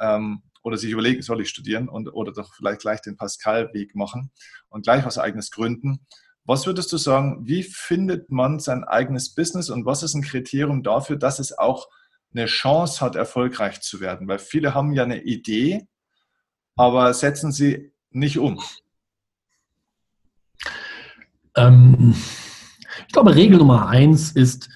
ähm, 0.02 0.44
oder 0.64 0.78
sich 0.78 0.92
überlegen, 0.92 1.22
soll 1.22 1.42
ich 1.42 1.50
studieren 1.50 1.88
und, 1.88 2.10
oder 2.10 2.34
doch 2.34 2.54
vielleicht 2.54 2.82
gleich 2.82 3.02
den 3.02 3.16
Pascal-Weg 3.16 3.96
machen 3.96 4.32
und 4.70 4.84
gleich 4.84 5.06
was 5.06 5.18
Eigenes 5.18 5.52
gründen. 5.52 6.06
Was 6.44 6.66
würdest 6.66 6.92
du 6.94 6.98
sagen, 6.98 7.46
wie 7.46 7.64
findet 7.64 8.32
man 8.32 8.60
sein 8.60 8.84
eigenes 8.84 9.36
Business 9.36 9.70
und 9.70 9.86
was 9.86 10.04
ist 10.04 10.14
ein 10.14 10.22
Kriterium 10.22 10.84
dafür, 10.84 11.18
dass 11.18 11.40
es 11.40 11.58
auch 11.58 11.88
eine 12.34 12.46
Chance 12.46 13.02
hat, 13.02 13.16
erfolgreich 13.16 13.82
zu 13.82 14.00
werden? 14.00 14.28
Weil 14.28 14.40
viele 14.40 14.74
haben 14.74 14.94
ja 14.94 15.04
eine 15.04 15.24
Idee, 15.24 15.88
aber 16.76 17.14
setzen 17.14 17.52
sie 17.52 17.92
nicht 18.12 18.38
um. 18.38 18.62
Ähm, 21.56 22.16
ich 23.08 23.14
glaube, 23.14 23.36
Regel 23.36 23.58
Nummer 23.58 23.88
eins 23.88 24.32
ist, 24.32 24.70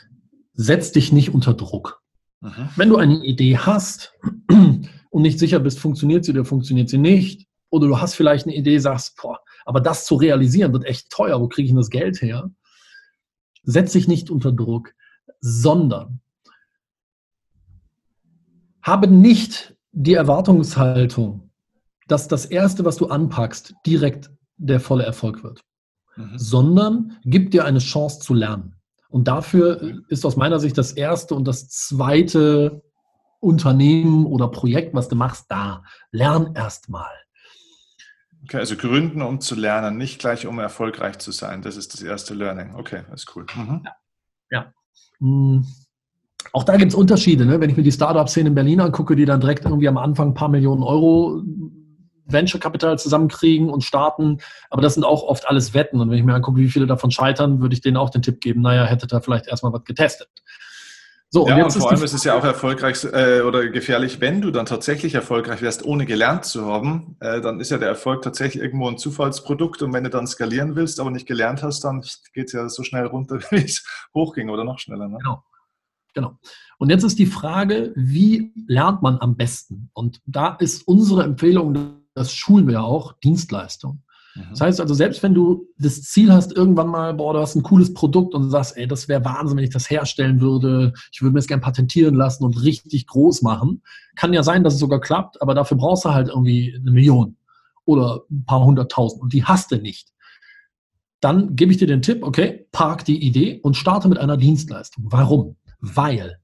setz 0.53 0.91
dich 0.91 1.11
nicht 1.11 1.33
unter 1.33 1.53
Druck. 1.53 2.01
Mhm. 2.39 2.69
Wenn 2.75 2.89
du 2.89 2.97
eine 2.97 3.23
Idee 3.23 3.57
hast 3.57 4.13
und 4.47 5.21
nicht 5.21 5.37
sicher 5.37 5.59
bist, 5.59 5.79
funktioniert 5.79 6.25
sie 6.25 6.31
oder 6.31 6.45
funktioniert 6.45 6.89
sie 6.89 6.97
nicht, 6.97 7.47
oder 7.69 7.87
du 7.87 7.99
hast 7.99 8.15
vielleicht 8.15 8.47
eine 8.47 8.55
Idee, 8.55 8.79
sagst, 8.79 9.17
boah, 9.21 9.39
aber 9.65 9.79
das 9.79 10.05
zu 10.05 10.15
realisieren 10.15 10.73
wird 10.73 10.85
echt 10.85 11.09
teuer, 11.09 11.39
wo 11.39 11.47
kriege 11.47 11.65
ich 11.65 11.71
denn 11.71 11.77
das 11.77 11.89
Geld 11.89 12.21
her? 12.21 12.49
Setz 13.63 13.93
dich 13.93 14.07
nicht 14.07 14.29
unter 14.29 14.51
Druck, 14.51 14.93
sondern 15.39 16.19
habe 18.81 19.07
nicht 19.07 19.75
die 19.91 20.15
Erwartungshaltung, 20.15 21.51
dass 22.07 22.27
das 22.27 22.45
Erste, 22.45 22.83
was 22.83 22.97
du 22.97 23.07
anpackst, 23.07 23.75
direkt 23.85 24.31
der 24.57 24.79
volle 24.79 25.05
Erfolg 25.05 25.43
wird 25.43 25.63
mhm. 26.21 26.37
sondern 26.37 27.17
gibt 27.23 27.53
dir 27.53 27.65
eine 27.65 27.79
Chance 27.79 28.19
zu 28.19 28.33
lernen. 28.33 28.75
Und 29.09 29.27
dafür 29.27 30.01
ist 30.07 30.25
aus 30.25 30.37
meiner 30.37 30.59
Sicht 30.59 30.77
das 30.77 30.93
erste 30.93 31.35
und 31.35 31.45
das 31.45 31.67
zweite 31.67 32.81
Unternehmen 33.41 34.25
oder 34.25 34.47
Projekt, 34.47 34.93
was 34.93 35.09
du 35.09 35.15
machst, 35.15 35.45
da. 35.49 35.83
Lern 36.11 36.53
erstmal. 36.55 37.09
Okay, 38.43 38.57
also 38.57 38.75
gründen, 38.75 39.21
um 39.21 39.41
zu 39.41 39.55
lernen, 39.55 39.97
nicht 39.97 40.19
gleich 40.19 40.47
um 40.47 40.59
erfolgreich 40.59 41.19
zu 41.19 41.31
sein. 41.31 41.61
Das 41.61 41.75
ist 41.75 41.93
das 41.93 42.01
erste 42.01 42.33
Learning. 42.33 42.75
Okay, 42.75 43.03
das 43.09 43.23
ist 43.23 43.35
cool. 43.35 43.45
Mhm. 43.55 43.81
Ja. 43.85 43.95
ja. 44.49 44.73
Hm. 45.19 45.65
Auch 46.53 46.63
da 46.63 46.75
gibt 46.77 46.91
es 46.91 46.95
Unterschiede. 46.95 47.45
Ne? 47.45 47.59
Wenn 47.59 47.69
ich 47.69 47.77
mir 47.77 47.83
die 47.83 47.91
Startup-Szene 47.91 48.49
in 48.49 48.55
Berlin 48.55 48.81
angucke, 48.81 49.15
die 49.15 49.25
dann 49.25 49.41
direkt 49.41 49.65
irgendwie 49.65 49.87
am 49.87 49.97
Anfang 49.97 50.29
ein 50.29 50.33
paar 50.33 50.49
Millionen 50.49 50.83
Euro 50.83 51.43
Venture 52.31 52.59
Capital 52.59 52.97
zusammenkriegen 52.97 53.69
und 53.69 53.83
starten. 53.83 54.39
Aber 54.69 54.81
das 54.81 54.95
sind 54.95 55.03
auch 55.03 55.23
oft 55.23 55.47
alles 55.47 55.73
Wetten. 55.73 55.99
Und 55.99 56.09
wenn 56.09 56.17
ich 56.17 56.23
mir 56.23 56.33
angucke, 56.33 56.57
wie 56.57 56.69
viele 56.69 56.87
davon 56.87 57.11
scheitern, 57.11 57.61
würde 57.61 57.73
ich 57.73 57.81
denen 57.81 57.97
auch 57.97 58.09
den 58.09 58.21
Tipp 58.21 58.41
geben, 58.41 58.61
naja, 58.61 58.85
hättet 58.85 59.13
ihr 59.13 59.21
vielleicht 59.21 59.47
erstmal 59.47 59.73
was 59.73 59.83
getestet. 59.83 60.29
So, 61.33 61.47
ja, 61.47 61.55
und, 61.55 61.63
und 61.63 61.71
vor 61.71 61.91
allem 61.91 62.03
ist 62.03 62.11
es 62.11 62.25
ja 62.25 62.33
auch 62.33 62.43
erfolgreich 62.43 63.05
äh, 63.05 63.39
oder 63.39 63.69
gefährlich, 63.69 64.19
wenn 64.19 64.41
du 64.41 64.51
dann 64.51 64.65
tatsächlich 64.65 65.15
erfolgreich 65.15 65.61
wärst, 65.61 65.85
ohne 65.85 66.05
gelernt 66.05 66.43
zu 66.43 66.65
haben, 66.65 67.15
äh, 67.21 67.39
dann 67.39 67.61
ist 67.61 67.71
ja 67.71 67.77
der 67.77 67.87
Erfolg 67.87 68.21
tatsächlich 68.21 68.61
irgendwo 68.61 68.89
ein 68.89 68.97
Zufallsprodukt 68.97 69.81
und 69.81 69.93
wenn 69.93 70.03
du 70.03 70.09
dann 70.09 70.27
skalieren 70.27 70.75
willst, 70.75 70.99
aber 70.99 71.09
nicht 71.09 71.27
gelernt 71.27 71.63
hast, 71.63 71.85
dann 71.85 72.03
geht 72.33 72.47
es 72.47 72.51
ja 72.51 72.67
so 72.67 72.83
schnell 72.83 73.05
runter, 73.05 73.39
wie 73.49 73.63
es 73.63 73.85
hochging 74.13 74.49
oder 74.49 74.65
noch 74.65 74.79
schneller. 74.79 75.07
Ne? 75.07 75.19
Genau. 75.19 75.41
Genau. 76.13 76.37
Und 76.77 76.89
jetzt 76.89 77.03
ist 77.03 77.19
die 77.19 77.25
Frage, 77.25 77.93
wie 77.95 78.51
lernt 78.67 79.01
man 79.01 79.19
am 79.21 79.37
besten? 79.37 79.89
Und 79.93 80.19
da 80.25 80.55
ist 80.55 80.85
unsere 80.87 81.23
Empfehlung, 81.23 82.00
das 82.13 82.33
schulen 82.33 82.67
wir 82.67 82.73
ja 82.73 82.81
auch, 82.81 83.13
Dienstleistung. 83.23 84.03
Mhm. 84.35 84.47
Das 84.51 84.61
heißt 84.61 84.81
also, 84.81 84.93
selbst 84.93 85.23
wenn 85.23 85.33
du 85.33 85.67
das 85.77 86.01
Ziel 86.03 86.31
hast, 86.31 86.55
irgendwann 86.55 86.87
mal, 86.87 87.13
boah, 87.13 87.33
du 87.33 87.39
hast 87.39 87.55
ein 87.55 87.63
cooles 87.63 87.93
Produkt 87.93 88.33
und 88.33 88.49
sagst, 88.49 88.77
ey, 88.77 88.87
das 88.87 89.07
wäre 89.07 89.25
Wahnsinn, 89.25 89.57
wenn 89.57 89.63
ich 89.63 89.71
das 89.71 89.89
herstellen 89.89 90.41
würde, 90.41 90.93
ich 91.11 91.21
würde 91.21 91.33
mir 91.33 91.39
das 91.39 91.47
gerne 91.47 91.61
patentieren 91.61 92.15
lassen 92.15 92.43
und 92.43 92.61
richtig 92.61 93.07
groß 93.07 93.41
machen. 93.41 93.83
Kann 94.15 94.33
ja 94.33 94.43
sein, 94.43 94.63
dass 94.63 94.73
es 94.73 94.79
sogar 94.79 94.99
klappt, 94.99 95.41
aber 95.41 95.53
dafür 95.53 95.77
brauchst 95.77 96.05
du 96.05 96.13
halt 96.13 96.29
irgendwie 96.29 96.75
eine 96.75 96.91
Million 96.91 97.37
oder 97.85 98.21
ein 98.29 98.45
paar 98.45 98.63
hunderttausend 98.63 99.21
und 99.21 99.33
die 99.33 99.43
hast 99.43 99.71
du 99.71 99.77
nicht. 99.77 100.09
Dann 101.19 101.55
gebe 101.55 101.71
ich 101.71 101.77
dir 101.77 101.87
den 101.87 102.01
Tipp, 102.01 102.23
okay, 102.23 102.67
park 102.71 103.05
die 103.05 103.23
Idee 103.23 103.59
und 103.61 103.77
starte 103.77 104.09
mit 104.09 104.17
einer 104.17 104.37
Dienstleistung. 104.37 105.05
Warum? 105.09 105.57
Weil 105.79 106.40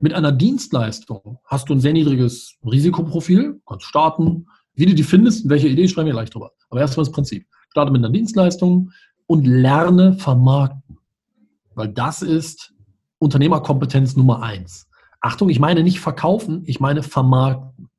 mit 0.00 0.14
einer 0.14 0.32
Dienstleistung 0.32 1.38
hast 1.44 1.68
du 1.68 1.74
ein 1.74 1.80
sehr 1.80 1.92
niedriges 1.92 2.56
Risikoprofil, 2.64 3.60
kannst 3.66 3.84
starten. 3.84 4.46
Wie 4.74 4.86
du 4.86 4.94
die 4.94 5.02
findest, 5.02 5.48
welche 5.48 5.68
Idee, 5.68 5.88
sprechen 5.88 6.06
wir 6.06 6.14
gleich 6.14 6.30
drüber. 6.30 6.52
Aber 6.70 6.80
erstmal 6.80 7.04
das 7.04 7.12
Prinzip. 7.12 7.46
Starte 7.70 7.92
mit 7.92 8.02
einer 8.02 8.12
Dienstleistung 8.12 8.92
und 9.26 9.46
lerne 9.46 10.14
vermarkten. 10.14 10.98
Weil 11.74 11.88
das 11.88 12.22
ist 12.22 12.72
Unternehmerkompetenz 13.18 14.16
Nummer 14.16 14.42
eins. 14.42 14.88
Achtung, 15.20 15.50
ich 15.50 15.60
meine 15.60 15.82
nicht 15.82 16.00
verkaufen, 16.00 16.62
ich 16.64 16.80
meine 16.80 17.02
vermarkten. 17.02 17.90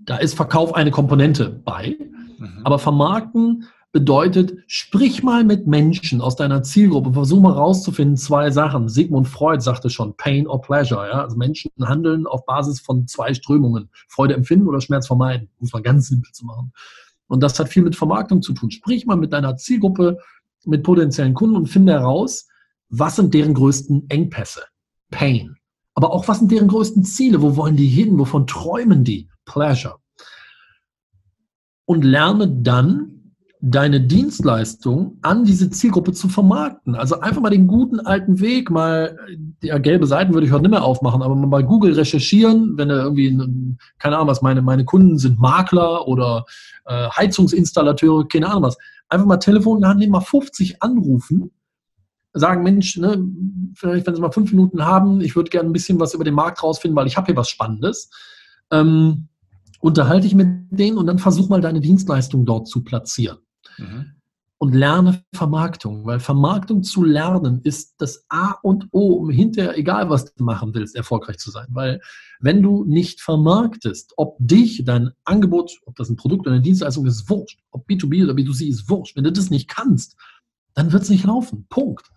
Da 0.00 0.16
ist 0.16 0.34
Verkauf 0.34 0.74
eine 0.74 0.90
Komponente 0.90 1.48
bei. 1.48 1.96
Mhm. 2.38 2.60
Aber 2.64 2.78
vermarkten 2.78 3.68
bedeutet, 3.92 4.52
sprich 4.66 5.22
mal 5.22 5.44
mit 5.44 5.66
Menschen 5.66 6.20
aus 6.20 6.36
deiner 6.36 6.62
Zielgruppe, 6.62 7.12
versuch 7.14 7.40
mal 7.40 7.52
rauszufinden, 7.52 8.16
zwei 8.16 8.50
Sachen. 8.50 8.88
Sigmund 8.88 9.28
Freud 9.28 9.62
sagte 9.62 9.88
schon, 9.88 10.16
Pain 10.16 10.46
or 10.46 10.60
Pleasure. 10.60 11.08
Ja? 11.08 11.22
Also 11.22 11.36
Menschen 11.36 11.70
handeln 11.82 12.26
auf 12.26 12.44
Basis 12.44 12.80
von 12.80 13.06
zwei 13.06 13.32
Strömungen. 13.32 13.88
Freude 14.08 14.34
empfinden 14.34 14.68
oder 14.68 14.80
Schmerz 14.80 15.06
vermeiden. 15.06 15.48
Muss 15.58 15.72
man 15.72 15.82
ganz 15.82 16.08
simpel 16.08 16.30
zu 16.32 16.44
machen. 16.44 16.72
Und 17.28 17.42
das 17.42 17.58
hat 17.58 17.68
viel 17.68 17.82
mit 17.82 17.96
Vermarktung 17.96 18.42
zu 18.42 18.52
tun. 18.52 18.70
Sprich 18.70 19.06
mal 19.06 19.16
mit 19.16 19.32
deiner 19.32 19.56
Zielgruppe, 19.56 20.18
mit 20.64 20.82
potenziellen 20.82 21.34
Kunden 21.34 21.56
und 21.56 21.66
finde 21.66 21.92
heraus, 21.92 22.46
was 22.90 23.16
sind 23.16 23.32
deren 23.34 23.54
größten 23.54 24.08
Engpässe? 24.10 24.62
Pain. 25.10 25.56
Aber 25.94 26.12
auch, 26.12 26.28
was 26.28 26.38
sind 26.38 26.52
deren 26.52 26.68
größten 26.68 27.04
Ziele? 27.04 27.42
Wo 27.42 27.56
wollen 27.56 27.76
die 27.76 27.88
hin? 27.88 28.18
Wovon 28.18 28.46
träumen 28.46 29.04
die? 29.04 29.28
Pleasure. 29.44 29.96
Und 31.86 32.04
lerne 32.04 32.48
dann, 32.48 33.17
deine 33.60 34.00
Dienstleistung 34.00 35.18
an 35.22 35.44
diese 35.44 35.68
Zielgruppe 35.70 36.12
zu 36.12 36.28
vermarkten. 36.28 36.94
Also 36.94 37.20
einfach 37.20 37.40
mal 37.40 37.50
den 37.50 37.66
guten 37.66 37.98
alten 37.98 38.38
Weg, 38.38 38.70
mal, 38.70 39.18
ja, 39.62 39.78
gelbe 39.78 40.06
Seiten 40.06 40.32
würde 40.32 40.46
ich 40.46 40.52
heute 40.52 40.62
nicht 40.62 40.70
mehr 40.70 40.84
aufmachen, 40.84 41.22
aber 41.22 41.34
mal 41.34 41.48
bei 41.48 41.62
Google 41.62 41.94
recherchieren, 41.94 42.76
wenn 42.76 42.88
er 42.88 43.02
irgendwie, 43.02 43.36
keine 43.98 44.16
Ahnung 44.16 44.28
was, 44.28 44.42
meine, 44.42 44.62
meine 44.62 44.84
Kunden 44.84 45.18
sind 45.18 45.40
Makler 45.40 46.06
oder 46.06 46.44
äh, 46.84 47.08
Heizungsinstallateure, 47.10 48.28
keine 48.28 48.48
Ahnung 48.48 48.62
was. 48.62 48.76
Einfach 49.08 49.26
mal 49.26 49.38
Telefon 49.38 49.82
in 49.82 49.98
nehmen, 49.98 50.12
mal 50.12 50.20
50 50.20 50.80
anrufen, 50.80 51.50
sagen, 52.32 52.62
Mensch, 52.62 52.96
ne, 52.96 53.20
vielleicht, 53.74 54.06
wenn 54.06 54.14
Sie 54.14 54.20
mal 54.20 54.30
fünf 54.30 54.52
Minuten 54.52 54.84
haben, 54.84 55.20
ich 55.20 55.34
würde 55.34 55.50
gerne 55.50 55.68
ein 55.68 55.72
bisschen 55.72 55.98
was 55.98 56.14
über 56.14 56.24
den 56.24 56.34
Markt 56.34 56.62
rausfinden, 56.62 56.94
weil 56.94 57.08
ich 57.08 57.16
habe 57.16 57.26
hier 57.26 57.36
was 57.36 57.48
Spannendes. 57.48 58.10
Ähm, 58.70 59.28
unterhalte 59.80 60.26
ich 60.26 60.34
mit 60.34 60.48
denen 60.70 60.98
und 60.98 61.06
dann 61.06 61.18
versuch 61.18 61.48
mal 61.48 61.60
deine 61.60 61.80
Dienstleistung 61.80 62.44
dort 62.44 62.68
zu 62.68 62.84
platzieren. 62.84 63.38
Mhm. 63.78 64.12
und 64.58 64.74
lerne 64.74 65.22
Vermarktung, 65.32 66.04
weil 66.04 66.18
Vermarktung 66.18 66.82
zu 66.82 67.04
lernen 67.04 67.60
ist 67.62 67.94
das 67.98 68.24
A 68.28 68.56
und 68.62 68.88
O, 68.90 69.14
um 69.14 69.30
hinterher, 69.30 69.78
egal 69.78 70.10
was 70.10 70.34
du 70.34 70.42
machen 70.42 70.74
willst, 70.74 70.96
erfolgreich 70.96 71.38
zu 71.38 71.50
sein. 71.50 71.66
Weil 71.70 72.00
wenn 72.40 72.62
du 72.62 72.84
nicht 72.84 73.20
vermarktest, 73.20 74.14
ob 74.16 74.36
dich, 74.40 74.84
dein 74.84 75.10
Angebot, 75.24 75.78
ob 75.86 75.96
das 75.96 76.08
ein 76.08 76.16
Produkt 76.16 76.46
oder 76.46 76.54
eine 76.56 76.62
Dienstleistung 76.62 77.06
ist, 77.06 77.28
wurscht. 77.30 77.60
Ob 77.70 77.88
B2B 77.88 78.24
oder 78.24 78.34
B2C 78.34 78.68
ist 78.68 78.88
wurscht. 78.88 79.16
Wenn 79.16 79.24
du 79.24 79.32
das 79.32 79.50
nicht 79.50 79.68
kannst, 79.68 80.16
dann 80.74 80.92
wird 80.92 81.02
es 81.02 81.10
nicht 81.10 81.24
laufen. 81.24 81.66
Punkt. 81.68 82.10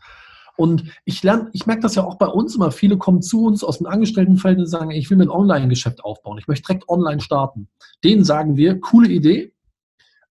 Und 0.57 0.83
ich 1.05 1.23
lerne, 1.23 1.49
ich 1.53 1.65
merke 1.65 1.81
das 1.81 1.95
ja 1.95 2.03
auch 2.03 2.15
bei 2.15 2.27
uns 2.27 2.55
immer. 2.55 2.71
Viele 2.71 2.97
kommen 2.97 3.21
zu 3.21 3.45
uns 3.45 3.63
aus 3.63 3.79
dem 3.79 3.87
Angestelltenfeld 3.87 4.59
und 4.59 4.67
sagen, 4.67 4.91
ich 4.91 5.09
will 5.09 5.17
mir 5.17 5.23
ein 5.23 5.29
Online-Geschäft 5.29 6.03
aufbauen. 6.03 6.37
Ich 6.37 6.47
möchte 6.47 6.67
direkt 6.67 6.87
online 6.89 7.21
starten. 7.21 7.67
Denen 8.03 8.23
sagen 8.23 8.57
wir, 8.57 8.79
coole 8.79 9.09
Idee, 9.09 9.53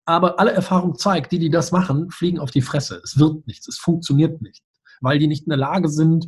aber 0.09 0.39
alle 0.39 0.51
Erfahrung 0.51 0.97
zeigt, 0.97 1.31
die, 1.31 1.37
die 1.37 1.51
das 1.51 1.71
machen, 1.71 2.09
fliegen 2.09 2.39
auf 2.39 2.49
die 2.49 2.63
Fresse. 2.63 2.99
Es 3.03 3.19
wird 3.19 3.45
nichts, 3.45 3.67
es 3.67 3.77
funktioniert 3.77 4.41
nicht, 4.41 4.63
weil 5.01 5.19
die 5.19 5.27
nicht 5.27 5.45
in 5.45 5.51
der 5.51 5.59
Lage 5.59 5.87
sind, 5.87 6.25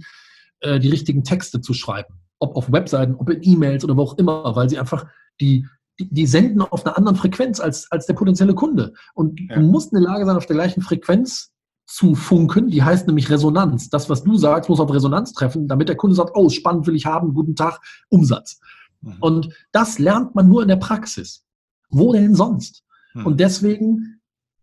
äh, 0.60 0.80
die 0.80 0.90
richtigen 0.90 1.24
Texte 1.24 1.62
zu 1.62 1.74
schreiben. 1.74 2.22
Ob 2.38 2.56
auf 2.56 2.72
Webseiten, 2.72 3.16
ob 3.16 3.28
in 3.32 3.42
E-Mails 3.42 3.84
oder 3.84 3.98
wo 3.98 4.04
auch 4.04 4.18
immer, 4.20 4.56
weil 4.56 4.70
sie 4.70 4.78
einfach 4.78 5.08
die, 5.40 5.68
die, 6.00 6.08
die, 6.14 6.28
senden 6.28 6.62
auf 6.62 6.86
einer 6.86 6.96
anderen 6.96 7.18
Frequenz 7.18 7.60
als, 7.60 7.92
als 7.92 8.06
der 8.06 8.14
potenzielle 8.14 8.54
Kunde. 8.54 8.94
Und 9.16 9.40
ja. 9.40 9.56
du 9.56 9.62
musst 9.62 9.92
in 9.94 10.00
der 10.00 10.12
Lage 10.12 10.28
sein, 10.28 10.38
auf 10.38 10.46
der 10.46 10.58
gleichen 10.58 10.84
Frequenz 10.84 11.52
zu 11.88 12.14
funken, 12.14 12.70
die 12.70 12.84
heißt 12.84 13.08
nämlich 13.08 13.32
Resonanz. 13.32 13.90
Das, 13.90 14.12
was 14.12 14.24
du 14.24 14.38
sagst, 14.38 14.70
muss 14.70 14.80
auf 14.80 14.94
Resonanz 14.94 15.34
treffen, 15.34 15.68
damit 15.68 15.90
der 15.90 15.98
Kunde 15.98 16.16
sagt, 16.16 16.32
oh, 16.36 16.50
spannend 16.50 16.86
will 16.86 16.96
ich 16.96 17.08
haben, 17.08 17.34
guten 17.34 17.56
Tag, 17.56 17.80
Umsatz. 18.10 18.60
Mhm. 19.02 19.18
Und 19.20 19.50
das 19.72 19.98
lernt 19.98 20.36
man 20.36 20.48
nur 20.48 20.62
in 20.62 20.68
der 20.68 20.76
Praxis. 20.76 21.44
Wo 21.90 22.14
denn 22.14 22.36
sonst? 22.36 22.84
Hm. 23.14 23.26
Und 23.26 23.40
deswegen 23.40 24.22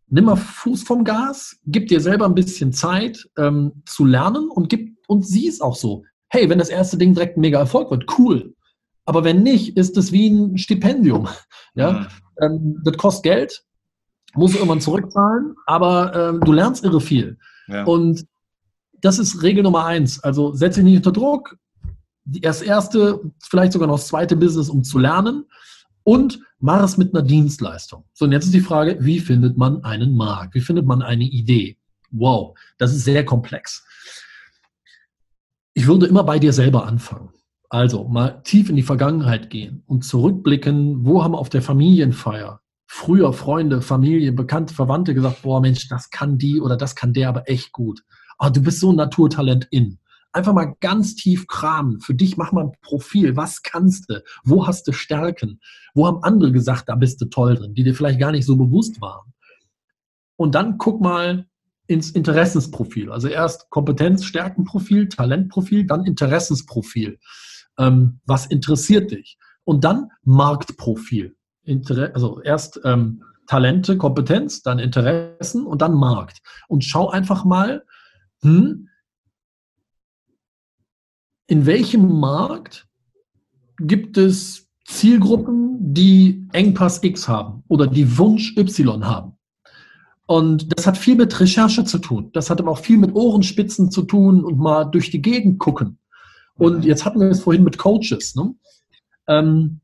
nimm 0.09 0.25
mal 0.25 0.37
Fuß 0.37 0.83
vom 0.83 1.05
Gas, 1.05 1.59
gib 1.67 1.89
dir 1.89 2.01
selber 2.01 2.27
ein 2.27 2.35
bisschen 2.35 2.73
Zeit 2.73 3.29
ähm, 3.37 3.83
zu 3.85 4.05
lernen 4.05 4.49
und 4.49 4.69
gib 4.69 4.97
und 5.07 5.27
sieh 5.27 5.49
es 5.49 5.61
auch 5.61 5.77
so. 5.77 6.05
Hey, 6.29 6.49
wenn 6.51 6.59
das 6.59 6.69
erste 6.69 6.99
Ding 6.99 7.15
direkt 7.15 7.37
ein 7.37 7.41
mega 7.41 7.59
Erfolg 7.59 7.91
wird, 7.91 8.19
cool. 8.19 8.55
Aber 9.07 9.25
wenn 9.25 9.43
nicht, 9.43 9.77
ist 9.77 9.97
es 9.97 10.13
wie 10.13 10.29
ein 10.29 10.59
Stipendium. 10.59 11.29
Ja, 11.75 12.01
hm. 12.01 12.07
ähm, 12.41 12.83
das 12.83 12.97
kostet 12.97 13.23
Geld, 13.23 13.63
musst 14.35 14.55
du 14.55 14.59
irgendwann 14.59 14.81
zurückzahlen, 14.81 15.55
aber 15.67 16.13
ähm, 16.13 16.41
du 16.41 16.53
lernst 16.53 16.83
irre 16.83 17.01
viel. 17.01 17.39
Ja. 17.69 17.85
Und 17.85 18.27
das 19.01 19.21
ist 19.21 19.45
Regel 19.45 19.63
Nummer 19.63 19.85
eins. 19.85 20.19
Also 20.25 20.53
setze 20.55 20.81
dich 20.81 20.91
nicht 20.91 21.07
unter 21.07 21.13
Druck. 21.13 21.57
Das 22.25 22.61
erste, 22.61 23.21
vielleicht 23.41 23.75
sogar 23.75 23.87
noch 23.87 23.97
das 23.97 24.09
zweite 24.09 24.35
Business, 24.35 24.71
um 24.71 24.83
zu 24.83 24.99
lernen 24.99 25.45
und 26.09 26.41
mach 26.59 26.83
es 26.83 26.97
mit 26.97 27.15
einer 27.15 27.23
Dienstleistung. 27.23 28.07
So, 28.15 28.25
und 28.25 28.33
jetzt 28.33 28.47
ist 28.47 28.55
die 28.55 28.61
Frage, 28.61 28.97
wie 29.01 29.21
findet 29.21 29.59
man 29.59 29.85
einen 29.85 30.17
Markt? 30.17 30.55
Wie 30.55 30.63
findet 30.63 30.87
man 30.87 31.03
eine 31.03 31.25
Idee? 31.25 31.77
Wow, 32.11 32.59
das 32.79 32.95
ist 32.95 33.05
sehr 33.05 33.27
komplex. 33.27 33.85
Ich 35.75 35.87
würde 35.87 36.07
immer 36.07 36.25
bei 36.25 36.39
dir 36.39 36.55
selber 36.55 36.87
anfangen. 36.87 37.29
Also 37.69 38.09
mal 38.09 38.41
tief 38.43 38.71
in 38.71 38.77
die 38.77 38.83
Vergangenheit 38.83 39.51
gehen 39.51 39.83
und 39.85 40.03
zurückblicken, 40.03 41.05
wo 41.05 41.23
haben 41.23 41.35
auf 41.35 41.51
der 41.51 41.61
Familienfeier 41.61 42.63
früher 42.87 43.35
Freunde, 43.35 43.83
Familie, 43.83 44.33
Bekannte, 44.33 44.73
Verwandte 44.73 45.13
gesagt, 45.13 45.43
boah 45.43 45.61
Mensch, 45.61 45.89
das 45.89 46.09
kann 46.09 46.39
die 46.39 46.59
oder 46.59 46.79
das 46.79 46.97
kann 46.97 47.13
der 47.13 47.29
aber 47.29 47.51
echt 47.51 47.71
gut. 47.73 48.03
Oh, 48.39 48.49
du 48.49 48.63
bist 48.63 48.81
so 48.81 48.93
ein 48.93 48.97
Naturtalent 48.97 49.69
in 49.71 49.99
einfach 50.39 50.55
mal 50.55 50.77
ganz 50.81 51.15
tief 51.15 51.47
kramen. 51.47 52.01
Für 52.01 52.15
dich 52.15 52.37
mach 52.37 52.53
mal 52.53 52.65
ein 52.65 52.73
Profil. 52.81 53.37
Was 53.37 53.63
kannst 53.63 54.09
du? 54.09 54.23
Wo 54.45 54.67
hast 54.67 54.87
du 54.89 54.93
Stärken? 54.93 55.61
Wo 55.95 56.07
haben 56.07 56.23
andere 56.23 56.53
gesagt, 56.53 56.89
da 56.89 56.95
bist 56.95 57.21
du 57.21 57.27
toll 57.27 57.57
drin, 57.57 57.75
die 57.75 57.85
dir 57.85 57.95
vielleicht 57.95 58.21
gar 58.21 58.33
nicht 58.33 58.47
so 58.47 58.57
bewusst 58.57 59.01
waren? 59.01 59.33
Und 60.37 60.55
dann 60.55 60.79
guck 60.79 61.01
mal 61.01 61.47
ins 61.89 62.11
Interessensprofil. 62.11 63.11
Also 63.11 63.29
erst 63.29 63.71
Kompetenz, 63.71 64.25
Stärkenprofil, 64.25 65.09
Talentprofil, 65.09 65.87
dann 65.87 66.05
Interessensprofil. 66.05 67.19
Ähm, 67.79 68.21
was 68.25 68.47
interessiert 68.47 69.11
dich? 69.11 69.39
Und 69.65 69.85
dann 69.85 70.11
Marktprofil. 70.23 71.35
Inter 71.65 72.15
also 72.15 72.41
erst 72.43 72.81
ähm, 72.85 73.23
Talente, 73.47 73.97
Kompetenz, 73.97 74.63
dann 74.63 74.79
Interessen 74.79 75.67
und 75.67 75.83
dann 75.83 75.95
Markt. 75.95 76.41
Und 76.69 76.85
schau 76.85 77.09
einfach 77.09 77.45
mal, 77.45 77.85
hm, 78.43 78.88
in 81.49 81.67
welchem 81.67 82.21
Markt 82.21 82.87
gibt 83.81 84.17
es 84.17 84.69
Zielgruppen, 84.85 85.95
die 85.95 86.47
Engpass 86.53 87.03
X 87.03 87.27
haben 87.27 87.65
oder 87.69 87.87
die 87.87 88.19
Wunsch 88.19 88.57
Y 88.57 89.05
haben? 89.05 89.33
Und 90.27 90.77
das 90.77 90.87
hat 90.87 90.99
viel 90.99 91.17
mit 91.17 91.41
Recherche 91.41 91.85
zu 91.85 91.99
tun. 91.99 92.31
Das 92.35 92.51
hat 92.51 92.61
aber 92.61 92.71
auch 92.71 92.79
viel 92.79 92.99
mit 92.99 93.15
Ohrenspitzen 93.15 93.91
zu 93.91 94.03
tun 94.03 94.45
und 94.45 94.59
mal 94.59 94.85
durch 94.85 95.11
die 95.11 95.23
Gegend 95.23 95.59
gucken. 95.59 95.99
Und 96.55 96.79
mhm. 96.79 96.83
jetzt 96.83 97.07
hatten 97.07 97.19
wir 97.19 97.29
es 97.29 97.41
vorhin 97.41 97.65
mit 97.65 97.79
Coaches. 97.79 98.35
Ne? 98.35 98.55
Ähm, 99.27 99.81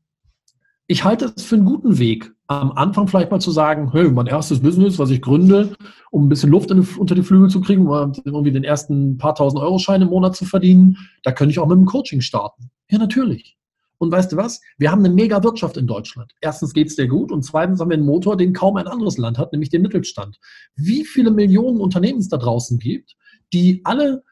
ich 0.85 1.03
halte 1.03 1.33
es 1.35 1.43
für 1.43 1.55
einen 1.55 1.65
guten 1.65 1.97
Weg, 1.97 2.31
am 2.47 2.71
Anfang 2.73 3.07
vielleicht 3.07 3.31
mal 3.31 3.39
zu 3.39 3.51
sagen, 3.51 3.91
hey, 3.91 4.09
mein 4.09 4.27
erstes 4.27 4.59
Business, 4.59 4.99
was 4.99 5.09
ich 5.09 5.21
gründe, 5.21 5.75
um 6.11 6.25
ein 6.25 6.29
bisschen 6.29 6.51
Luft 6.51 6.69
in, 6.71 6.87
unter 6.97 7.15
die 7.15 7.23
Flügel 7.23 7.49
zu 7.49 7.61
kriegen, 7.61 7.87
um 7.87 8.13
irgendwie 8.23 8.51
den 8.51 8.63
ersten 8.63 9.17
paar 9.17 9.35
tausend 9.35 9.61
Euro 9.61 9.79
Schein 9.79 10.01
im 10.01 10.09
Monat 10.09 10.35
zu 10.35 10.45
verdienen, 10.45 10.97
da 11.23 11.31
könnte 11.31 11.51
ich 11.51 11.59
auch 11.59 11.67
mit 11.67 11.77
dem 11.77 11.85
Coaching 11.85 12.21
starten. 12.21 12.69
Ja, 12.89 12.99
natürlich. 12.99 13.57
Und 13.97 14.11
weißt 14.11 14.31
du 14.31 14.37
was? 14.37 14.61
Wir 14.77 14.91
haben 14.91 15.03
eine 15.03 15.13
mega 15.13 15.43
Wirtschaft 15.43 15.77
in 15.77 15.87
Deutschland. 15.87 16.33
Erstens 16.41 16.73
geht 16.73 16.87
es 16.87 16.95
dir 16.95 17.07
gut 17.07 17.31
und 17.31 17.43
zweitens 17.43 17.79
haben 17.79 17.89
wir 17.89 17.97
einen 17.97 18.05
Motor, 18.05 18.37
den 18.37 18.53
kaum 18.53 18.75
ein 18.75 18.87
anderes 18.87 19.17
Land 19.17 19.37
hat, 19.37 19.51
nämlich 19.51 19.69
den 19.69 19.81
Mittelstand. 19.81 20.37
Wie 20.75 21.05
viele 21.05 21.31
Millionen 21.31 21.79
Unternehmen 21.79 22.19
es 22.19 22.29
da 22.29 22.37
draußen 22.37 22.77
gibt, 22.77 23.15
die 23.53 23.81
alle 23.85 24.23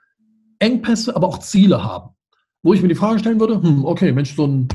Engpässe, 0.60 1.16
aber 1.16 1.28
auch 1.28 1.40
Ziele 1.40 1.84
haben. 1.84 2.12
Wo 2.62 2.74
ich 2.74 2.82
mir 2.82 2.88
die 2.88 2.96
Frage 2.96 3.20
stellen 3.20 3.40
würde, 3.40 3.62
hm, 3.62 3.86
okay, 3.86 4.12
Mensch, 4.12 4.36
so 4.36 4.46
ein 4.46 4.68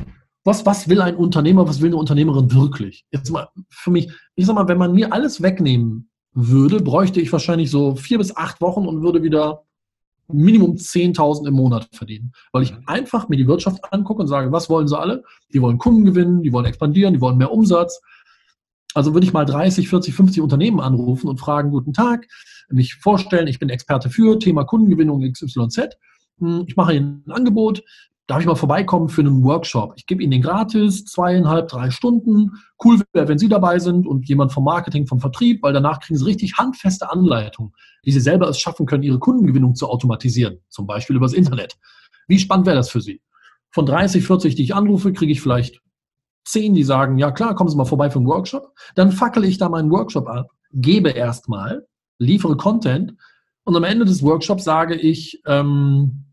was, 0.48 0.64
was 0.64 0.88
will 0.88 1.02
ein 1.02 1.14
Unternehmer, 1.14 1.68
was 1.68 1.80
will 1.82 1.90
eine 1.90 1.96
Unternehmerin 1.96 2.52
wirklich? 2.52 3.04
Jetzt 3.12 3.30
mal 3.30 3.48
für 3.68 3.90
mich, 3.90 4.10
ich 4.34 4.46
sag 4.46 4.54
mal, 4.54 4.66
wenn 4.66 4.78
man 4.78 4.94
mir 4.94 5.12
alles 5.12 5.42
wegnehmen 5.42 6.10
würde, 6.32 6.80
bräuchte 6.80 7.20
ich 7.20 7.30
wahrscheinlich 7.30 7.70
so 7.70 7.96
vier 7.96 8.16
bis 8.16 8.34
acht 8.34 8.60
Wochen 8.62 8.86
und 8.86 9.02
würde 9.02 9.22
wieder 9.22 9.64
Minimum 10.32 10.76
10.000 10.76 11.48
im 11.48 11.54
Monat 11.54 11.88
verdienen. 11.92 12.32
Weil 12.52 12.62
ich 12.62 12.74
einfach 12.86 13.28
mir 13.28 13.36
die 13.36 13.46
Wirtschaft 13.46 13.92
angucke 13.92 14.22
und 14.22 14.28
sage, 14.28 14.50
was 14.50 14.70
wollen 14.70 14.88
sie 14.88 14.98
alle? 14.98 15.22
Die 15.52 15.60
wollen 15.60 15.76
Kunden 15.76 16.04
gewinnen, 16.04 16.42
die 16.42 16.52
wollen 16.52 16.66
expandieren, 16.66 17.12
die 17.12 17.20
wollen 17.20 17.36
mehr 17.36 17.52
Umsatz. 17.52 18.00
Also 18.94 19.12
würde 19.12 19.26
ich 19.26 19.34
mal 19.34 19.44
30, 19.44 19.88
40, 19.88 20.14
50 20.14 20.42
Unternehmen 20.42 20.80
anrufen 20.80 21.28
und 21.28 21.38
fragen, 21.38 21.70
guten 21.70 21.92
Tag, 21.92 22.26
mich 22.70 22.94
vorstellen, 22.94 23.48
ich 23.48 23.58
bin 23.58 23.68
Experte 23.68 24.08
für 24.08 24.38
Thema 24.38 24.64
Kundengewinnung 24.64 25.30
XYZ. 25.30 25.90
Hm, 26.38 26.64
ich 26.66 26.76
mache 26.76 26.94
Ihnen 26.94 27.22
ein 27.26 27.32
Angebot 27.32 27.82
darf 28.28 28.40
ich 28.40 28.46
mal 28.46 28.54
vorbeikommen 28.54 29.08
für 29.08 29.22
einen 29.22 29.42
Workshop? 29.42 29.94
Ich 29.96 30.06
gebe 30.06 30.22
Ihnen 30.22 30.30
den 30.30 30.42
gratis, 30.42 31.06
zweieinhalb, 31.06 31.66
drei 31.68 31.90
Stunden. 31.90 32.52
Cool 32.84 33.00
wäre, 33.12 33.26
wenn 33.26 33.38
Sie 33.38 33.48
dabei 33.48 33.78
sind 33.78 34.06
und 34.06 34.28
jemand 34.28 34.52
vom 34.52 34.64
Marketing, 34.64 35.06
vom 35.06 35.18
Vertrieb, 35.18 35.62
weil 35.62 35.72
danach 35.72 35.98
kriegen 35.98 36.18
Sie 36.18 36.26
richtig 36.26 36.58
handfeste 36.58 37.10
Anleitungen, 37.10 37.72
wie 38.02 38.12
Sie 38.12 38.20
selber 38.20 38.48
es 38.48 38.60
schaffen 38.60 38.84
können, 38.84 39.02
Ihre 39.02 39.18
Kundengewinnung 39.18 39.74
zu 39.74 39.88
automatisieren, 39.88 40.58
zum 40.68 40.86
Beispiel 40.86 41.16
übers 41.16 41.32
Internet. 41.32 41.78
Wie 42.28 42.38
spannend 42.38 42.66
wäre 42.66 42.76
das 42.76 42.90
für 42.90 43.00
Sie? 43.00 43.22
Von 43.70 43.86
30, 43.86 44.24
40, 44.24 44.54
die 44.54 44.62
ich 44.62 44.74
anrufe, 44.74 45.12
kriege 45.14 45.32
ich 45.32 45.40
vielleicht 45.40 45.80
10, 46.44 46.74
die 46.74 46.84
sagen, 46.84 47.16
ja 47.16 47.30
klar, 47.30 47.54
kommen 47.54 47.70
Sie 47.70 47.76
mal 47.76 47.86
vorbei 47.86 48.10
für 48.10 48.18
einen 48.18 48.28
Workshop. 48.28 48.74
Dann 48.94 49.10
fackele 49.10 49.46
ich 49.46 49.56
da 49.56 49.70
meinen 49.70 49.90
Workshop 49.90 50.28
ab, 50.28 50.50
gebe 50.72 51.10
erstmal, 51.10 51.86
liefere 52.18 52.58
Content 52.58 53.14
und 53.64 53.74
am 53.74 53.84
Ende 53.84 54.04
des 54.04 54.22
Workshops 54.22 54.64
sage 54.64 54.96
ich, 54.96 55.40
ähm, 55.46 56.27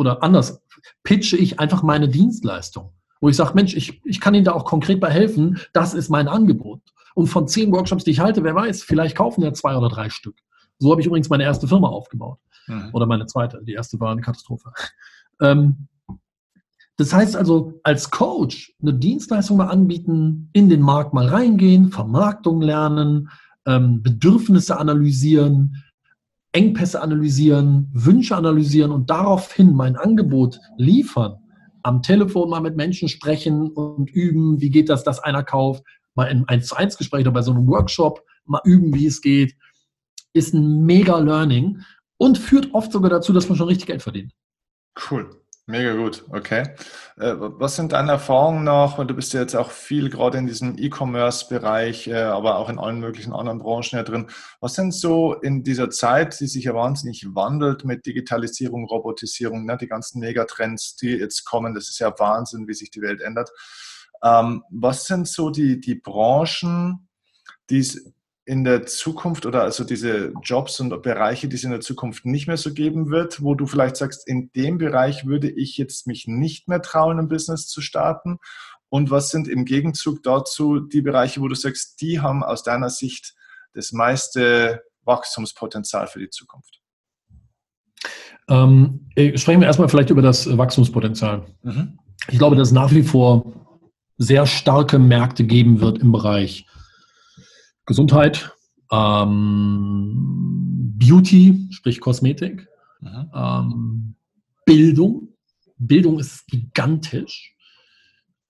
oder 0.00 0.22
anders, 0.22 0.62
pitche 1.02 1.36
ich 1.36 1.60
einfach 1.60 1.82
meine 1.82 2.08
Dienstleistung. 2.08 2.94
Wo 3.20 3.28
ich 3.28 3.36
sage, 3.36 3.52
Mensch, 3.54 3.76
ich, 3.76 4.00
ich 4.06 4.18
kann 4.18 4.34
Ihnen 4.34 4.46
da 4.46 4.52
auch 4.52 4.64
konkret 4.64 4.98
bei 4.98 5.10
helfen, 5.10 5.60
das 5.74 5.92
ist 5.92 6.08
mein 6.08 6.26
Angebot. 6.26 6.80
Und 7.14 7.26
von 7.26 7.46
zehn 7.46 7.70
Workshops, 7.70 8.04
die 8.04 8.12
ich 8.12 8.20
halte, 8.20 8.42
wer 8.42 8.54
weiß, 8.54 8.82
vielleicht 8.82 9.14
kaufen 9.14 9.42
ja 9.42 9.52
zwei 9.52 9.76
oder 9.76 9.90
drei 9.90 10.08
Stück. 10.08 10.36
So 10.78 10.90
habe 10.90 11.02
ich 11.02 11.06
übrigens 11.06 11.28
meine 11.28 11.42
erste 11.42 11.68
Firma 11.68 11.88
aufgebaut. 11.88 12.38
Mhm. 12.66 12.88
Oder 12.94 13.04
meine 13.04 13.26
zweite. 13.26 13.62
Die 13.62 13.74
erste 13.74 14.00
war 14.00 14.12
eine 14.12 14.22
Katastrophe. 14.22 14.72
Ähm, 15.42 15.88
das 16.96 17.12
heißt 17.12 17.36
also, 17.36 17.80
als 17.82 18.10
Coach 18.10 18.74
eine 18.80 18.94
Dienstleistung 18.94 19.58
mal 19.58 19.68
anbieten, 19.68 20.48
in 20.54 20.70
den 20.70 20.80
Markt 20.80 21.12
mal 21.12 21.28
reingehen, 21.28 21.90
Vermarktung 21.90 22.62
lernen, 22.62 23.28
ähm, 23.66 24.02
Bedürfnisse 24.02 24.78
analysieren, 24.78 25.82
Engpässe 26.52 27.00
analysieren, 27.00 27.88
Wünsche 27.92 28.36
analysieren 28.36 28.90
und 28.90 29.10
daraufhin 29.10 29.74
mein 29.74 29.96
Angebot 29.96 30.58
liefern, 30.76 31.36
am 31.82 32.02
Telefon 32.02 32.50
mal 32.50 32.60
mit 32.60 32.76
Menschen 32.76 33.08
sprechen 33.08 33.68
und 33.70 34.10
üben, 34.10 34.60
wie 34.60 34.70
geht 34.70 34.88
das, 34.88 35.04
dass 35.04 35.20
einer 35.20 35.42
kauft, 35.42 35.84
mal 36.14 36.26
in 36.26 36.46
1 36.48 36.66
zu 36.66 36.76
1 36.76 36.98
Gespräch 36.98 37.22
oder 37.22 37.30
bei 37.30 37.42
so 37.42 37.52
einem 37.52 37.66
Workshop 37.66 38.24
mal 38.44 38.60
üben, 38.64 38.94
wie 38.94 39.06
es 39.06 39.20
geht, 39.20 39.54
ist 40.32 40.54
ein 40.54 40.84
mega 40.84 41.18
Learning 41.18 41.82
und 42.16 42.38
führt 42.38 42.74
oft 42.74 42.92
sogar 42.92 43.10
dazu, 43.10 43.32
dass 43.32 43.48
man 43.48 43.56
schon 43.56 43.68
richtig 43.68 43.86
Geld 43.86 44.02
verdient. 44.02 44.32
Cool. 45.10 45.39
Mega 45.70 45.94
gut, 45.94 46.24
okay. 46.30 46.74
Äh, 47.16 47.34
was 47.36 47.76
sind 47.76 47.92
deine 47.92 48.10
Erfahrungen 48.10 48.64
noch? 48.64 49.06
Du 49.06 49.14
bist 49.14 49.32
ja 49.32 49.40
jetzt 49.40 49.54
auch 49.54 49.70
viel 49.70 50.10
gerade 50.10 50.36
in 50.36 50.48
diesem 50.48 50.76
E-Commerce-Bereich, 50.76 52.08
äh, 52.08 52.16
aber 52.16 52.56
auch 52.56 52.68
in 52.68 52.80
allen 52.80 52.98
möglichen 52.98 53.32
anderen 53.32 53.60
Branchen 53.60 53.96
ja 53.96 54.02
drin. 54.02 54.26
Was 54.60 54.74
sind 54.74 54.92
so 54.92 55.34
in 55.34 55.62
dieser 55.62 55.88
Zeit, 55.88 56.40
die 56.40 56.48
sich 56.48 56.64
ja 56.64 56.74
wahnsinnig 56.74 57.24
wandelt 57.36 57.84
mit 57.84 58.04
Digitalisierung, 58.04 58.84
Robotisierung, 58.84 59.64
ne, 59.64 59.76
die 59.76 59.86
ganzen 59.86 60.18
Megatrends, 60.18 60.96
die 60.96 61.10
jetzt 61.10 61.44
kommen, 61.44 61.72
das 61.72 61.88
ist 61.88 62.00
ja 62.00 62.12
Wahnsinn, 62.18 62.66
wie 62.66 62.74
sich 62.74 62.90
die 62.90 63.02
Welt 63.02 63.20
ändert. 63.20 63.50
Ähm, 64.24 64.64
was 64.70 65.04
sind 65.04 65.28
so 65.28 65.50
die, 65.50 65.80
die 65.80 65.94
Branchen, 65.94 67.08
die 67.70 67.78
es 67.78 68.12
in 68.44 68.64
der 68.64 68.86
Zukunft 68.86 69.46
oder 69.46 69.62
also 69.62 69.84
diese 69.84 70.32
Jobs 70.42 70.80
und 70.80 71.02
Bereiche, 71.02 71.48
die 71.48 71.56
es 71.56 71.64
in 71.64 71.70
der 71.70 71.80
Zukunft 71.80 72.24
nicht 72.24 72.46
mehr 72.46 72.56
so 72.56 72.72
geben 72.72 73.10
wird, 73.10 73.42
wo 73.42 73.54
du 73.54 73.66
vielleicht 73.66 73.96
sagst, 73.96 74.26
in 74.26 74.50
dem 74.52 74.78
Bereich 74.78 75.26
würde 75.26 75.50
ich 75.50 75.76
jetzt 75.76 76.06
mich 76.06 76.26
nicht 76.26 76.66
mehr 76.66 76.82
trauen, 76.82 77.18
ein 77.18 77.28
Business 77.28 77.68
zu 77.68 77.80
starten? 77.80 78.38
Und 78.88 79.10
was 79.10 79.30
sind 79.30 79.46
im 79.46 79.64
Gegenzug 79.64 80.22
dazu 80.22 80.80
die 80.80 81.02
Bereiche, 81.02 81.40
wo 81.40 81.48
du 81.48 81.54
sagst, 81.54 82.00
die 82.00 82.20
haben 82.20 82.42
aus 82.42 82.62
deiner 82.62 82.90
Sicht 82.90 83.34
das 83.72 83.92
meiste 83.92 84.82
Wachstumspotenzial 85.04 86.08
für 86.08 86.18
die 86.18 86.30
Zukunft? 86.30 86.80
Ähm, 88.48 89.08
sprechen 89.36 89.60
wir 89.60 89.68
erstmal 89.68 89.88
vielleicht 89.88 90.10
über 90.10 90.22
das 90.22 90.56
Wachstumspotenzial. 90.58 91.46
Mhm. 91.62 91.98
Ich 92.28 92.38
glaube, 92.38 92.56
dass 92.56 92.68
es 92.68 92.74
nach 92.74 92.90
wie 92.90 93.04
vor 93.04 93.52
sehr 94.18 94.44
starke 94.46 94.98
Märkte 94.98 95.44
geben 95.44 95.80
wird 95.80 95.98
im 95.98 96.10
Bereich 96.10 96.66
Gesundheit, 97.90 98.56
ähm, 98.92 100.14
Beauty, 100.96 101.66
sprich 101.72 102.00
Kosmetik, 102.00 102.68
mhm. 103.00 103.30
ähm, 103.34 104.14
Bildung. 104.64 105.34
Bildung 105.76 106.20
ist 106.20 106.46
gigantisch. 106.46 107.56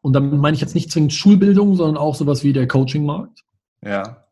Und 0.02 0.12
damit 0.12 0.38
meine 0.38 0.54
ich 0.54 0.60
jetzt 0.60 0.74
nicht 0.74 0.90
zwingend 0.90 1.14
Schulbildung, 1.14 1.74
sondern 1.74 1.96
auch 1.96 2.16
sowas 2.16 2.44
wie 2.44 2.52
der 2.52 2.68
Coaching-Markt. 2.68 3.42
Ja. 3.82 4.26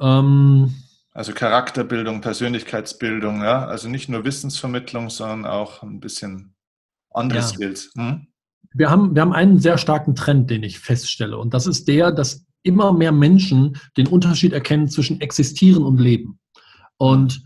Ähm, 0.00 0.74
also 1.12 1.32
Charakterbildung, 1.32 2.20
Persönlichkeitsbildung, 2.20 3.42
ja. 3.42 3.64
Also 3.64 3.88
nicht 3.88 4.08
nur 4.08 4.24
Wissensvermittlung, 4.24 5.08
sondern 5.08 5.48
auch 5.48 5.84
ein 5.84 6.00
bisschen 6.00 6.56
anderes 7.10 7.52
ja. 7.52 7.54
Skills. 7.58 7.92
Hm? 7.96 8.26
Wir, 8.74 8.90
haben, 8.90 9.14
wir 9.14 9.22
haben 9.22 9.32
einen 9.32 9.60
sehr 9.60 9.78
starken 9.78 10.16
Trend, 10.16 10.50
den 10.50 10.64
ich 10.64 10.80
feststelle. 10.80 11.38
Und 11.38 11.54
das 11.54 11.68
ist 11.68 11.86
der, 11.86 12.10
dass 12.10 12.45
immer 12.66 12.92
mehr 12.92 13.12
Menschen 13.12 13.76
den 13.96 14.08
Unterschied 14.08 14.52
erkennen 14.52 14.88
zwischen 14.88 15.20
existieren 15.20 15.82
und 15.82 15.98
leben. 15.98 16.38
Und 16.98 17.42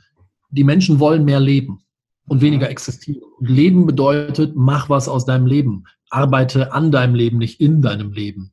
die 0.50 0.64
Menschen 0.64 0.98
wollen 0.98 1.24
mehr 1.24 1.40
leben 1.40 1.80
und 2.26 2.40
weniger 2.40 2.70
existieren. 2.70 3.22
Und 3.38 3.48
leben 3.48 3.86
bedeutet, 3.86 4.54
mach 4.56 4.88
was 4.88 5.08
aus 5.08 5.24
deinem 5.24 5.46
Leben. 5.46 5.84
Arbeite 6.10 6.72
an 6.72 6.90
deinem 6.90 7.14
Leben, 7.14 7.38
nicht 7.38 7.60
in 7.60 7.82
deinem 7.82 8.12
Leben. 8.12 8.52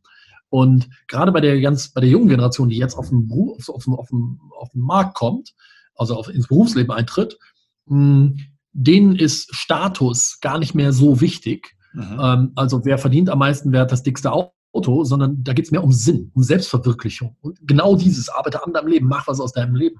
Und 0.50 0.90
gerade 1.08 1.32
bei 1.32 1.42
der 1.42 1.60
ganz, 1.60 1.90
bei 1.90 2.02
der 2.02 2.10
jungen 2.10 2.30
Generation, 2.30 2.70
die 2.70 2.78
jetzt 2.78 2.96
auf 2.96 3.10
den, 3.10 3.28
Beruf, 3.28 3.70
auf 3.70 3.84
den, 3.84 3.94
auf 3.94 4.10
den, 4.10 4.40
auf 4.58 4.70
den 4.72 4.82
Markt 4.82 5.16
kommt, 5.16 5.54
also 5.96 6.16
auf, 6.16 6.30
ins 6.30 6.48
Berufsleben 6.48 6.92
eintritt, 6.92 7.38
mh, 7.86 8.34
denen 8.74 9.16
ist 9.16 9.54
Status 9.54 10.38
gar 10.40 10.60
nicht 10.60 10.76
mehr 10.76 10.94
so 10.94 11.20
wichtig. 11.20 11.76
Mhm. 11.94 12.20
Ähm, 12.22 12.52
also 12.56 12.86
wer 12.86 12.98
verdient 12.98 13.30
am 13.30 13.40
meisten, 13.40 13.72
wer 13.72 13.82
hat 13.82 13.92
das 13.92 14.04
dickste 14.04 14.32
Auto, 14.78 15.04
sondern 15.04 15.44
da 15.44 15.54
geht 15.54 15.66
es 15.66 15.72
mehr 15.72 15.84
um 15.84 15.92
Sinn, 15.92 16.32
um 16.36 16.44
Selbstverwirklichung. 16.44 17.36
Und 17.42 17.60
genau 17.68 17.96
dieses, 17.96 18.30
arbeite 18.30 18.64
an 18.64 18.74
deinem 18.74 18.88
Leben, 18.88 19.08
mach 19.08 19.28
was 19.28 19.40
aus 19.40 19.54
deinem 19.54 19.76
Leben. 19.76 20.00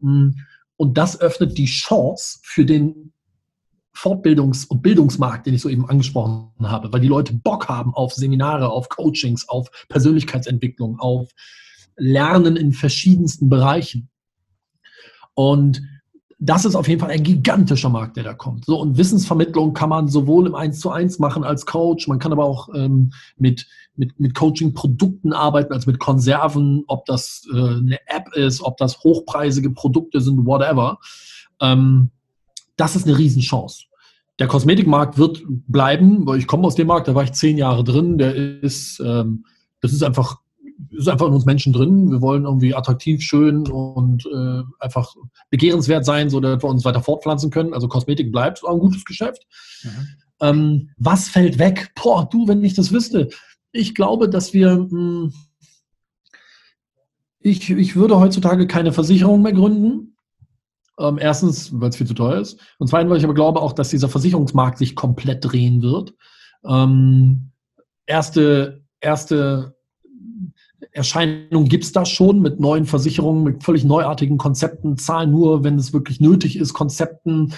Mm, 0.00 0.30
und 0.76 0.98
das 0.98 1.20
öffnet 1.20 1.56
die 1.58 1.66
Chance 1.66 2.40
für 2.42 2.64
den 2.64 3.12
Fortbildungs- 3.96 4.66
und 4.68 4.82
Bildungsmarkt, 4.82 5.46
den 5.46 5.54
ich 5.54 5.62
soeben 5.62 5.88
angesprochen 5.88 6.50
habe, 6.62 6.92
weil 6.92 7.00
die 7.00 7.08
Leute 7.08 7.34
Bock 7.34 7.68
haben 7.68 7.94
auf 7.94 8.14
Seminare, 8.14 8.70
auf 8.70 8.88
Coachings, 8.88 9.48
auf 9.48 9.70
Persönlichkeitsentwicklung, 9.88 10.98
auf 10.98 11.28
Lernen 11.96 12.56
in 12.56 12.72
verschiedensten 12.72 13.48
Bereichen. 13.48 14.08
Und 15.34 15.82
das 16.40 16.64
ist 16.64 16.74
auf 16.74 16.88
jeden 16.88 17.00
Fall 17.00 17.10
ein 17.10 17.22
gigantischer 17.22 17.90
Markt, 17.90 18.16
der 18.16 18.24
da 18.24 18.32
kommt. 18.32 18.64
So, 18.64 18.80
und 18.80 18.96
Wissensvermittlung 18.96 19.74
kann 19.74 19.90
man 19.90 20.08
sowohl 20.08 20.46
im 20.46 20.54
1 20.54 20.80
zu 20.80 20.90
1 20.90 21.18
machen 21.18 21.44
als 21.44 21.66
Coach, 21.66 22.08
man 22.08 22.18
kann 22.18 22.32
aber 22.32 22.46
auch 22.46 22.70
ähm, 22.74 23.12
mit, 23.36 23.66
mit, 24.00 24.18
mit 24.18 24.34
Coaching-Produkten 24.34 25.34
arbeiten, 25.34 25.74
also 25.74 25.90
mit 25.90 26.00
Konserven, 26.00 26.84
ob 26.86 27.04
das 27.04 27.46
äh, 27.52 27.56
eine 27.56 27.98
App 28.06 28.34
ist, 28.34 28.62
ob 28.62 28.78
das 28.78 29.04
hochpreisige 29.04 29.70
Produkte 29.70 30.22
sind, 30.22 30.46
whatever. 30.46 30.98
Ähm, 31.60 32.10
das 32.76 32.96
ist 32.96 33.06
eine 33.06 33.18
Riesenchance. 33.18 33.84
Der 34.38 34.48
Kosmetikmarkt 34.48 35.18
wird 35.18 35.42
bleiben, 35.46 36.26
weil 36.26 36.38
ich 36.38 36.46
komme 36.46 36.66
aus 36.66 36.76
dem 36.76 36.86
Markt, 36.86 37.08
da 37.08 37.14
war 37.14 37.24
ich 37.24 37.32
zehn 37.32 37.58
Jahre 37.58 37.84
drin, 37.84 38.16
der 38.16 38.34
ist, 38.34 39.00
ähm, 39.00 39.44
das 39.82 39.92
ist 39.92 40.02
einfach 40.02 40.38
ist 40.92 41.10
einfach 41.10 41.26
in 41.26 41.34
uns 41.34 41.44
Menschen 41.44 41.74
drin. 41.74 42.10
Wir 42.10 42.22
wollen 42.22 42.44
irgendwie 42.44 42.74
attraktiv, 42.74 43.20
schön 43.20 43.68
und 43.68 44.24
äh, 44.24 44.62
einfach 44.78 45.14
begehrenswert 45.50 46.06
sein, 46.06 46.30
so 46.30 46.40
dass 46.40 46.62
wir 46.62 46.70
uns 46.70 46.86
weiter 46.86 47.02
fortpflanzen 47.02 47.50
können. 47.50 47.74
Also 47.74 47.86
Kosmetik 47.86 48.32
bleibt 48.32 48.62
ein 48.66 48.78
gutes 48.78 49.04
Geschäft. 49.04 49.46
Mhm. 49.82 50.08
Ähm, 50.40 50.90
was 50.96 51.28
fällt 51.28 51.58
weg? 51.58 51.92
Boah, 52.02 52.26
du, 52.30 52.48
wenn 52.48 52.64
ich 52.64 52.72
das 52.72 52.92
wüsste. 52.92 53.28
Ich 53.72 53.94
glaube, 53.94 54.28
dass 54.28 54.52
wir. 54.52 54.70
Hm, 54.70 55.32
ich, 57.42 57.70
ich 57.70 57.96
würde 57.96 58.18
heutzutage 58.18 58.66
keine 58.66 58.92
Versicherung 58.92 59.42
mehr 59.42 59.52
gründen. 59.52 60.16
Ähm, 60.98 61.18
erstens, 61.18 61.70
weil 61.80 61.88
es 61.88 61.96
viel 61.96 62.06
zu 62.06 62.14
teuer 62.14 62.38
ist. 62.40 62.60
Und 62.78 62.88
zweitens, 62.88 63.10
weil 63.10 63.18
ich 63.18 63.24
aber 63.24 63.34
glaube 63.34 63.62
auch, 63.62 63.72
dass 63.72 63.88
dieser 63.88 64.10
Versicherungsmarkt 64.10 64.76
sich 64.76 64.94
komplett 64.94 65.44
drehen 65.44 65.80
wird. 65.80 66.14
Ähm, 66.64 67.52
erste, 68.04 68.84
erste 69.00 69.74
Erscheinung 70.92 71.64
gibt 71.66 71.84
es 71.84 71.92
da 71.92 72.04
schon 72.04 72.40
mit 72.40 72.60
neuen 72.60 72.84
Versicherungen, 72.84 73.44
mit 73.44 73.64
völlig 73.64 73.84
neuartigen 73.84 74.36
Konzepten, 74.36 74.98
zahlen 74.98 75.30
nur, 75.30 75.64
wenn 75.64 75.78
es 75.78 75.94
wirklich 75.94 76.20
nötig 76.20 76.56
ist, 76.56 76.74
Konzepten. 76.74 77.54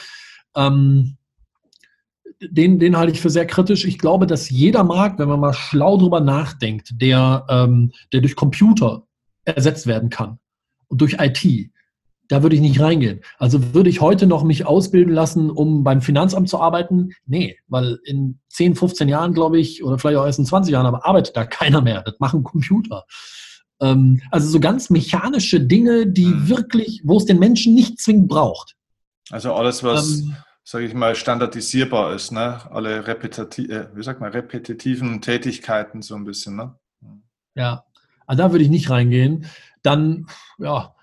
Ähm, 0.55 1.17
den, 2.51 2.79
den 2.79 2.97
halte 2.97 3.13
ich 3.13 3.21
für 3.21 3.31
sehr 3.31 3.47
kritisch. 3.47 3.85
Ich 3.85 3.99
glaube, 3.99 4.27
dass 4.27 4.51
jeder 4.51 4.85
Markt, 4.85 5.19
wenn 5.19 5.29
man 5.29 5.41
mal 5.41 5.53
schlau 5.53 5.97
drüber 5.97 6.21
nachdenkt, 6.21 6.91
der, 7.01 7.47
ähm, 7.49 7.93
der 8.13 8.21
durch 8.21 8.37
Computer 8.37 9.07
ersetzt 9.45 9.87
werden 9.87 10.11
kann 10.11 10.39
und 10.89 11.01
durch 11.01 11.17
IT, 11.19 11.71
da 12.29 12.43
würde 12.43 12.57
ich 12.57 12.63
nicht 12.63 12.81
reingehen. 12.81 13.21
Also 13.39 13.75
würde 13.75 13.91
ich 13.91 14.01
heute 14.01 14.27
noch 14.27 14.43
mich 14.43 14.65
ausbilden 14.65 15.13
lassen, 15.13 15.51
um 15.51 15.85
beim 15.85 16.01
Finanzamt 16.01 16.49
zu 16.49 16.59
arbeiten? 16.61 17.11
Nee, 17.27 17.59
weil 17.69 17.99
in 18.05 18.39
10, 18.49 18.75
15 18.75 19.09
Jahren, 19.09 19.35
glaube 19.35 19.59
ich, 19.59 19.85
oder 19.85 19.99
vielleicht 19.99 20.17
auch 20.19 20.25
erst 20.25 20.39
in 20.39 20.47
20 20.47 20.73
Jahren, 20.73 20.87
aber 20.87 21.05
arbeitet 21.07 21.37
da 21.37 21.45
keiner 21.45 21.83
mehr. 21.83 22.03
Das 22.03 22.15
machen 22.21 22.43
Computer. 22.43 23.05
Ähm, 23.81 24.23
also 24.31 24.49
so 24.49 24.61
ganz 24.61 24.89
mechanische 24.89 25.61
Dinge, 25.61 26.07
die 26.07 26.27
mhm. 26.27 26.49
wirklich, 26.49 27.03
wo 27.05 27.19
es 27.19 27.27
den 27.27 27.39
Menschen 27.39 27.75
nicht 27.75 28.01
zwingend 28.01 28.29
braucht. 28.29 28.77
Also 29.31 29.53
alles, 29.53 29.83
was, 29.83 30.21
ähm, 30.21 30.37
sage 30.65 30.85
ich 30.85 30.95
mal, 30.95 31.15
standardisierbar 31.15 32.15
ist, 32.15 32.31
ne? 32.33 32.61
Alle 32.71 33.07
repetiti 33.07 33.67
äh, 33.67 33.89
wie 33.95 34.03
sagt 34.03 34.21
man, 34.21 34.33
repetitiven 34.33 35.21
Tätigkeiten 35.21 36.03
so 36.03 36.15
ein 36.15 36.25
bisschen, 36.25 36.57
ne? 36.57 36.75
Ja, 37.55 37.85
also 38.27 38.43
da 38.43 38.53
würde 38.53 38.65
ich 38.65 38.71
nicht 38.71 38.89
reingehen. 38.89 39.47
Dann, 39.83 40.27
ja, 40.59 40.95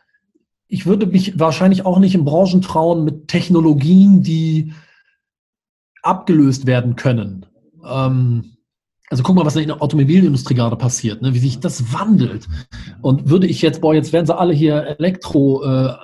ich 0.67 0.85
würde 0.85 1.07
mich 1.07 1.39
wahrscheinlich 1.39 1.85
auch 1.85 1.99
nicht 1.99 2.15
in 2.15 2.25
Branchen 2.25 2.61
trauen 2.61 3.03
mit 3.03 3.27
Technologien, 3.27 4.23
die 4.23 4.73
abgelöst 6.01 6.65
werden 6.65 6.95
können. 6.95 7.45
Ähm, 7.85 8.55
also 9.09 9.23
guck 9.23 9.35
mal, 9.35 9.45
was 9.45 9.55
in 9.55 9.67
der 9.67 9.81
Automobilindustrie 9.81 10.53
gerade 10.53 10.75
passiert, 10.75 11.21
ne? 11.21 11.33
wie 11.33 11.39
sich 11.39 11.59
das 11.59 11.91
wandelt. 11.91 12.47
Und 13.01 13.29
würde 13.29 13.47
ich 13.47 13.61
jetzt, 13.61 13.81
boah, 13.81 13.95
jetzt 13.95 14.13
werden 14.13 14.27
sie 14.27 14.37
alle 14.37 14.53
hier 14.53 14.95
Elektro, 14.99 15.63
äh, 15.63 15.95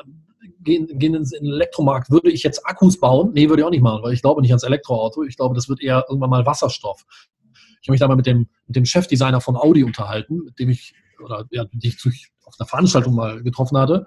gehen, 0.65 0.87
gehen 0.99 1.15
in 1.15 1.23
den 1.23 1.53
Elektromarkt, 1.53 2.09
würde 2.11 2.29
ich 2.29 2.43
jetzt 2.43 2.67
Akkus 2.67 2.99
bauen? 2.99 3.31
Nee, 3.33 3.47
würde 3.47 3.61
ich 3.61 3.65
auch 3.65 3.71
nicht 3.71 3.83
machen, 3.83 4.03
weil 4.03 4.13
ich 4.13 4.21
glaube 4.21 4.41
nicht 4.41 4.51
ans 4.51 4.63
Elektroauto. 4.63 5.23
Ich 5.23 5.37
glaube, 5.37 5.55
das 5.55 5.69
wird 5.69 5.81
eher 5.81 6.05
irgendwann 6.09 6.29
mal 6.29 6.45
Wasserstoff. 6.45 7.05
Ich 7.81 7.87
habe 7.87 7.93
mich 7.93 7.99
da 7.99 8.07
mal 8.07 8.15
mit 8.15 8.25
dem, 8.25 8.49
mit 8.67 8.75
dem 8.75 8.85
Chefdesigner 8.85 9.39
von 9.39 9.55
Audi 9.55 9.83
unterhalten, 9.83 10.43
mit 10.43 10.59
dem 10.59 10.69
ich, 10.69 10.93
oder 11.23 11.45
ja, 11.51 11.65
die 11.71 11.87
ich 11.87 12.31
auf 12.43 12.55
einer 12.59 12.67
Veranstaltung 12.67 13.15
mal 13.15 13.41
getroffen 13.43 13.77
hatte. 13.77 14.05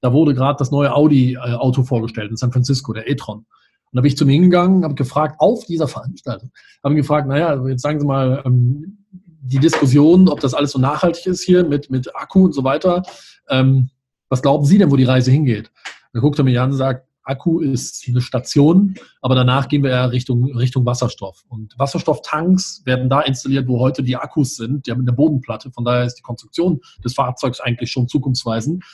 Da 0.00 0.12
wurde 0.12 0.34
gerade 0.34 0.56
das 0.58 0.70
neue 0.70 0.94
Audi-Auto 0.94 1.82
vorgestellt 1.82 2.30
in 2.30 2.36
San 2.36 2.52
Francisco, 2.52 2.92
der 2.92 3.10
e-tron. 3.10 3.38
Und 3.38 3.46
da 3.92 4.00
bin 4.00 4.10
ich 4.10 4.16
zu 4.16 4.24
ihm 4.24 4.30
hingegangen, 4.30 4.84
habe 4.84 4.94
gefragt, 4.94 5.36
auf 5.40 5.64
dieser 5.64 5.88
Veranstaltung, 5.88 6.50
habe 6.82 6.94
ihn 6.94 6.98
gefragt, 6.98 7.28
naja, 7.28 7.60
jetzt 7.66 7.82
sagen 7.82 8.00
Sie 8.00 8.06
mal, 8.06 8.42
ähm, 8.44 9.04
die 9.10 9.58
Diskussion, 9.58 10.28
ob 10.28 10.40
das 10.40 10.54
alles 10.54 10.72
so 10.72 10.78
nachhaltig 10.78 11.26
ist 11.26 11.42
hier 11.42 11.64
mit, 11.64 11.90
mit 11.90 12.14
Akku 12.14 12.44
und 12.44 12.52
so 12.52 12.64
weiter. 12.64 13.02
Ähm, 13.48 13.90
was 14.28 14.42
glauben 14.42 14.64
Sie 14.64 14.78
denn, 14.78 14.90
wo 14.90 14.96
die 14.96 15.04
Reise 15.04 15.30
hingeht? 15.30 15.70
Da 16.16 16.22
guckt 16.22 16.38
er 16.38 16.44
mich 16.44 16.58
an 16.58 16.70
und 16.70 16.76
sagt, 16.76 17.06
Akku 17.22 17.60
ist 17.60 18.04
eine 18.08 18.20
Station, 18.20 18.94
aber 19.20 19.34
danach 19.34 19.68
gehen 19.68 19.82
wir 19.82 19.90
ja 19.90 20.04
Richtung, 20.06 20.44
Richtung 20.56 20.86
Wasserstoff. 20.86 21.44
Und 21.48 21.74
Wasserstofftanks 21.76 22.82
werden 22.84 23.10
da 23.10 23.20
installiert, 23.20 23.66
wo 23.66 23.80
heute 23.80 24.02
die 24.02 24.16
Akkus 24.16 24.56
sind. 24.56 24.86
Die 24.86 24.92
haben 24.92 25.00
eine 25.00 25.12
Bodenplatte. 25.12 25.72
Von 25.72 25.84
daher 25.84 26.04
ist 26.04 26.14
die 26.14 26.22
Konstruktion 26.22 26.80
des 27.04 27.14
Fahrzeugs 27.14 27.60
eigentlich 27.60 27.90
schon 27.90 28.08
zukunftsweisend 28.08 28.84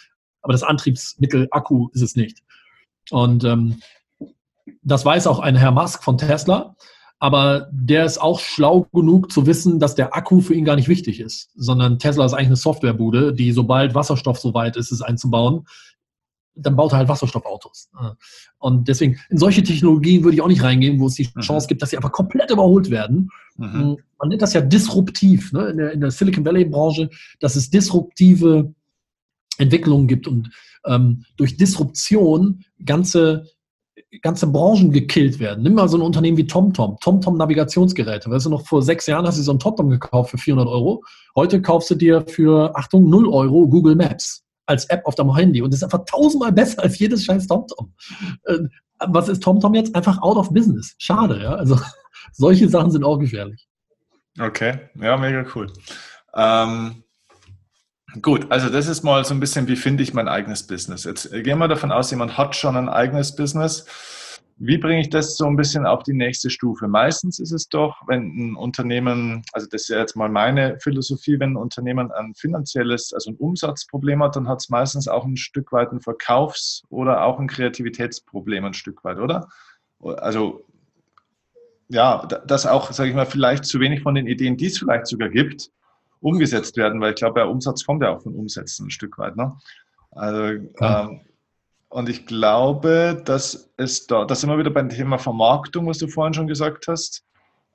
aber 0.43 0.53
das 0.53 0.63
Antriebsmittel 0.63 1.49
Akku 1.51 1.89
ist 1.93 2.03
es 2.03 2.17
nicht. 2.17 2.43
Und 3.11 3.45
ähm, 3.45 3.81
das 4.83 5.05
weiß 5.05 5.27
auch 5.27 5.39
ein 5.39 5.57
Herr 5.57 5.71
Musk 5.71 6.05
von 6.05 6.19
Tesla. 6.19 6.77
aber 7.19 7.69
der 7.71 8.05
ist 8.05 8.21
auch 8.21 8.41
schlau 8.41 8.89
genug 8.93 9.31
zu 9.31 9.47
wissen, 9.47 9.79
dass 9.79 9.95
der 9.95 10.15
Akku 10.17 10.41
für 10.41 10.55
ihn 10.55 10.65
gar 10.65 10.75
nicht 10.75 10.89
wichtig 10.89 11.21
ist, 11.21 11.51
sondern 11.55 12.01
Tesla 12.01 12.25
ist 12.25 12.33
eigentlich 12.33 12.49
eine 12.49 12.57
Softwarebude, 12.57 13.33
die 13.33 13.53
sobald 13.53 13.95
Wasserstoff 13.95 14.41
so 14.41 14.55
weit 14.55 14.77
ist, 14.77 14.91
es 14.91 15.03
einzubauen, 15.03 15.65
dann 16.55 16.77
baut 16.77 16.93
er 16.93 16.99
halt 16.99 17.09
Wasserstoffautos. 17.09 17.91
Und 18.59 18.89
deswegen, 18.89 19.19
in 19.31 19.39
solche 19.39 19.63
Technologien 19.63 20.23
würde 20.23 20.35
ich 20.35 20.43
auch 20.43 20.49
nicht 20.49 20.63
reingehen, 20.63 21.01
wo 21.01 21.07
es 21.07 21.15
die 21.15 21.29
mhm. 21.35 21.41
Chance 21.41 21.69
gibt, 21.69 21.83
dass 21.83 21.91
sie 21.91 21.97
einfach 21.97 22.13
komplett 22.13 22.51
überholt 22.51 22.91
werden. 22.91 23.31
Mhm. 23.57 23.97
Man 24.19 24.29
nennt 24.29 24.43
das 24.43 24.53
ja 24.53 24.61
disruptiv 24.61 25.53
ne? 25.53 25.69
in, 25.69 25.77
der, 25.79 25.93
in 25.93 26.01
der 26.01 26.11
Silicon 26.11 26.45
Valley-Branche, 26.45 27.11
dass 27.41 27.57
es 27.57 27.71
disruptive 27.71 28.75
Entwicklungen 29.59 30.09
gibt 30.09 30.27
und 30.27 30.51
ähm, 30.87 31.25
durch 31.37 31.57
Disruption 31.57 32.65
ganze 32.85 33.47
ganze 34.21 34.47
Branchen 34.47 34.91
gekillt 34.91 35.39
werden. 35.39 35.63
Nimm 35.63 35.75
mal 35.75 35.89
so 35.89 35.97
ein 35.97 36.03
Unternehmen 36.03 36.37
wie 36.37 36.47
TomTom, 36.47 36.99
TomTom 37.01 37.37
Navigationsgeräte. 37.37 38.31
Weißt 38.31 38.47
du, 38.47 38.51
noch 38.51 38.67
vor 38.67 38.83
sechs 38.83 39.07
Jahren 39.07 39.27
hast 39.27 39.39
du 39.39 39.43
so 39.43 39.53
ein 39.53 39.59
TomTom 39.59 39.89
gekauft 39.89 40.31
für 40.31 40.39
400 40.39 40.69
Euro. 40.69 41.03
Heute 41.35 41.63
kaufst 41.63 41.91
du 41.91 41.95
dir 41.95 42.25
für, 42.27 42.77
Achtung, 42.77 43.09
0 43.09 43.29
Euro 43.29 43.67
Google 43.69 43.97
Maps 43.97 44.45
als 44.67 44.85
App 44.87 45.05
auf 45.07 45.15
deinem 45.15 45.35
Handy. 45.35 45.63
Und 45.63 45.73
ist 45.73 45.83
einfach 45.83 46.05
tausendmal 46.05 46.53
besser 46.53 46.83
als 46.83 46.99
jedes 46.99 47.25
scheiß 47.25 47.47
TomTom. 47.47 47.93
Äh, 48.45 48.59
was 49.09 49.29
ist 49.29 49.43
TomTom 49.43 49.75
jetzt? 49.75 49.95
Einfach 49.95 50.21
out 50.23 50.37
of 50.37 50.53
business. 50.53 50.95
Schade, 50.99 51.43
ja. 51.43 51.55
Also 51.55 51.79
solche 52.33 52.69
Sachen 52.69 52.91
sind 52.91 53.05
auch 53.05 53.19
gefährlich. 53.19 53.67
Okay, 54.41 54.79
ja, 54.95 55.17
mega 55.17 55.45
cool. 55.55 55.71
Ähm, 56.35 57.03
gut, 58.23 58.51
also 58.51 58.71
das 58.71 58.87
ist 58.87 59.03
mal 59.03 59.25
so 59.25 59.35
ein 59.35 59.41
bisschen, 59.41 59.69
wie 59.69 59.77
finde 59.77 60.03
ich 60.03 60.15
mein 60.15 60.29
eigenes 60.29 60.67
Business? 60.67 61.05
Jetzt 61.05 61.31
gehen 61.31 61.59
wir 61.59 61.69
davon 61.69 61.93
aus, 61.93 62.11
jemand 62.11 62.39
hat 62.39 62.57
schon 62.57 62.77
ein 62.77 62.89
eigenes 62.89 63.37
Business 63.37 63.85
wie 64.57 64.79
bringe 64.79 65.01
ich 65.01 65.11
das 65.11 65.37
so 65.37 65.47
ein 65.47 65.57
bisschen 65.57 65.87
auf 65.87 66.03
die 66.03 66.13
nächste 66.13 66.51
Stufe? 66.51 66.89
Meistens 66.89 67.39
ist 67.39 67.53
es 67.53 67.69
doch, 67.69 67.97
wenn 68.07 68.23
ein 68.37 68.57
Unternehmen, 68.57 69.43
also 69.53 69.67
das 69.71 69.83
ist 69.83 69.89
ja 69.89 69.99
jetzt 69.99 70.17
mal 70.17 70.29
meine 70.29 70.79
Philosophie, 70.81 71.39
wenn 71.41 71.53
ein 71.53 71.57
Unternehmen 71.57 72.13
ein 72.13 72.35
finanzielles, 72.35 73.13
also 73.13 73.31
ein 73.31 73.37
Umsatzproblem 73.37 74.23
hat, 74.23 74.37
dann 74.37 74.49
hat 74.49 74.61
es 74.61 74.69
meistens 74.69 75.09
auch 75.09 75.25
ein 75.25 75.37
Stück 75.37 75.73
weit 75.73 75.93
ein 75.93 76.01
Verkaufs- 76.01 76.83
oder 76.91 77.25
auch 77.25 77.41
ein 77.41 77.49
Kreativitätsproblem 77.49 78.65
ein 78.65 78.75
Stück 78.75 79.03
weit, 79.05 79.19
oder? 79.19 79.49
Also 80.01 80.65
ja, 81.89 82.27
dass 82.27 82.67
auch, 82.67 82.93
sage 82.93 83.11
ich 83.11 83.17
mal, 83.17 83.27
vielleicht 83.27 83.65
zu 83.65 83.79
wenig 83.79 84.03
von 84.03 84.15
den 84.15 84.27
Ideen, 84.27 84.57
die 84.57 84.67
es 84.67 84.79
vielleicht 84.79 85.07
sogar 85.07 85.29
gibt, 85.29 85.71
umgesetzt 86.21 86.77
werden, 86.77 87.01
weil 87.01 87.11
ich 87.11 87.17
glaube, 87.17 87.41
der 87.41 87.51
Umsatz 87.51 87.85
kommt 87.85 88.03
ja 88.03 88.11
auch 88.11 88.23
von 88.23 88.35
Umsätzen 88.35 88.87
ein 88.87 88.91
Stück 88.91 89.19
weit. 89.19 89.37
Ne? 89.37 89.53
Also 90.13 90.65
ja. 90.81 91.09
ähm, 91.09 91.21
und 91.93 92.09
ich 92.09 92.27
glaube, 92.27 93.21
dass 93.25 93.71
es 93.77 94.07
da, 94.07 94.25
das 94.25 94.47
wir 94.47 94.59
wieder 94.59 94.71
beim 94.71 94.89
Thema 94.89 95.19
Vermarktung, 95.19 95.87
was 95.87 95.99
du 95.99 96.09
vorhin 96.09 96.33
schon 96.33 96.47
gesagt 96.47 96.89
hast. 96.89 97.23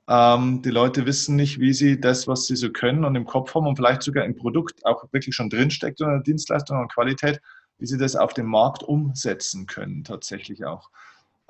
Ähm, 0.08 0.60
die 0.62 0.70
Leute 0.70 1.06
wissen 1.06 1.36
nicht, 1.36 1.60
wie 1.60 1.72
sie 1.72 2.00
das, 2.00 2.26
was 2.26 2.46
sie 2.46 2.56
so 2.56 2.70
können 2.70 3.04
und 3.04 3.14
im 3.14 3.26
Kopf 3.26 3.54
haben 3.54 3.66
und 3.66 3.76
vielleicht 3.76 4.02
sogar 4.02 4.24
im 4.24 4.34
Produkt 4.34 4.84
auch 4.84 5.04
wirklich 5.12 5.34
schon 5.34 5.50
drinsteckt 5.50 6.00
oder 6.00 6.18
Dienstleistung 6.20 6.80
und 6.80 6.92
Qualität, 6.92 7.40
wie 7.78 7.86
sie 7.86 7.98
das 7.98 8.16
auf 8.16 8.34
dem 8.34 8.46
Markt 8.46 8.82
umsetzen 8.82 9.66
können, 9.66 10.02
tatsächlich 10.02 10.64
auch. 10.64 10.90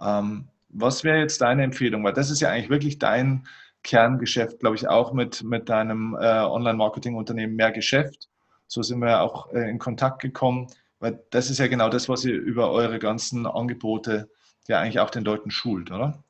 Ähm, 0.00 0.48
was 0.68 1.04
wäre 1.04 1.18
jetzt 1.18 1.40
deine 1.40 1.62
Empfehlung? 1.62 2.04
Weil 2.04 2.12
das 2.12 2.30
ist 2.30 2.40
ja 2.40 2.50
eigentlich 2.50 2.68
wirklich 2.68 2.98
dein 2.98 3.46
Kerngeschäft, 3.82 4.60
glaube 4.60 4.76
ich, 4.76 4.88
auch 4.88 5.14
mit, 5.14 5.42
mit 5.42 5.70
deinem 5.70 6.14
äh, 6.20 6.40
Online-Marketing-Unternehmen 6.42 7.56
mehr 7.56 7.72
Geschäft. 7.72 8.28
So 8.66 8.82
sind 8.82 8.98
wir 8.98 9.08
ja 9.08 9.20
auch 9.20 9.50
äh, 9.52 9.70
in 9.70 9.78
Kontakt 9.78 10.20
gekommen. 10.20 10.66
Weil 11.00 11.22
das 11.30 11.50
ist 11.50 11.58
ja 11.58 11.68
genau 11.68 11.88
das, 11.88 12.08
was 12.08 12.24
ihr 12.24 12.34
über 12.34 12.70
eure 12.70 12.98
ganzen 12.98 13.46
Angebote 13.46 14.28
ja 14.66 14.80
eigentlich 14.80 15.00
auch 15.00 15.10
den 15.10 15.24
Leuten 15.24 15.50
schult, 15.50 15.90
oder? 15.90 16.22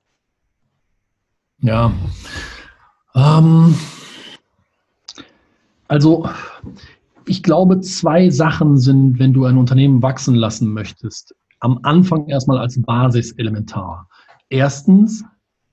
Ja. 1.60 1.92
Ähm, 3.14 3.74
also 5.88 6.28
ich 7.26 7.42
glaube, 7.42 7.80
zwei 7.80 8.30
Sachen 8.30 8.78
sind, 8.78 9.18
wenn 9.18 9.32
du 9.32 9.44
ein 9.44 9.58
Unternehmen 9.58 10.02
wachsen 10.02 10.34
lassen 10.34 10.72
möchtest, 10.72 11.34
am 11.60 11.80
Anfang 11.82 12.28
erstmal 12.28 12.58
als 12.58 12.80
Basis 12.80 13.32
elementar. 13.32 14.08
Erstens, 14.48 15.24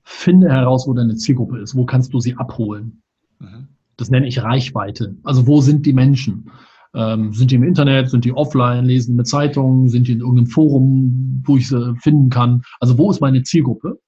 finde 0.02 0.50
heraus, 0.50 0.86
wo 0.86 0.94
deine 0.94 1.16
Zielgruppe 1.16 1.58
ist. 1.58 1.74
Wo 1.74 1.84
kannst 1.84 2.12
du 2.12 2.20
sie 2.20 2.36
abholen? 2.36 3.02
Mhm. 3.38 3.68
Das 3.96 4.10
nenne 4.10 4.26
ich 4.26 4.42
Reichweite. 4.42 5.16
Also 5.24 5.46
wo 5.46 5.60
sind 5.60 5.86
die 5.86 5.92
Menschen? 5.92 6.50
Ähm, 6.96 7.34
sind 7.34 7.50
die 7.50 7.56
im 7.56 7.62
Internet, 7.62 8.08
sind 8.08 8.24
die 8.24 8.32
offline, 8.32 8.86
lesen 8.86 9.12
die 9.12 9.16
mit 9.18 9.28
Zeitungen, 9.28 9.90
sind 9.90 10.08
die 10.08 10.12
in 10.12 10.20
irgendeinem 10.20 10.46
Forum, 10.46 11.42
wo 11.44 11.58
ich 11.58 11.68
sie 11.68 11.94
finden 12.00 12.30
kann? 12.30 12.62
Also 12.80 12.96
wo 12.96 13.10
ist 13.10 13.20
meine 13.20 13.42
Zielgruppe? 13.42 14.00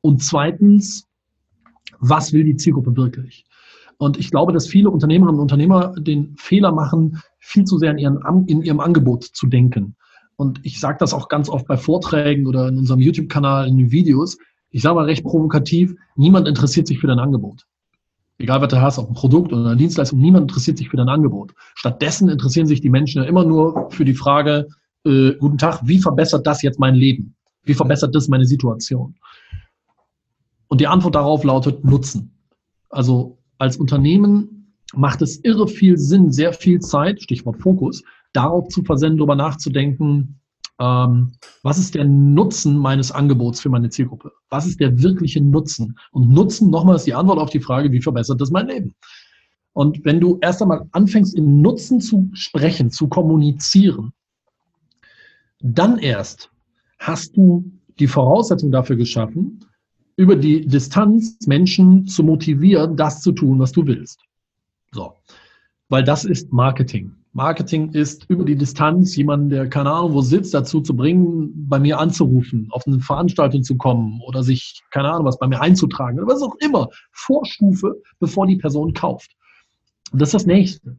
Und 0.00 0.20
zweitens, 0.20 1.06
was 2.00 2.32
will 2.32 2.42
die 2.42 2.56
Zielgruppe 2.56 2.96
wirklich? 2.96 3.44
Und 3.98 4.18
ich 4.18 4.32
glaube, 4.32 4.52
dass 4.52 4.66
viele 4.66 4.90
Unternehmerinnen 4.90 5.38
und 5.38 5.42
Unternehmer 5.42 5.94
den 5.96 6.34
Fehler 6.36 6.72
machen, 6.72 7.22
viel 7.38 7.62
zu 7.64 7.78
sehr 7.78 7.92
in, 7.92 7.98
ihren, 7.98 8.48
in 8.48 8.62
ihrem 8.62 8.80
Angebot 8.80 9.22
zu 9.22 9.46
denken. 9.46 9.94
Und 10.34 10.58
ich 10.64 10.80
sage 10.80 10.98
das 10.98 11.14
auch 11.14 11.28
ganz 11.28 11.48
oft 11.48 11.68
bei 11.68 11.76
Vorträgen 11.76 12.48
oder 12.48 12.66
in 12.66 12.78
unserem 12.78 13.00
YouTube-Kanal, 13.00 13.68
in 13.68 13.76
den 13.76 13.92
Videos. 13.92 14.38
Ich 14.70 14.82
sage 14.82 14.96
mal 14.96 15.04
recht 15.04 15.22
provokativ, 15.22 15.94
niemand 16.16 16.48
interessiert 16.48 16.88
sich 16.88 16.98
für 16.98 17.06
dein 17.06 17.20
Angebot 17.20 17.64
egal 18.42 18.60
was 18.60 18.68
du 18.68 18.80
hast, 18.80 18.98
ob 18.98 19.08
ein 19.08 19.14
Produkt 19.14 19.52
oder 19.52 19.66
eine 19.66 19.76
Dienstleistung, 19.76 20.18
niemand 20.18 20.42
interessiert 20.42 20.76
sich 20.76 20.88
für 20.88 20.96
dein 20.96 21.08
Angebot. 21.08 21.54
Stattdessen 21.74 22.28
interessieren 22.28 22.66
sich 22.66 22.80
die 22.80 22.90
Menschen 22.90 23.22
ja 23.22 23.28
immer 23.28 23.44
nur 23.44 23.90
für 23.90 24.04
die 24.04 24.14
Frage, 24.14 24.68
äh, 25.04 25.32
guten 25.34 25.58
Tag, 25.58 25.80
wie 25.84 25.98
verbessert 25.98 26.46
das 26.46 26.62
jetzt 26.62 26.78
mein 26.78 26.94
Leben? 26.94 27.34
Wie 27.64 27.74
verbessert 27.74 28.14
das 28.14 28.28
meine 28.28 28.44
Situation? 28.44 29.14
Und 30.68 30.80
die 30.80 30.86
Antwort 30.86 31.14
darauf 31.14 31.44
lautet 31.44 31.84
Nutzen. 31.84 32.36
Also 32.90 33.38
als 33.58 33.76
Unternehmen 33.76 34.74
macht 34.94 35.22
es 35.22 35.42
irre 35.44 35.68
viel 35.68 35.96
Sinn, 35.96 36.32
sehr 36.32 36.52
viel 36.52 36.80
Zeit, 36.80 37.22
Stichwort 37.22 37.60
Fokus, 37.62 38.02
darauf 38.32 38.68
zu 38.68 38.82
versenden, 38.82 39.18
darüber 39.18 39.36
nachzudenken, 39.36 40.40
ähm, 40.82 41.32
was 41.62 41.78
ist 41.78 41.94
der 41.94 42.04
Nutzen 42.04 42.76
meines 42.76 43.12
Angebots 43.12 43.60
für 43.60 43.68
meine 43.68 43.88
Zielgruppe? 43.88 44.32
Was 44.50 44.66
ist 44.66 44.80
der 44.80 45.00
wirkliche 45.00 45.40
Nutzen? 45.40 45.96
Und 46.10 46.28
Nutzen, 46.30 46.70
nochmal 46.70 46.96
ist 46.96 47.06
die 47.06 47.14
Antwort 47.14 47.38
auf 47.38 47.50
die 47.50 47.60
Frage, 47.60 47.92
wie 47.92 48.02
verbessert 48.02 48.40
das 48.40 48.50
mein 48.50 48.66
Leben? 48.66 48.94
Und 49.74 50.04
wenn 50.04 50.18
du 50.18 50.38
erst 50.40 50.60
einmal 50.60 50.88
anfängst, 50.90 51.36
in 51.36 51.62
Nutzen 51.62 52.00
zu 52.00 52.30
sprechen, 52.32 52.90
zu 52.90 53.06
kommunizieren, 53.08 54.12
dann 55.60 55.98
erst 55.98 56.50
hast 56.98 57.36
du 57.36 57.70
die 58.00 58.08
Voraussetzung 58.08 58.72
dafür 58.72 58.96
geschaffen, 58.96 59.64
über 60.16 60.34
die 60.34 60.66
Distanz 60.66 61.38
Menschen 61.46 62.06
zu 62.06 62.24
motivieren, 62.24 62.96
das 62.96 63.20
zu 63.20 63.30
tun, 63.30 63.60
was 63.60 63.70
du 63.70 63.86
willst. 63.86 64.20
So. 64.90 65.14
Weil 65.88 66.02
das 66.02 66.24
ist 66.24 66.52
Marketing. 66.52 67.14
Marketing 67.34 67.92
ist 67.92 68.26
über 68.28 68.44
die 68.44 68.56
Distanz, 68.56 69.16
jemanden, 69.16 69.48
der 69.48 69.68
keine 69.68 69.90
Ahnung 69.90 70.12
wo 70.12 70.20
sitzt, 70.20 70.52
dazu 70.52 70.82
zu 70.82 70.94
bringen, 70.94 71.66
bei 71.66 71.78
mir 71.78 71.98
anzurufen, 71.98 72.68
auf 72.70 72.86
eine 72.86 73.00
Veranstaltung 73.00 73.62
zu 73.62 73.76
kommen 73.76 74.20
oder 74.26 74.42
sich, 74.42 74.82
keine 74.90 75.10
Ahnung 75.10 75.24
was, 75.24 75.38
bei 75.38 75.46
mir 75.46 75.60
einzutragen 75.60 76.20
oder 76.20 76.34
was 76.34 76.42
auch 76.42 76.56
immer. 76.60 76.88
Vorstufe, 77.10 78.02
bevor 78.20 78.46
die 78.46 78.56
Person 78.56 78.92
kauft. 78.92 79.30
Und 80.12 80.20
das 80.20 80.28
ist 80.28 80.34
das 80.34 80.46
Nächste. 80.46 80.98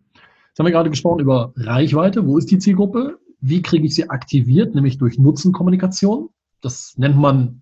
Jetzt 0.49 0.59
haben 0.59 0.65
wir 0.65 0.71
gerade 0.71 0.89
gesprochen 0.89 1.19
über 1.19 1.53
Reichweite. 1.55 2.25
Wo 2.25 2.38
ist 2.38 2.49
die 2.49 2.57
Zielgruppe? 2.57 3.19
Wie 3.39 3.61
kriege 3.61 3.86
ich 3.86 3.93
sie 3.93 4.09
aktiviert? 4.09 4.73
Nämlich 4.73 4.97
durch 4.97 5.19
Nutzenkommunikation. 5.19 6.29
Das 6.61 6.93
nennt 6.97 7.17
man 7.17 7.61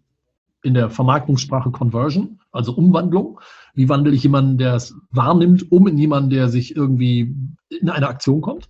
in 0.64 0.76
der 0.76 0.90
Vermarktungssprache 0.90 1.72
Conversion, 1.72 2.40
also 2.52 2.74
Umwandlung. 2.74 3.40
Wie 3.74 3.90
wandle 3.90 4.14
ich 4.14 4.24
jemanden, 4.24 4.58
der 4.58 4.76
es 4.76 4.96
wahrnimmt, 5.12 5.72
um 5.72 5.88
in 5.88 5.98
jemanden, 5.98 6.30
der 6.30 6.50
sich 6.50 6.76
irgendwie 6.76 7.36
in 7.70 7.90
eine 7.90 8.08
Aktion 8.08 8.42
kommt? 8.42 8.70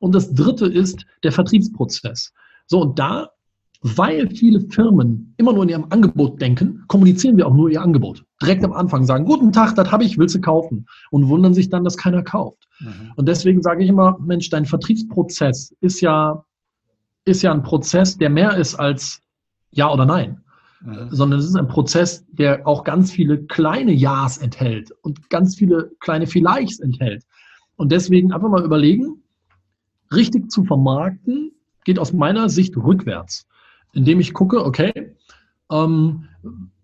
Und 0.00 0.14
das 0.14 0.32
dritte 0.32 0.66
ist 0.66 1.04
der 1.22 1.32
Vertriebsprozess. 1.32 2.32
So, 2.66 2.80
und 2.80 2.98
da, 2.98 3.30
weil 3.82 4.28
viele 4.30 4.60
Firmen 4.60 5.34
immer 5.36 5.52
nur 5.52 5.64
in 5.64 5.68
ihrem 5.68 5.86
Angebot 5.90 6.40
denken, 6.40 6.84
kommunizieren 6.88 7.36
wir 7.36 7.46
auch 7.46 7.54
nur 7.54 7.70
ihr 7.70 7.82
Angebot. 7.82 8.24
Direkt 8.40 8.64
am 8.64 8.72
Anfang 8.72 9.04
sagen, 9.04 9.24
guten 9.24 9.52
Tag, 9.52 9.74
das 9.74 9.90
habe 9.90 10.04
ich, 10.04 10.18
willst 10.18 10.34
du 10.34 10.40
kaufen? 10.40 10.86
Und 11.10 11.28
wundern 11.28 11.54
sich 11.54 11.68
dann, 11.68 11.84
dass 11.84 11.96
keiner 11.96 12.22
kauft. 12.22 12.68
Mhm. 12.80 13.12
Und 13.16 13.28
deswegen 13.28 13.62
sage 13.62 13.82
ich 13.82 13.88
immer, 13.88 14.18
Mensch, 14.20 14.50
dein 14.50 14.66
Vertriebsprozess 14.66 15.74
ist 15.80 16.00
ja, 16.00 16.44
ist 17.24 17.42
ja 17.42 17.52
ein 17.52 17.62
Prozess, 17.62 18.16
der 18.16 18.30
mehr 18.30 18.56
ist 18.56 18.74
als 18.76 19.20
Ja 19.70 19.92
oder 19.92 20.06
Nein 20.06 20.42
mhm. 20.80 21.08
sondern 21.10 21.40
es 21.40 21.46
ist 21.46 21.56
ein 21.56 21.68
Prozess, 21.68 22.24
der 22.30 22.66
auch 22.66 22.84
ganz 22.84 23.10
viele 23.10 23.44
kleine 23.44 23.92
Ja's 23.92 24.38
enthält 24.38 24.92
und 25.02 25.30
ganz 25.30 25.56
viele 25.56 25.92
kleine 26.00 26.26
Vielleichts 26.26 26.80
enthält. 26.80 27.24
Und 27.76 27.92
deswegen 27.92 28.32
einfach 28.32 28.48
mal 28.48 28.64
überlegen, 28.64 29.22
richtig 30.12 30.50
zu 30.50 30.64
vermarkten, 30.64 31.52
geht 31.84 31.98
aus 31.98 32.12
meiner 32.12 32.48
Sicht 32.48 32.76
rückwärts, 32.76 33.46
indem 33.92 34.20
ich 34.20 34.34
gucke, 34.34 34.64
okay, 34.64 35.14
ähm, 35.70 36.24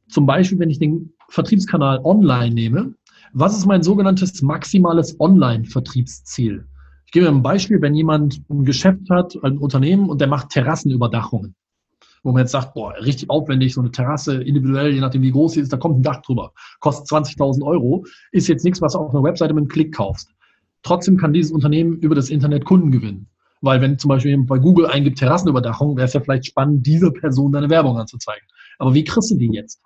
zum 0.08 0.26
Beispiel, 0.26 0.58
wenn 0.58 0.70
ich 0.70 0.78
den 0.78 1.12
Vertriebskanal 1.28 2.00
online 2.04 2.54
nehme, 2.54 2.94
was 3.32 3.56
ist 3.56 3.66
mein 3.66 3.82
sogenanntes 3.82 4.40
maximales 4.42 5.18
Online-Vertriebsziel? 5.18 6.66
Ich 7.06 7.12
gebe 7.12 7.26
ein 7.28 7.42
Beispiel, 7.42 7.80
wenn 7.80 7.94
jemand 7.94 8.40
ein 8.48 8.64
Geschäft 8.64 9.10
hat, 9.10 9.36
ein 9.42 9.58
Unternehmen 9.58 10.08
und 10.08 10.20
der 10.20 10.28
macht 10.28 10.50
Terrassenüberdachungen 10.50 11.56
wo 12.24 12.32
man 12.32 12.40
jetzt 12.40 12.52
sagt, 12.52 12.74
boah, 12.74 12.94
richtig 12.94 13.30
aufwendig, 13.30 13.74
so 13.74 13.80
eine 13.80 13.92
Terrasse 13.92 14.42
individuell, 14.42 14.92
je 14.92 15.00
nachdem 15.00 15.22
wie 15.22 15.30
groß 15.30 15.52
sie 15.52 15.60
ist, 15.60 15.72
da 15.72 15.76
kommt 15.76 15.98
ein 15.98 16.02
Dach 16.02 16.22
drüber, 16.22 16.52
kostet 16.80 17.06
20.000 17.06 17.62
Euro, 17.62 18.06
ist 18.32 18.48
jetzt 18.48 18.64
nichts, 18.64 18.80
was 18.80 18.94
du 18.94 18.98
auf 18.98 19.14
einer 19.14 19.22
Webseite 19.22 19.52
mit 19.52 19.62
einem 19.62 19.68
Klick 19.68 19.94
kaufst. 19.94 20.30
Trotzdem 20.82 21.18
kann 21.18 21.32
dieses 21.32 21.52
Unternehmen 21.52 21.98
über 21.98 22.14
das 22.14 22.30
Internet 22.30 22.64
Kunden 22.64 22.90
gewinnen. 22.90 23.28
Weil 23.60 23.80
wenn 23.80 23.98
zum 23.98 24.08
Beispiel 24.08 24.36
bei 24.42 24.58
Google 24.58 24.86
eingibt 24.86 25.18
Terrassenüberdachung, 25.18 25.96
wäre 25.96 26.06
es 26.06 26.12
ja 26.12 26.20
vielleicht 26.20 26.46
spannend, 26.46 26.86
dieser 26.86 27.10
Person 27.10 27.52
deine 27.52 27.70
Werbung 27.70 27.96
anzuzeigen. 27.98 28.46
Aber 28.78 28.92
wie 28.94 29.04
kriegst 29.04 29.30
du 29.30 29.36
die 29.36 29.50
jetzt? 29.52 29.80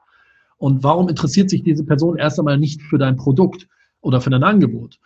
Und 0.57 0.82
warum 0.82 1.09
interessiert 1.09 1.51
sich 1.51 1.62
diese 1.62 1.84
Person 1.84 2.16
erst 2.16 2.39
einmal 2.39 2.59
nicht 2.59 2.82
für 2.82 2.99
dein 2.99 3.16
Produkt 3.16 3.68
oder 4.01 4.20
für 4.20 4.30
dein 4.30 4.43
Angebot? 4.43 4.99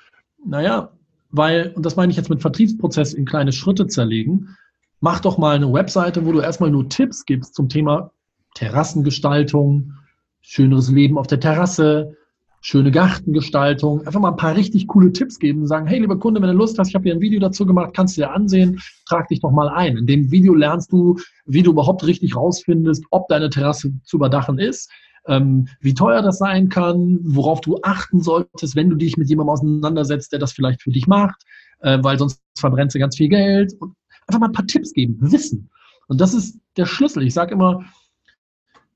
Naja, 0.45 0.93
weil, 1.31 1.73
und 1.75 1.85
das 1.85 1.97
meine 1.97 2.11
ich 2.11 2.17
jetzt 2.17 2.31
mit 2.31 2.41
Vertriebsprozess 2.41 3.13
in 3.13 3.27
kleine 3.27 3.53
Schritte 3.53 3.87
zerlegen, 3.87 4.57
mach 5.03 5.21
doch 5.21 5.37
mal 5.37 5.57
eine 5.57 5.71
Webseite, 5.71 6.25
wo 6.25 6.33
du 6.33 6.41
erstmal 6.41 6.71
nur 6.71 6.89
Tipps 6.89 7.27
gibst 7.27 7.55
zum 7.55 7.69
Thema 7.69 8.13
Terrassengestaltung, 8.55 9.95
schöneres 10.41 10.91
Leben 10.91 11.19
auf 11.19 11.27
der 11.27 11.41
Terrasse, 11.41 12.17
schöne 12.61 12.93
Gartengestaltung, 12.93 14.07
einfach 14.07 14.21
mal 14.21 14.31
ein 14.31 14.37
paar 14.37 14.55
richtig 14.55 14.87
coole 14.87 15.13
Tipps 15.13 15.41
geben 15.41 15.63
und 15.63 15.67
sagen, 15.67 15.89
hey, 15.89 15.99
lieber 15.99 16.19
Kunde, 16.21 16.41
wenn 16.41 16.51
du 16.51 16.55
Lust 16.55 16.79
hast, 16.79 16.89
ich 16.89 16.95
habe 16.95 17.03
hier 17.03 17.15
ein 17.15 17.21
Video 17.21 17.41
dazu 17.41 17.67
gemacht, 17.67 17.95
kannst 17.95 18.17
du 18.17 18.21
dir 18.21 18.31
ansehen, 18.31 18.81
trag 19.09 19.27
dich 19.27 19.41
doch 19.41 19.51
mal 19.51 19.69
ein. 19.69 19.97
In 19.97 20.07
dem 20.07 20.31
Video 20.31 20.55
lernst 20.55 20.93
du, 20.93 21.19
wie 21.47 21.65
du 21.65 21.73
überhaupt 21.73 22.07
richtig 22.07 22.37
rausfindest, 22.37 23.05
ob 23.11 23.27
deine 23.27 23.51
Terrasse 23.51 23.93
zu 24.05 24.17
überdachen 24.17 24.61
ist, 24.61 24.89
ähm, 25.27 25.67
wie 25.81 25.95
teuer 25.95 26.23
das 26.23 26.39
sein 26.39 26.69
kann, 26.69 27.19
worauf 27.25 27.61
du 27.61 27.81
achten 27.83 28.21
solltest, 28.21 28.77
wenn 28.77 28.89
du 28.89 28.95
dich 28.95 29.17
mit 29.17 29.29
jemandem 29.29 29.53
auseinandersetzt, 29.55 30.31
der 30.31 30.39
das 30.39 30.53
vielleicht 30.53 30.81
für 30.81 30.91
dich 30.91 31.09
macht, 31.09 31.43
äh, 31.81 31.99
weil 32.03 32.19
sonst 32.21 32.41
verbrennst 32.57 32.95
du 32.95 33.01
ganz 33.01 33.17
viel 33.17 33.29
Geld. 33.29 33.73
Und 33.81 33.95
einfach 34.33 34.41
mal 34.41 34.47
ein 34.47 34.53
paar 34.53 34.67
Tipps 34.67 34.93
geben, 34.93 35.19
Wissen. 35.21 35.71
Und 36.09 36.21
das 36.21 36.35
ist 36.35 36.59
der 36.77 36.87
Schlüssel. 36.87 37.23
Ich 37.23 37.35
sage 37.35 37.55
immer, 37.55 37.85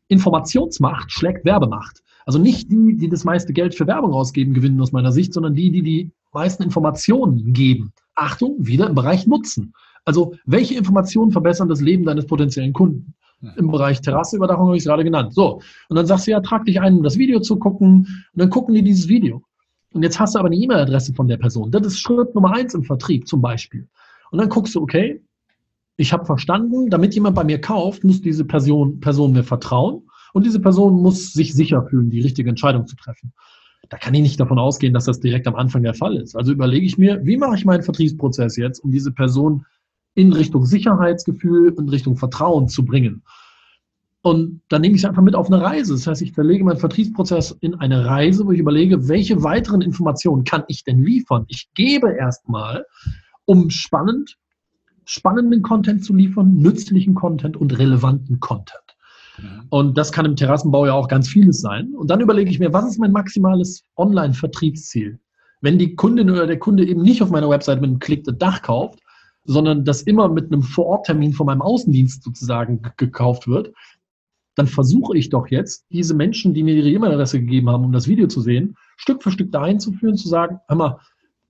Informationsmacht 0.08 1.12
schlägt 1.12 1.44
Werbemacht. 1.44 2.02
Also 2.24 2.38
nicht 2.38 2.70
die, 2.70 2.96
die 2.96 3.08
das 3.08 3.24
meiste 3.24 3.52
Geld 3.52 3.74
für 3.74 3.86
Werbung 3.86 4.12
ausgeben, 4.12 4.54
gewinnen 4.54 4.80
aus 4.80 4.92
meiner 4.92 5.12
Sicht, 5.12 5.32
sondern 5.32 5.54
die, 5.54 5.70
die 5.70 5.82
die 5.82 6.10
meisten 6.32 6.62
Informationen 6.62 7.52
geben. 7.52 7.92
Achtung, 8.14 8.56
wieder 8.58 8.88
im 8.88 8.94
Bereich 8.94 9.26
Nutzen. 9.26 9.74
Also 10.04 10.34
welche 10.44 10.76
Informationen 10.76 11.32
verbessern 11.32 11.68
das 11.68 11.80
Leben 11.80 12.04
deines 12.04 12.26
potenziellen 12.26 12.72
Kunden? 12.72 13.14
Im 13.56 13.70
Bereich 13.70 14.00
Terrasseüberdachung 14.00 14.66
habe 14.66 14.76
ich 14.76 14.82
es 14.82 14.86
gerade 14.86 15.04
genannt. 15.04 15.34
So, 15.34 15.60
und 15.88 15.96
dann 15.96 16.06
sagst 16.06 16.26
du 16.26 16.30
ja, 16.30 16.40
trag 16.40 16.64
dich 16.64 16.80
ein, 16.80 16.96
um 16.96 17.02
das 17.02 17.18
Video 17.18 17.40
zu 17.40 17.56
gucken. 17.58 17.98
Und 18.32 18.40
dann 18.40 18.50
gucken 18.50 18.74
die 18.74 18.82
dieses 18.82 19.08
Video. 19.08 19.42
Und 19.92 20.02
jetzt 20.02 20.18
hast 20.18 20.34
du 20.34 20.38
aber 20.38 20.48
eine 20.48 20.56
E-Mail-Adresse 20.56 21.14
von 21.14 21.28
der 21.28 21.36
Person. 21.36 21.70
Das 21.70 21.86
ist 21.86 21.98
Schritt 21.98 22.34
Nummer 22.34 22.54
eins 22.54 22.74
im 22.74 22.82
Vertrieb 22.82 23.28
zum 23.28 23.40
Beispiel. 23.40 23.86
Und 24.30 24.40
dann 24.40 24.48
guckst 24.48 24.74
du, 24.74 24.82
okay, 24.82 25.22
ich 25.96 26.12
habe 26.12 26.26
verstanden, 26.26 26.90
damit 26.90 27.14
jemand 27.14 27.36
bei 27.36 27.44
mir 27.44 27.60
kauft, 27.60 28.04
muss 28.04 28.20
diese 28.20 28.44
Person, 28.44 29.00
Person 29.00 29.32
mir 29.32 29.44
vertrauen. 29.44 30.02
Und 30.32 30.44
diese 30.44 30.60
Person 30.60 31.00
muss 31.02 31.32
sich 31.32 31.54
sicher 31.54 31.86
fühlen, 31.88 32.10
die 32.10 32.20
richtige 32.20 32.50
Entscheidung 32.50 32.86
zu 32.86 32.96
treffen. 32.96 33.32
Da 33.88 33.96
kann 33.96 34.14
ich 34.14 34.22
nicht 34.22 34.40
davon 34.40 34.58
ausgehen, 34.58 34.92
dass 34.92 35.04
das 35.04 35.20
direkt 35.20 35.46
am 35.46 35.56
Anfang 35.56 35.82
der 35.82 35.94
Fall 35.94 36.16
ist. 36.16 36.36
Also 36.36 36.52
überlege 36.52 36.84
ich 36.84 36.98
mir, 36.98 37.24
wie 37.24 37.36
mache 37.36 37.56
ich 37.56 37.64
meinen 37.64 37.82
Vertriebsprozess 37.82 38.56
jetzt, 38.56 38.80
um 38.80 38.90
diese 38.90 39.12
Person 39.12 39.64
in 40.14 40.32
Richtung 40.32 40.66
Sicherheitsgefühl 40.66 41.70
und 41.70 41.88
Richtung 41.88 42.16
Vertrauen 42.16 42.68
zu 42.68 42.84
bringen. 42.84 43.22
Und 44.22 44.60
dann 44.68 44.80
nehme 44.80 44.96
ich 44.96 45.02
sie 45.02 45.08
einfach 45.08 45.22
mit 45.22 45.36
auf 45.36 45.46
eine 45.46 45.62
Reise. 45.62 45.94
Das 45.94 46.06
heißt, 46.06 46.20
ich 46.20 46.32
verlege 46.32 46.64
meinen 46.64 46.78
Vertriebsprozess 46.78 47.56
in 47.60 47.76
eine 47.76 48.04
Reise, 48.06 48.44
wo 48.44 48.50
ich 48.50 48.58
überlege, 48.58 49.08
welche 49.08 49.42
weiteren 49.44 49.82
Informationen 49.82 50.42
kann 50.42 50.64
ich 50.66 50.82
denn 50.82 51.02
liefern? 51.02 51.44
Ich 51.48 51.68
gebe 51.74 52.10
erstmal, 52.10 52.84
um 53.44 53.70
spannend, 53.70 54.36
spannenden 55.06 55.62
Content 55.62 56.04
zu 56.04 56.14
liefern, 56.14 56.56
nützlichen 56.56 57.14
Content 57.14 57.56
und 57.56 57.78
relevanten 57.78 58.40
Content. 58.40 58.96
Mhm. 59.38 59.62
Und 59.70 59.96
das 59.96 60.12
kann 60.12 60.26
im 60.26 60.36
Terrassenbau 60.36 60.86
ja 60.86 60.92
auch 60.92 61.08
ganz 61.08 61.28
vieles 61.28 61.60
sein. 61.60 61.94
Und 61.94 62.10
dann 62.10 62.20
überlege 62.20 62.50
ich 62.50 62.58
mir, 62.58 62.72
was 62.72 62.86
ist 62.86 62.98
mein 62.98 63.12
maximales 63.12 63.84
Online-Vertriebsziel? 63.96 65.18
Wenn 65.62 65.78
die 65.78 65.94
Kundin 65.94 66.30
oder 66.30 66.46
der 66.46 66.58
Kunde 66.58 66.86
eben 66.86 67.02
nicht 67.02 67.22
auf 67.22 67.30
meiner 67.30 67.48
Website 67.48 67.80
mit 67.80 67.88
einem 67.88 67.98
Klick 67.98 68.24
das 68.24 68.36
Dach 68.36 68.62
kauft, 68.62 68.98
sondern 69.44 69.84
das 69.84 70.02
immer 70.02 70.28
mit 70.28 70.52
einem 70.52 70.62
Vororttermin 70.62 71.32
von 71.32 71.46
meinem 71.46 71.62
Außendienst 71.62 72.22
sozusagen 72.24 72.82
gekauft 72.96 73.46
wird, 73.46 73.72
dann 74.56 74.66
versuche 74.66 75.16
ich 75.16 75.28
doch 75.28 75.46
jetzt, 75.48 75.86
diese 75.90 76.14
Menschen, 76.14 76.52
die 76.52 76.62
mir 76.62 76.74
ihre 76.74 76.90
E-Mail-Adresse 76.90 77.40
gegeben 77.40 77.70
haben, 77.70 77.84
um 77.84 77.92
das 77.92 78.08
Video 78.08 78.26
zu 78.26 78.40
sehen, 78.40 78.74
Stück 78.96 79.22
für 79.22 79.30
Stück 79.30 79.52
dahin 79.52 79.78
zu 79.78 79.92
führen, 79.92 80.16
zu 80.16 80.28
sagen, 80.28 80.58
hör 80.66 80.76
mal, 80.76 80.98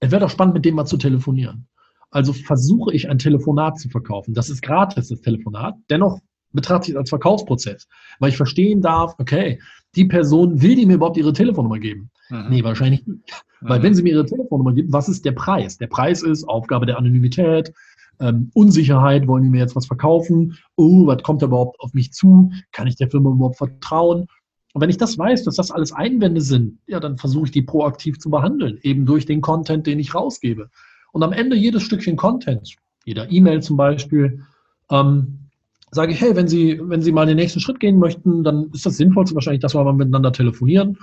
es 0.00 0.10
wäre 0.10 0.20
doch 0.20 0.30
spannend, 0.30 0.54
mit 0.54 0.64
dem 0.64 0.74
mal 0.74 0.84
zu 0.84 0.98
telefonieren. 0.98 1.66
Also 2.10 2.32
versuche 2.32 2.92
ich 2.92 3.08
ein 3.08 3.18
Telefonat 3.18 3.78
zu 3.78 3.88
verkaufen. 3.88 4.34
Das 4.34 4.48
ist 4.48 4.62
gratis, 4.62 5.08
das 5.08 5.20
Telefonat. 5.20 5.74
Dennoch 5.90 6.20
betrachte 6.52 6.88
ich 6.88 6.94
es 6.94 6.98
als 6.98 7.10
Verkaufsprozess, 7.10 7.86
weil 8.18 8.30
ich 8.30 8.36
verstehen 8.36 8.80
darf, 8.80 9.14
okay, 9.18 9.60
die 9.94 10.04
Person 10.04 10.62
will 10.62 10.76
die 10.76 10.86
mir 10.86 10.94
überhaupt 10.94 11.16
ihre 11.16 11.32
Telefonnummer 11.32 11.78
geben? 11.78 12.10
Mhm. 12.30 12.46
Nee, 12.50 12.64
wahrscheinlich 12.64 13.06
nicht. 13.06 13.44
Mhm. 13.60 13.68
Weil 13.68 13.82
wenn 13.82 13.94
sie 13.94 14.02
mir 14.02 14.14
ihre 14.14 14.26
Telefonnummer 14.26 14.72
gibt, 14.72 14.92
was 14.92 15.08
ist 15.08 15.24
der 15.24 15.32
Preis? 15.32 15.78
Der 15.78 15.88
Preis 15.88 16.22
ist 16.22 16.48
Aufgabe 16.48 16.86
der 16.86 16.98
Anonymität, 16.98 17.72
ähm, 18.20 18.50
Unsicherheit, 18.54 19.26
wollen 19.26 19.44
die 19.44 19.50
mir 19.50 19.60
jetzt 19.60 19.76
was 19.76 19.86
verkaufen? 19.86 20.56
Oh, 20.76 21.06
was 21.06 21.22
kommt 21.22 21.42
überhaupt 21.42 21.78
auf 21.80 21.92
mich 21.92 22.12
zu? 22.12 22.50
Kann 22.72 22.86
ich 22.86 22.96
der 22.96 23.10
Firma 23.10 23.30
überhaupt 23.30 23.58
vertrauen? 23.58 24.26
Und 24.72 24.82
wenn 24.82 24.90
ich 24.90 24.98
das 24.98 25.18
weiß, 25.18 25.44
dass 25.44 25.56
das 25.56 25.70
alles 25.70 25.92
Einwände 25.92 26.40
sind, 26.40 26.78
ja, 26.86 27.00
dann 27.00 27.16
versuche 27.16 27.46
ich 27.46 27.50
die 27.50 27.62
proaktiv 27.62 28.18
zu 28.18 28.30
behandeln, 28.30 28.78
eben 28.82 29.06
durch 29.06 29.24
den 29.24 29.40
Content, 29.40 29.86
den 29.86 29.98
ich 29.98 30.14
rausgebe. 30.14 30.68
Und 31.16 31.22
am 31.22 31.32
Ende 31.32 31.56
jedes 31.56 31.82
Stückchen 31.82 32.14
Content, 32.14 32.76
jeder 33.06 33.32
E-Mail 33.32 33.62
zum 33.62 33.78
Beispiel, 33.78 34.42
ähm, 34.90 35.48
sage 35.90 36.12
ich, 36.12 36.20
hey, 36.20 36.36
wenn 36.36 36.46
Sie, 36.46 36.78
wenn 36.82 37.00
Sie 37.00 37.10
mal 37.10 37.24
den 37.24 37.36
nächsten 37.36 37.58
Schritt 37.58 37.80
gehen 37.80 37.98
möchten, 37.98 38.44
dann 38.44 38.68
ist 38.74 38.84
das 38.84 38.98
Sinnvollste 38.98 39.34
wahrscheinlich, 39.34 39.62
dass 39.62 39.74
wir 39.74 39.82
mal 39.82 39.94
miteinander 39.94 40.30
telefonieren. 40.30 40.98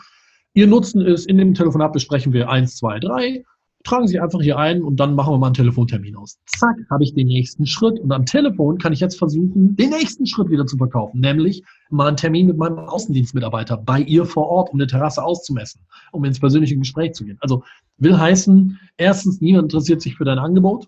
Ihr 0.54 0.68
Nutzen 0.68 1.02
ist, 1.02 1.26
in 1.26 1.40
dem 1.40 1.56
Telefonat 1.56 1.94
besprechen 1.94 2.32
wir 2.32 2.48
eins, 2.48 2.76
zwei, 2.76 3.00
drei. 3.00 3.44
Tragen 3.84 4.08
Sie 4.08 4.20
einfach 4.20 4.40
hier 4.40 4.60
ein 4.60 4.84
und 4.84 4.98
dann 4.98 5.16
machen 5.16 5.34
wir 5.34 5.40
mal 5.40 5.48
einen 5.48 5.56
Telefontermin 5.56 6.16
aus. 6.16 6.38
Zack, 6.46 6.76
habe 6.92 7.04
ich 7.04 7.16
den 7.16 7.26
nächsten 7.26 7.66
Schritt 7.66 8.00
und 8.00 8.12
am 8.12 8.28
Telefon 8.28 8.78
kann 8.78 8.94
ich 8.94 9.00
jetzt 9.00 9.18
versuchen, 9.18 9.76
den 9.76 9.90
nächsten 9.90 10.28
Schritt 10.28 10.52
wieder 10.52 10.68
zu 10.68 10.78
verkaufen, 10.78 11.22
nämlich 11.22 11.64
mal 11.90 12.08
einen 12.08 12.18
Termin 12.18 12.46
mit 12.46 12.58
meinem 12.58 12.78
Außendienstmitarbeiter 12.78 13.78
bei 13.78 14.00
ihr 14.02 14.26
vor 14.26 14.48
Ort, 14.48 14.70
um 14.72 14.80
eine 14.80 14.86
Terrasse 14.86 15.24
auszumessen, 15.24 15.82
um 16.12 16.24
ins 16.24 16.40
persönliche 16.40 16.78
Gespräch 16.78 17.14
zu 17.14 17.26
gehen. 17.26 17.40
Also 17.42 17.64
will 17.98 18.18
heißen, 18.18 18.80
erstens, 18.98 19.42
niemand 19.42 19.72
interessiert 19.72 20.02
sich 20.02 20.16
für 20.16 20.26
dein 20.26 20.40
Angebot 20.40 20.88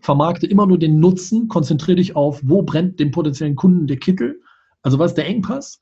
vermarkte 0.00 0.46
immer 0.46 0.66
nur 0.66 0.78
den 0.78 1.00
Nutzen, 1.00 1.48
konzentriere 1.48 1.96
dich 1.96 2.16
auf, 2.16 2.40
wo 2.44 2.62
brennt 2.62 3.00
dem 3.00 3.10
potenziellen 3.10 3.56
Kunden 3.56 3.86
der 3.86 3.96
Kittel, 3.96 4.40
also 4.82 4.98
was 4.98 5.12
ist 5.12 5.16
der 5.16 5.26
Engpass 5.26 5.80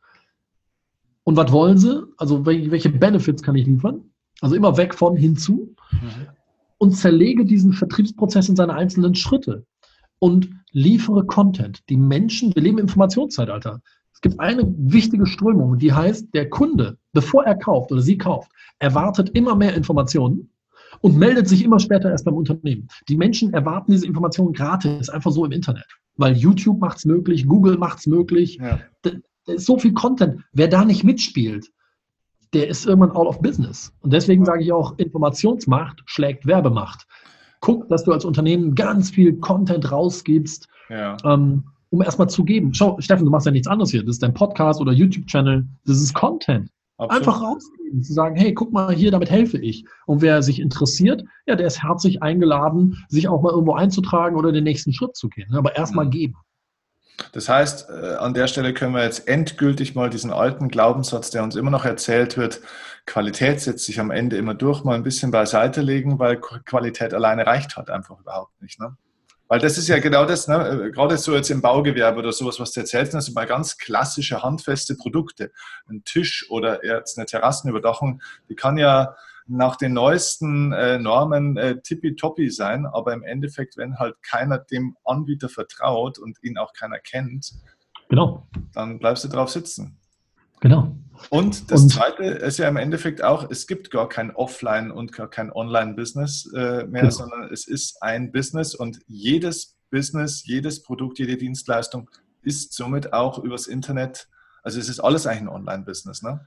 und 1.25 1.37
was 1.37 1.53
wollen 1.53 1.79
sie, 1.79 2.05
also 2.17 2.47
welche 2.47 2.91
Benefits 2.91 3.43
kann 3.43 3.55
ich 3.55 3.67
liefern, 3.67 4.11
also 4.41 4.55
immer 4.55 4.77
weg 4.77 4.95
von 4.95 5.17
hinzu 5.17 5.75
mhm. 5.93 6.27
und 6.79 6.93
zerlege 6.93 7.45
diesen 7.45 7.73
Vertriebsprozess 7.73 8.49
in 8.49 8.57
seine 8.57 8.75
einzelnen 8.75 9.15
Schritte 9.15 9.67
und 10.19 10.51
liefere 10.71 11.27
Content. 11.27 11.83
Die 11.89 11.97
Menschen, 11.97 12.55
wir 12.55 12.63
leben 12.63 12.79
im 12.79 12.85
Informationszeitalter. 12.85 13.83
Es 14.25 14.31
gibt 14.31 14.41
eine 14.41 14.75
wichtige 14.79 15.27
Strömung, 15.27 15.77
die 15.77 15.93
heißt, 15.93 16.33
der 16.33 16.49
Kunde, 16.49 16.97
bevor 17.13 17.45
er 17.45 17.57
kauft 17.57 17.93
oder 17.93 18.01
sie 18.01 18.17
kauft, 18.17 18.51
erwartet 18.79 19.29
immer 19.35 19.55
mehr 19.55 19.75
Informationen 19.75 20.49
und 21.03 21.19
meldet 21.19 21.47
sich 21.47 21.63
immer 21.63 21.79
später 21.79 22.11
erst 22.11 22.25
beim 22.25 22.33
Unternehmen. 22.33 22.89
Die 23.11 23.19
Menschen 23.19 23.53
erwarten 23.53 23.93
diese 23.93 24.07
Informationen 24.07 24.55
gratis, 24.55 25.11
einfach 25.11 25.31
so 25.31 25.45
im 25.45 25.53
Internet. 25.53 25.85
Weil 26.17 26.39
YouTube 26.39 26.81
macht 26.81 26.97
es 26.97 27.05
möglich, 27.05 27.47
Google 27.47 27.77
macht 27.77 27.99
es 27.99 28.07
möglich. 28.07 28.57
Ja. 28.63 28.81
Da, 29.03 29.11
da 29.45 29.53
ist 29.53 29.67
so 29.67 29.79
viel 29.79 29.93
Content. 29.93 30.41
Wer 30.55 30.69
da 30.69 30.87
nicht 30.87 31.05
mitspielt, 31.05 31.71
der 32.55 32.69
ist 32.69 32.87
irgendwann 32.87 33.11
out 33.11 33.27
of 33.27 33.43
business. 33.43 33.93
Und 34.01 34.15
deswegen 34.15 34.47
sage 34.47 34.63
ich 34.63 34.73
auch, 34.73 34.97
Informationsmacht 34.97 36.03
schlägt 36.07 36.47
Werbemacht. 36.47 37.07
Guck, 37.61 37.91
dass 37.91 38.05
du 38.05 38.13
als 38.13 38.25
Unternehmen 38.25 38.75
ganz 38.75 39.11
viel 39.11 39.39
Content 39.41 39.93
rausgibst, 39.93 40.67
ja. 40.89 41.19
ähm, 41.27 41.65
um 41.95 42.03
erstmal 42.03 42.29
zu 42.29 42.45
geben. 42.45 42.75
Schau, 42.75 43.01
Steffen, 43.01 43.25
du 43.25 43.31
machst 43.31 43.47
ja 43.47 43.53
nichts 43.53 43.69
anderes 43.69 43.91
hier. 43.91 44.03
Das 44.03 44.17
ist 44.17 44.23
dein 44.23 44.35
Podcast 44.35 44.81
oder 44.81 44.93
YouTube-Channel. 44.93 45.65
Das 45.87 45.99
ist 45.99 46.13
Content. 46.13 46.69
Absolut. 46.99 47.21
Einfach 47.21 47.43
rausgeben, 47.43 48.03
zu 48.03 48.13
sagen, 48.13 48.37
hey, 48.37 48.53
guck 48.53 48.73
mal 48.73 48.93
hier, 48.93 49.11
damit 49.11 49.31
helfe 49.31 49.59
ich. 49.59 49.85
Und 50.07 50.21
wer 50.21 50.43
sich 50.43 50.61
interessiert, 50.61 51.25
ja, 51.47 51.55
der 51.55 51.67
ist 51.67 51.83
herzlich 51.83 52.23
eingeladen, 52.23 53.05
sich 53.09 53.29
auch 53.29 53.43
mal 53.43 53.51
irgendwo 53.51 53.75
einzutragen 53.75 54.37
oder 54.37 54.53
den 54.53 54.65
nächsten 54.65 54.93
Schritt 54.93 55.17
zu 55.17 55.29
gehen. 55.29 55.55
Aber 55.55 55.77
erstmal 55.77 56.07
mhm. 56.07 56.11
geben. 56.11 56.35
Das 57.33 57.49
heißt, 57.49 57.91
äh, 57.91 58.15
an 58.17 58.35
der 58.35 58.49
Stelle 58.49 58.75
können 58.75 58.95
wir 58.95 59.05
jetzt 59.05 59.29
endgültig 59.29 59.95
mal 59.95 60.11
diesen 60.11 60.33
alten 60.33 60.69
Glaubenssatz, 60.69 61.31
der 61.31 61.45
uns 61.45 61.55
immer 61.55 61.71
noch 61.71 61.85
erzählt 61.85 62.37
wird, 62.37 62.61
Qualität 63.07 63.61
setzt 63.61 63.85
sich 63.85 64.01
am 64.01 64.11
Ende 64.11 64.37
immer 64.37 64.55
durch, 64.55 64.83
mal 64.83 64.97
ein 64.97 65.05
bisschen 65.05 65.31
beiseite 65.31 65.81
legen, 65.81 66.19
weil 66.19 66.41
Qualität 66.41 67.15
alleine 67.15 67.47
reicht 67.47 67.77
halt 67.77 67.91
einfach 67.91 68.19
überhaupt 68.19 68.61
nicht. 68.63 68.81
Ne? 68.81 68.97
Weil 69.55 69.61
das 69.61 69.79
ist 69.79 69.87
ja 69.87 70.01
genau 70.01 70.25
das, 70.25 70.49
ne? 70.49 70.87
Äh, 70.87 70.91
gerade 70.91 71.17
so 71.17 71.33
jetzt 71.33 71.49
im 71.49 71.63
Baugewerbe 71.63 72.19
oder 72.19 72.33
sowas, 72.33 72.59
was 72.59 72.73
du 72.73 72.81
erzählst, 72.81 73.15
das 73.15 73.27
sind 73.27 73.37
mal 73.37 73.47
ganz 73.47 73.79
klassische 73.79 74.43
handfeste 74.43 74.97
Produkte. 74.97 75.53
Ein 75.89 76.03
Tisch 76.03 76.51
oder 76.51 76.85
jetzt 76.85 77.17
eine 77.17 77.27
Terrassenüberdachung, 77.27 78.21
die 78.49 78.57
kann 78.57 78.79
ja 78.79 79.15
nach 79.47 79.77
den 79.77 79.93
neuesten 79.93 80.73
äh, 80.73 80.99
Normen 80.99 81.57
äh, 81.57 81.81
tippitoppi 81.81 82.51
sein, 82.51 82.85
aber 82.85 83.13
im 83.13 83.23
Endeffekt, 83.23 83.77
wenn 83.77 83.97
halt 84.01 84.17
keiner 84.25 84.59
dem 84.59 84.97
Anbieter 85.05 85.49
vertraut 85.49 86.19
und 86.19 86.43
ihn 86.43 86.59
auch 86.59 86.73
keiner 86.73 86.99
kennt, 86.99 87.53
Genau. 88.09 88.47
Dann 88.75 88.99
bleibst 88.99 89.25
du 89.25 89.29
drauf 89.29 89.51
sitzen. 89.51 89.97
Genau. 90.65 90.97
Und 91.29 91.71
das 91.71 91.83
und, 91.83 91.89
Zweite 91.91 92.25
ist 92.25 92.57
ja 92.57 92.67
im 92.69 92.79
Endeffekt 92.79 93.23
auch, 93.23 93.51
es 93.51 93.67
gibt 93.67 93.91
gar 93.91 94.09
kein 94.09 94.35
Offline- 94.35 94.91
und 94.91 95.13
gar 95.13 95.29
kein 95.29 95.53
Online-Business 95.53 96.51
äh, 96.55 96.87
mehr, 96.87 97.03
genau. 97.03 97.11
sondern 97.11 97.53
es 97.53 97.69
ist 97.69 98.03
ein 98.03 98.33
Business 98.33 98.75
und 98.75 98.99
jedes 99.07 99.77
Business, 99.91 100.43
jedes 100.47 100.83
Produkt, 100.83 101.19
jede 101.19 101.37
Dienstleistung 101.37 102.11
ist 102.43 102.73
somit 102.73 103.13
auch 103.13 103.39
übers 103.39 103.67
Internet, 103.67 104.27
also 104.63 104.81
es 104.81 104.89
ist 104.89 105.01
alles 105.01 105.27
eigentlich 105.27 105.43
ein 105.43 105.49
Online-Business, 105.49 106.23
ne? 106.23 106.41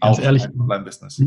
Ganz 0.00 0.18
auch 0.18 0.22
ehrlich, 0.22 0.48
Online-Business. 0.58 1.22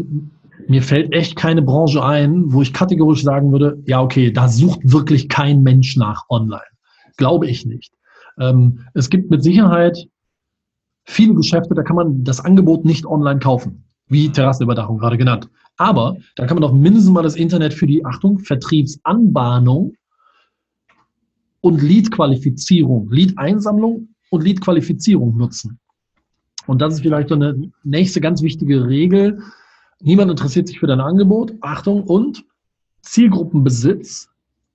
Mir 0.68 0.82
fällt 0.82 1.14
echt 1.14 1.36
keine 1.36 1.62
Branche 1.62 2.04
ein, 2.04 2.52
wo 2.52 2.64
ich 2.64 2.74
kategorisch 2.74 3.24
sagen 3.24 3.52
würde, 3.52 3.78
ja, 3.86 4.02
okay, 4.02 4.32
da 4.32 4.48
sucht 4.48 4.80
wirklich 4.84 5.30
kein 5.30 5.62
Mensch 5.62 5.98
nach 5.98 6.26
online. 6.30 6.64
Glaube 7.18 7.48
ich 7.48 7.68
nicht. 7.68 7.94
Ähm, 8.40 8.88
es 8.96 9.12
gibt 9.12 9.30
mit 9.30 9.44
Sicherheit 9.44 10.08
viele 11.06 11.34
Geschäfte, 11.34 11.74
da 11.74 11.84
kann 11.84 11.96
man 11.96 12.24
das 12.24 12.40
Angebot 12.40 12.86
nicht 12.86 13.06
online 13.06 13.40
kaufen, 13.40 13.84
wie 14.08 14.32
Terrassenüberdachung 14.32 14.98
gerade 14.98 15.18
genannt. 15.18 15.50
Aber 15.78 16.18
da 16.36 16.46
kann 16.46 16.56
man 16.56 16.62
doch 16.62 16.74
mindestens 16.74 17.12
mal 17.12 17.24
das 17.24 17.36
Internet 17.36 17.74
für 17.74 17.88
die, 17.88 18.06
Achtung, 18.06 18.40
Vertriebsanbahnung 18.40 19.94
und 21.62 21.82
Lead-Qualifizierung, 21.82 23.10
Lead-Einsammlung 23.10 24.10
und 24.30 24.44
Lead-Qualifizierung 24.44 25.38
nutzen. 25.38 25.80
Und 26.68 26.82
das 26.82 26.96
ist 26.96 27.02
vielleicht 27.02 27.30
so 27.30 27.36
eine 27.36 27.72
nächste 27.84 28.22
ganz 28.22 28.42
wichtige 28.42 28.86
Regel. 28.88 29.42
Niemand 30.02 30.32
interessiert 30.32 30.68
sich 30.68 30.80
für 30.80 30.88
dein 30.88 31.02
Angebot. 31.02 31.54
Achtung 31.62 32.04
und 32.04 32.44
Zielgruppenbesitz 33.02 34.29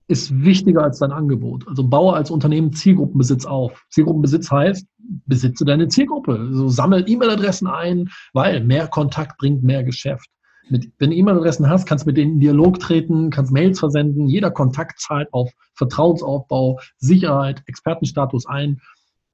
ist 0.07 0.45
wichtiger 0.45 0.83
als 0.83 0.99
dein 0.99 1.13
Angebot. 1.13 1.67
Also 1.67 1.87
baue 1.87 2.15
als 2.15 2.31
Unternehmen 2.31 2.73
Zielgruppenbesitz 2.73 3.47
auf. 3.47 3.85
Zielgruppenbesitz 3.91 4.51
heißt, 4.51 4.87
besitze 5.27 5.65
deine 5.65 5.89
Zielgruppe. 5.89 6.39
Also 6.39 6.69
sammle 6.69 7.07
E-Mail-Adressen 7.07 7.67
ein, 7.67 8.11
weil 8.33 8.63
mehr 8.63 8.87
Kontakt 8.89 9.39
bringt 9.39 9.63
mehr 9.63 9.83
Geschäft. 9.83 10.29
Mit, 10.69 10.91
wenn 10.99 11.11
du 11.11 11.17
E-Mail-Adressen 11.17 11.69
hast, 11.69 11.87
kannst 11.87 12.05
du 12.05 12.09
mit 12.09 12.17
denen 12.17 12.35
in 12.35 12.41
Dialog 12.41 12.79
treten, 12.79 13.31
kannst 13.31 13.53
Mails 13.53 13.79
versenden. 13.79 14.29
Jeder 14.29 14.51
Kontakt 14.51 15.01
zahlt 15.01 15.33
auf 15.33 15.51
Vertrauensaufbau, 15.75 16.81
Sicherheit, 16.99 17.63
Expertenstatus 17.67 18.47
ein. 18.47 18.81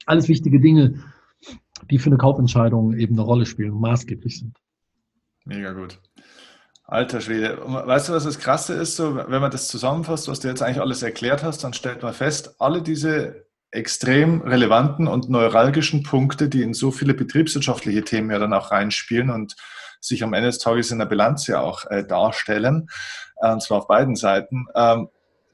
Alles 0.07 0.29
wichtige 0.29 0.61
Dinge, 0.61 0.95
die 1.91 1.99
für 1.99 2.11
eine 2.11 2.17
Kaufentscheidung 2.17 2.95
eben 2.95 3.15
eine 3.15 3.23
Rolle 3.23 3.47
spielen 3.47 3.75
maßgeblich 3.75 4.39
sind. 4.39 4.57
Mega 5.45 5.73
gut. 5.73 6.01
Alter 6.91 7.21
Schwede. 7.21 7.57
weißt 7.65 8.09
du, 8.09 8.13
was 8.13 8.25
das 8.25 8.41
Krasse 8.41 8.75
ist? 8.75 8.97
So, 8.97 9.15
wenn 9.15 9.41
man 9.41 9.53
das 9.53 9.69
zusammenfasst, 9.69 10.27
was 10.27 10.41
du 10.41 10.49
jetzt 10.49 10.61
eigentlich 10.61 10.81
alles 10.81 11.05
erklärt 11.05 11.45
hast, 11.45 11.63
dann 11.63 11.73
stellt 11.73 12.03
man 12.03 12.13
fest, 12.13 12.57
alle 12.59 12.83
diese 12.83 13.47
extrem 13.71 14.41
relevanten 14.41 15.07
und 15.07 15.31
neuralgischen 15.31 16.03
Punkte, 16.03 16.49
die 16.49 16.63
in 16.63 16.75
so 16.75 16.91
viele 16.91 17.15
betriebswirtschaftliche 17.15 18.03
Themen 18.03 18.31
ja 18.31 18.41
dann 18.41 18.53
auch 18.53 18.73
reinspielen 18.73 19.31
und 19.31 19.55
sich 20.01 20.25
am 20.25 20.33
Ende 20.33 20.49
des 20.49 20.59
Tages 20.59 20.91
in 20.91 20.99
der 20.99 21.07
Bilanz 21.07 21.47
ja 21.47 21.61
auch 21.61 21.85
äh, 21.87 22.05
darstellen, 22.05 22.89
äh, 23.41 23.53
und 23.53 23.63
zwar 23.63 23.79
auf 23.79 23.87
beiden 23.87 24.17
Seiten, 24.17 24.67
ähm, 24.75 25.09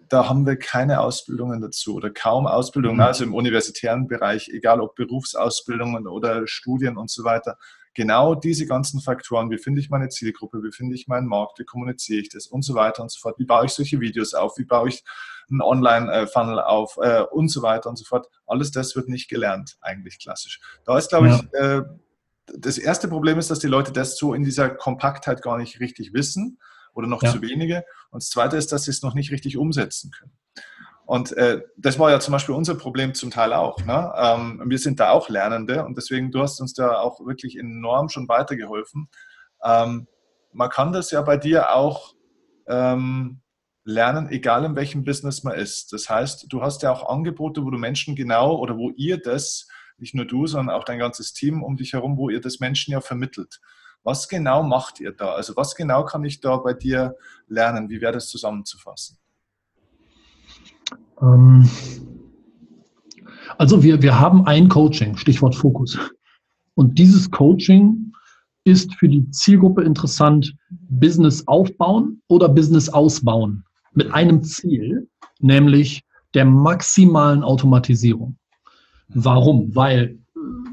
da 0.08 0.30
haben 0.30 0.46
wir 0.46 0.56
keine 0.56 1.00
Ausbildungen 1.00 1.60
dazu 1.60 1.96
oder 1.96 2.08
kaum 2.08 2.46
Ausbildungen, 2.46 2.96
mhm. 2.96 3.02
also 3.02 3.24
im 3.24 3.34
universitären 3.34 4.06
Bereich, 4.06 4.48
egal 4.48 4.80
ob 4.80 4.94
Berufsausbildungen 4.94 6.06
oder 6.06 6.46
Studien 6.46 6.96
und 6.96 7.10
so 7.10 7.24
weiter 7.24 7.58
genau 7.96 8.34
diese 8.34 8.66
ganzen 8.66 9.00
Faktoren, 9.00 9.50
wie 9.50 9.58
finde 9.58 9.80
ich 9.80 9.90
meine 9.90 10.08
Zielgruppe, 10.10 10.62
wie 10.62 10.70
finde 10.70 10.94
ich 10.94 11.08
meinen 11.08 11.26
Markt, 11.26 11.58
wie 11.58 11.64
kommuniziere 11.64 12.20
ich 12.20 12.28
das 12.28 12.46
und 12.46 12.62
so 12.62 12.74
weiter 12.74 13.02
und 13.02 13.10
so 13.10 13.18
fort, 13.18 13.38
wie 13.38 13.46
baue 13.46 13.66
ich 13.66 13.72
solche 13.72 13.98
Videos 14.00 14.34
auf, 14.34 14.58
wie 14.58 14.64
baue 14.64 14.90
ich 14.90 15.02
einen 15.50 15.62
Online-Funnel 15.62 16.60
auf 16.60 16.98
äh, 17.00 17.22
und 17.22 17.48
so 17.48 17.62
weiter 17.62 17.88
und 17.88 17.96
so 17.96 18.04
fort. 18.04 18.28
Alles 18.46 18.70
das 18.70 18.94
wird 18.96 19.08
nicht 19.08 19.28
gelernt, 19.28 19.78
eigentlich 19.80 20.18
klassisch. 20.18 20.60
Da 20.84 20.98
ist, 20.98 21.08
glaube 21.08 21.28
ja. 21.28 21.36
ich, 21.36 21.54
äh, 21.54 21.82
das 22.58 22.78
erste 22.78 23.08
Problem 23.08 23.38
ist, 23.38 23.50
dass 23.50 23.60
die 23.60 23.66
Leute 23.66 23.92
das 23.92 24.16
so 24.16 24.34
in 24.34 24.44
dieser 24.44 24.68
Kompaktheit 24.68 25.42
gar 25.42 25.56
nicht 25.56 25.80
richtig 25.80 26.12
wissen 26.12 26.58
oder 26.94 27.08
noch 27.08 27.22
ja. 27.22 27.32
zu 27.32 27.40
wenige. 27.40 27.84
Und 28.10 28.22
das 28.22 28.28
zweite 28.28 28.56
ist, 28.56 28.72
dass 28.72 28.84
sie 28.84 28.90
es 28.90 29.02
noch 29.02 29.14
nicht 29.14 29.32
richtig 29.32 29.56
umsetzen 29.56 30.10
können. 30.10 30.32
Und 31.06 31.32
äh, 31.36 31.62
das 31.76 31.98
war 32.00 32.10
ja 32.10 32.18
zum 32.18 32.32
Beispiel 32.32 32.54
unser 32.54 32.74
Problem 32.74 33.14
zum 33.14 33.30
Teil 33.30 33.52
auch. 33.52 33.78
Ne? 33.84 34.12
Ähm, 34.16 34.62
wir 34.66 34.78
sind 34.78 34.98
da 34.98 35.10
auch 35.10 35.28
Lernende 35.28 35.84
und 35.84 35.96
deswegen, 35.96 36.32
du 36.32 36.42
hast 36.42 36.60
uns 36.60 36.74
da 36.74 36.98
auch 36.98 37.24
wirklich 37.24 37.56
enorm 37.56 38.08
schon 38.08 38.28
weitergeholfen. 38.28 39.08
Ähm, 39.62 40.08
man 40.52 40.68
kann 40.68 40.92
das 40.92 41.12
ja 41.12 41.22
bei 41.22 41.36
dir 41.36 41.74
auch 41.74 42.14
ähm, 42.66 43.40
lernen, 43.84 44.28
egal 44.30 44.64
in 44.64 44.74
welchem 44.74 45.04
Business 45.04 45.44
man 45.44 45.54
ist. 45.54 45.92
Das 45.92 46.10
heißt, 46.10 46.46
du 46.48 46.60
hast 46.60 46.82
ja 46.82 46.90
auch 46.90 47.08
Angebote, 47.08 47.64
wo 47.64 47.70
du 47.70 47.78
Menschen 47.78 48.16
genau 48.16 48.56
oder 48.56 48.76
wo 48.76 48.90
ihr 48.96 49.18
das, 49.18 49.68
nicht 49.98 50.14
nur 50.14 50.24
du, 50.24 50.48
sondern 50.48 50.74
auch 50.74 50.84
dein 50.84 50.98
ganzes 50.98 51.32
Team 51.32 51.62
um 51.62 51.76
dich 51.76 51.92
herum, 51.92 52.16
wo 52.16 52.30
ihr 52.30 52.40
das 52.40 52.58
Menschen 52.58 52.92
ja 52.92 53.00
vermittelt. 53.00 53.60
Was 54.02 54.28
genau 54.28 54.64
macht 54.64 54.98
ihr 54.98 55.12
da? 55.12 55.34
Also 55.34 55.54
was 55.56 55.76
genau 55.76 56.04
kann 56.04 56.24
ich 56.24 56.40
da 56.40 56.56
bei 56.56 56.74
dir 56.74 57.16
lernen? 57.46 57.88
Wie 57.88 58.00
wäre 58.00 58.12
das 58.12 58.28
zusammenzufassen? 58.28 59.18
Ähm, 61.20 61.68
also 63.58 63.82
wir, 63.82 64.02
wir 64.02 64.18
haben 64.18 64.46
ein 64.46 64.68
Coaching, 64.68 65.16
Stichwort 65.16 65.54
Fokus. 65.54 65.98
Und 66.74 66.98
dieses 66.98 67.30
Coaching 67.30 68.12
ist 68.64 68.94
für 68.96 69.08
die 69.08 69.30
Zielgruppe 69.30 69.82
interessant, 69.82 70.54
Business 70.88 71.46
aufbauen 71.46 72.20
oder 72.28 72.48
Business 72.48 72.88
ausbauen. 72.88 73.64
Mit 73.94 74.12
einem 74.12 74.42
Ziel, 74.42 75.08
nämlich 75.40 76.02
der 76.34 76.44
maximalen 76.44 77.42
Automatisierung. 77.42 78.36
Warum? 79.08 79.74
Weil 79.74 80.18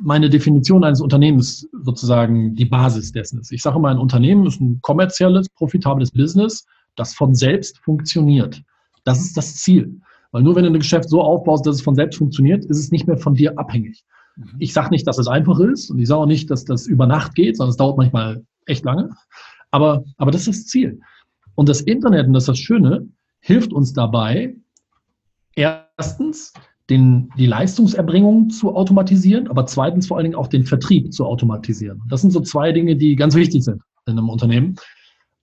meine 0.02 0.30
Definition 0.30 0.84
eines 0.84 1.00
Unternehmens 1.00 1.68
sozusagen 1.84 2.56
die 2.56 2.66
Basis 2.66 3.12
dessen 3.12 3.40
ist. 3.40 3.52
Ich 3.52 3.62
sage 3.62 3.80
mal, 3.80 3.92
ein 3.92 4.00
Unternehmen 4.00 4.46
ist 4.46 4.60
ein 4.60 4.80
kommerzielles, 4.82 5.48
profitables 5.50 6.12
Business, 6.12 6.66
das 6.96 7.14
von 7.14 7.34
selbst 7.34 7.80
funktioniert. 7.80 8.62
Das 9.04 9.20
ist 9.20 9.36
das 9.38 9.56
Ziel. 9.56 10.00
Weil 10.32 10.44
nur 10.44 10.56
wenn 10.56 10.64
du 10.64 10.72
ein 10.72 10.80
Geschäft 10.80 11.10
so 11.10 11.22
aufbaust, 11.22 11.66
dass 11.66 11.76
es 11.76 11.82
von 11.82 11.96
selbst 11.96 12.18
funktioniert, 12.18 12.66
ist 12.66 12.80
es 12.80 12.92
nicht 12.92 13.08
mehr 13.08 13.18
von 13.18 13.36
dir 13.36 13.58
abhängig. 13.58 14.04
Mhm. 14.36 14.56
Ich 14.60 14.74
sage 14.74 14.90
nicht, 14.90 15.06
dass 15.08 15.18
es 15.18 15.28
einfach 15.28 15.60
ist 15.60 15.90
und 15.92 16.00
ich 16.00 16.08
sage 16.08 16.22
auch 16.22 16.26
nicht, 16.26 16.50
dass 16.50 16.66
das 16.66 16.88
über 16.88 17.06
Nacht 17.06 17.36
geht, 17.36 17.58
sondern 17.58 17.72
es 17.72 17.78
dauert 17.78 17.98
manchmal 17.98 18.44
echt 18.66 18.84
lange. 18.84 19.10
Aber, 19.72 20.04
aber 20.18 20.32
das 20.32 20.48
ist 20.48 20.64
das 20.64 20.68
Ziel. 20.68 21.00
Und 21.56 21.70
das 21.70 21.82
Internet, 21.82 22.28
und 22.28 22.34
das 22.34 22.44
ist 22.44 22.50
das 22.50 22.60
Schöne, 22.60 23.08
hilft 23.42 23.74
uns 23.74 23.94
dabei, 23.94 24.56
erstens 25.56 26.54
den, 26.90 27.30
die 27.38 27.46
Leistungserbringung 27.46 28.50
zu 28.50 28.76
automatisieren, 28.76 29.48
aber 29.48 29.66
zweitens 29.66 30.08
vor 30.08 30.18
allen 30.18 30.26
Dingen 30.26 30.36
auch 30.36 30.48
den 30.48 30.66
Vertrieb 30.66 31.14
zu 31.14 31.26
automatisieren. 31.26 32.02
Das 32.10 32.22
sind 32.22 32.32
so 32.32 32.42
zwei 32.42 32.72
Dinge, 32.72 32.96
die 32.96 33.16
ganz 33.16 33.36
wichtig 33.36 33.64
sind 33.64 33.82
in 34.06 34.18
einem 34.18 34.30
Unternehmen. 34.30 34.76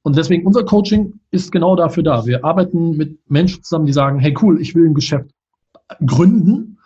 Und 0.02 0.16
deswegen 0.16 0.46
unser 0.46 0.64
Coaching 0.64 1.20
ist 1.30 1.52
genau 1.52 1.76
dafür 1.76 2.02
da. 2.02 2.24
Wir 2.24 2.44
arbeiten 2.44 2.96
mit 2.96 3.18
Menschen 3.30 3.62
zusammen, 3.62 3.86
die 3.86 3.92
sagen, 3.92 4.18
hey 4.18 4.34
cool, 4.40 4.60
ich 4.60 4.74
will 4.74 4.86
ein 4.86 4.94
Geschäft 4.94 5.30
gründen 6.06 6.78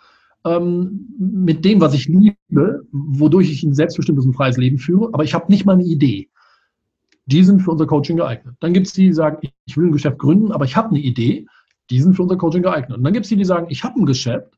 ähm, 0.45 1.07
mit 1.17 1.65
dem, 1.65 1.81
was 1.81 1.93
ich 1.93 2.07
liebe, 2.07 2.85
wodurch 2.91 3.51
ich 3.51 3.63
ein 3.63 3.73
selbstbestimmtes 3.73 4.25
und 4.25 4.33
freies 4.33 4.57
Leben 4.57 4.77
führe, 4.77 5.09
aber 5.13 5.23
ich 5.23 5.33
habe 5.33 5.51
nicht 5.51 5.65
mal 5.65 5.73
eine 5.73 5.83
Idee. 5.83 6.29
Die 7.25 7.43
sind 7.43 7.61
für 7.61 7.71
unser 7.71 7.87
Coaching 7.87 8.17
geeignet. 8.17 8.55
Dann 8.59 8.73
gibt 8.73 8.87
es 8.87 8.93
die, 8.93 9.07
die 9.07 9.13
sagen, 9.13 9.47
ich 9.65 9.77
will 9.77 9.87
ein 9.87 9.91
Geschäft 9.91 10.19
gründen, 10.19 10.51
aber 10.51 10.65
ich 10.65 10.75
habe 10.75 10.89
eine 10.89 10.99
Idee. 10.99 11.47
Die 11.89 12.01
sind 12.01 12.15
für 12.15 12.23
unser 12.23 12.37
Coaching 12.37 12.61
geeignet. 12.61 12.97
Und 12.97 13.03
dann 13.03 13.13
gibt 13.13 13.25
es 13.25 13.29
die, 13.29 13.35
die 13.35 13.45
sagen, 13.45 13.67
ich 13.69 13.83
habe 13.83 13.99
ein 13.99 14.05
Geschäft, 14.05 14.53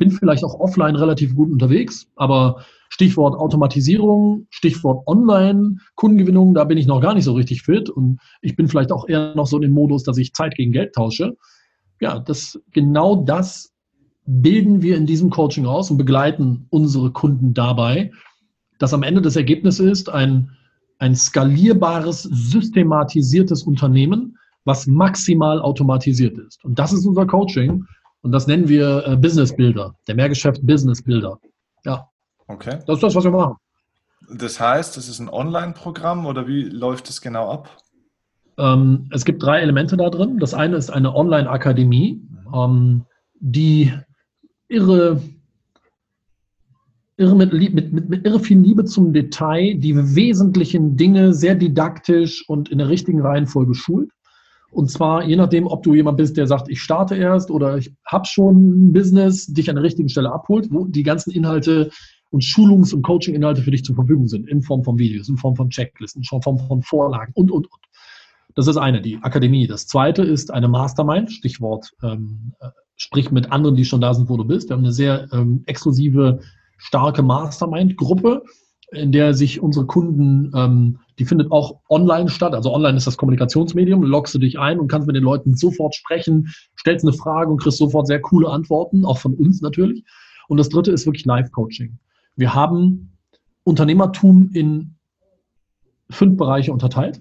bin 0.00 0.10
vielleicht 0.10 0.42
auch 0.44 0.58
offline 0.58 0.96
relativ 0.96 1.36
gut 1.36 1.52
unterwegs, 1.52 2.08
aber 2.16 2.64
Stichwort 2.88 3.38
Automatisierung, 3.38 4.46
Stichwort 4.48 5.06
Online-Kundengewinnung, 5.06 6.54
da 6.54 6.64
bin 6.64 6.78
ich 6.78 6.86
noch 6.86 7.02
gar 7.02 7.14
nicht 7.14 7.24
so 7.24 7.34
richtig 7.34 7.62
fit 7.62 7.90
und 7.90 8.18
ich 8.40 8.56
bin 8.56 8.66
vielleicht 8.66 8.92
auch 8.92 9.06
eher 9.06 9.34
noch 9.36 9.46
so 9.46 9.56
in 9.56 9.62
dem 9.62 9.72
Modus, 9.72 10.02
dass 10.02 10.16
ich 10.16 10.32
Zeit 10.32 10.56
gegen 10.56 10.72
Geld 10.72 10.94
tausche. 10.94 11.36
Ja, 12.00 12.18
das, 12.18 12.58
genau 12.72 13.14
das 13.14 13.74
bilden 14.24 14.80
wir 14.80 14.96
in 14.96 15.04
diesem 15.04 15.28
Coaching 15.28 15.66
aus 15.66 15.90
und 15.90 15.98
begleiten 15.98 16.66
unsere 16.70 17.12
Kunden 17.12 17.52
dabei, 17.52 18.10
dass 18.78 18.94
am 18.94 19.02
Ende 19.02 19.20
das 19.20 19.36
Ergebnis 19.36 19.80
ist 19.80 20.08
ein, 20.08 20.50
ein 20.98 21.14
skalierbares, 21.14 22.22
systematisiertes 22.22 23.64
Unternehmen, 23.64 24.38
was 24.64 24.86
maximal 24.86 25.60
automatisiert 25.60 26.38
ist. 26.38 26.64
Und 26.64 26.78
das 26.78 26.94
ist 26.94 27.04
unser 27.04 27.26
Coaching 27.26 27.84
und 28.22 28.32
das 28.32 28.46
nennen 28.46 28.68
wir 28.68 29.06
äh, 29.06 29.16
Business 29.16 29.54
Builder, 29.54 29.94
der 30.06 30.14
Mehrgeschäft 30.14 30.64
Business 30.66 31.02
Builder. 31.02 31.38
Ja. 31.84 32.08
Okay. 32.46 32.78
Das 32.86 32.96
ist 32.96 33.02
das, 33.02 33.14
was 33.14 33.24
wir 33.24 33.30
machen. 33.30 33.56
Das 34.32 34.60
heißt, 34.60 34.96
das 34.96 35.08
ist 35.08 35.18
ein 35.18 35.28
Online-Programm 35.28 36.26
oder 36.26 36.46
wie 36.46 36.64
läuft 36.64 37.08
es 37.08 37.20
genau 37.20 37.50
ab? 37.50 37.76
Ähm, 38.58 39.08
es 39.10 39.24
gibt 39.24 39.42
drei 39.42 39.60
Elemente 39.60 39.96
da 39.96 40.10
drin. 40.10 40.38
Das 40.38 40.54
eine 40.54 40.76
ist 40.76 40.90
eine 40.90 41.14
Online-Akademie, 41.14 42.20
ähm, 42.54 43.04
die 43.40 43.92
irre, 44.68 45.22
irre 47.16 47.34
mit, 47.34 47.52
mit, 47.52 47.92
mit, 47.92 48.08
mit 48.08 48.26
irre 48.26 48.40
viel 48.40 48.58
Liebe 48.58 48.84
zum 48.84 49.12
Detail 49.12 49.74
die 49.76 49.96
wesentlichen 50.14 50.96
Dinge 50.96 51.32
sehr 51.32 51.54
didaktisch 51.54 52.44
und 52.48 52.68
in 52.68 52.78
der 52.78 52.88
richtigen 52.88 53.22
Reihenfolge 53.22 53.74
schult. 53.74 54.10
Und 54.70 54.90
zwar 54.90 55.24
je 55.24 55.36
nachdem, 55.36 55.66
ob 55.66 55.82
du 55.82 55.94
jemand 55.94 56.16
bist, 56.16 56.36
der 56.36 56.46
sagt, 56.46 56.68
ich 56.68 56.80
starte 56.80 57.16
erst 57.16 57.50
oder 57.50 57.76
ich 57.76 57.92
habe 58.06 58.24
schon 58.26 58.88
ein 58.88 58.92
Business, 58.92 59.46
dich 59.46 59.68
an 59.68 59.76
der 59.76 59.84
richtigen 59.84 60.08
Stelle 60.08 60.32
abholt, 60.32 60.68
wo 60.70 60.84
die 60.84 61.02
ganzen 61.02 61.32
Inhalte 61.32 61.90
und 62.30 62.44
Schulungs- 62.44 62.94
und 62.94 63.02
Coaching-Inhalte 63.02 63.62
für 63.62 63.72
dich 63.72 63.84
zur 63.84 63.96
Verfügung 63.96 64.28
sind, 64.28 64.48
in 64.48 64.62
Form 64.62 64.84
von 64.84 64.98
Videos, 64.98 65.28
in 65.28 65.36
Form 65.36 65.56
von 65.56 65.70
Checklisten, 65.70 66.22
in 66.22 66.42
Form 66.42 66.58
von 66.58 66.82
Vorlagen 66.82 67.32
und, 67.34 67.50
und, 67.50 67.66
und. 67.70 67.82
Das 68.54 68.66
ist 68.66 68.76
eine, 68.76 69.00
die 69.00 69.18
Akademie. 69.22 69.66
Das 69.66 69.86
zweite 69.86 70.22
ist 70.22 70.52
eine 70.52 70.68
Mastermind, 70.68 71.32
Stichwort, 71.32 71.92
ähm, 72.02 72.52
äh, 72.60 72.68
sprich 72.96 73.30
mit 73.30 73.50
anderen, 73.50 73.74
die 73.74 73.84
schon 73.84 74.00
da 74.00 74.14
sind, 74.14 74.28
wo 74.28 74.36
du 74.36 74.44
bist. 74.44 74.68
Wir 74.68 74.76
haben 74.76 74.84
eine 74.84 74.92
sehr 74.92 75.28
ähm, 75.32 75.62
exklusive, 75.66 76.40
starke 76.76 77.22
Mastermind-Gruppe, 77.22 78.42
in 78.92 79.12
der 79.12 79.34
sich 79.34 79.62
unsere 79.62 79.86
Kunden, 79.86 80.52
ähm, 80.54 80.98
die 81.18 81.24
findet 81.24 81.52
auch 81.52 81.80
online 81.88 82.28
statt. 82.28 82.54
Also 82.54 82.72
online 82.72 82.96
ist 82.96 83.06
das 83.06 83.16
Kommunikationsmedium, 83.16 84.02
loggst 84.02 84.34
du 84.34 84.38
dich 84.38 84.58
ein 84.58 84.80
und 84.80 84.88
kannst 84.88 85.06
mit 85.06 85.16
den 85.16 85.22
Leuten 85.22 85.54
sofort 85.54 85.94
sprechen, 85.94 86.48
stellst 86.78 87.04
eine 87.04 87.12
Frage 87.12 87.50
und 87.50 87.60
kriegst 87.60 87.78
sofort 87.78 88.06
sehr 88.06 88.20
coole 88.20 88.48
Antworten, 88.48 89.04
auch 89.04 89.18
von 89.18 89.34
uns 89.34 89.60
natürlich. 89.60 90.04
Und 90.48 90.56
das 90.56 90.68
dritte 90.68 90.90
ist 90.90 91.06
wirklich 91.06 91.24
Live-Coaching. 91.24 91.98
Wir 92.36 92.54
haben 92.54 93.16
Unternehmertum 93.62 94.50
in 94.52 94.96
fünf 96.10 96.36
Bereiche 96.36 96.72
unterteilt. 96.72 97.20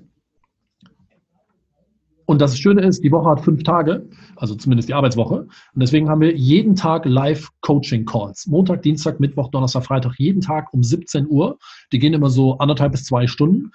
Und 2.30 2.42
das 2.42 2.60
Schöne 2.60 2.82
ist, 2.82 3.04
die 3.04 3.12
Woche 3.12 3.28
hat 3.28 3.42
fünf 3.42 3.64
Tage, 3.64 4.08
also 4.36 4.54
zumindest 4.54 4.88
die 4.88 4.94
Arbeitswoche. 4.94 5.48
Und 5.74 5.82
deswegen 5.82 6.10
haben 6.10 6.22
wir 6.22 6.38
jeden 6.38 6.76
Tag 6.76 7.06
Live-Coaching-Calls. 7.06 8.46
Montag, 8.46 8.84
Dienstag, 8.84 9.20
Mittwoch, 9.20 9.50
Donnerstag, 9.50 9.84
Freitag, 9.84 10.14
jeden 10.20 10.40
Tag 10.40 10.72
um 10.72 10.84
17 10.84 11.26
Uhr. 11.28 11.58
Die 11.92 11.98
gehen 11.98 12.14
immer 12.14 12.30
so 12.30 12.60
anderthalb 12.60 12.92
bis 12.92 13.06
zwei 13.06 13.26
Stunden 13.26 13.72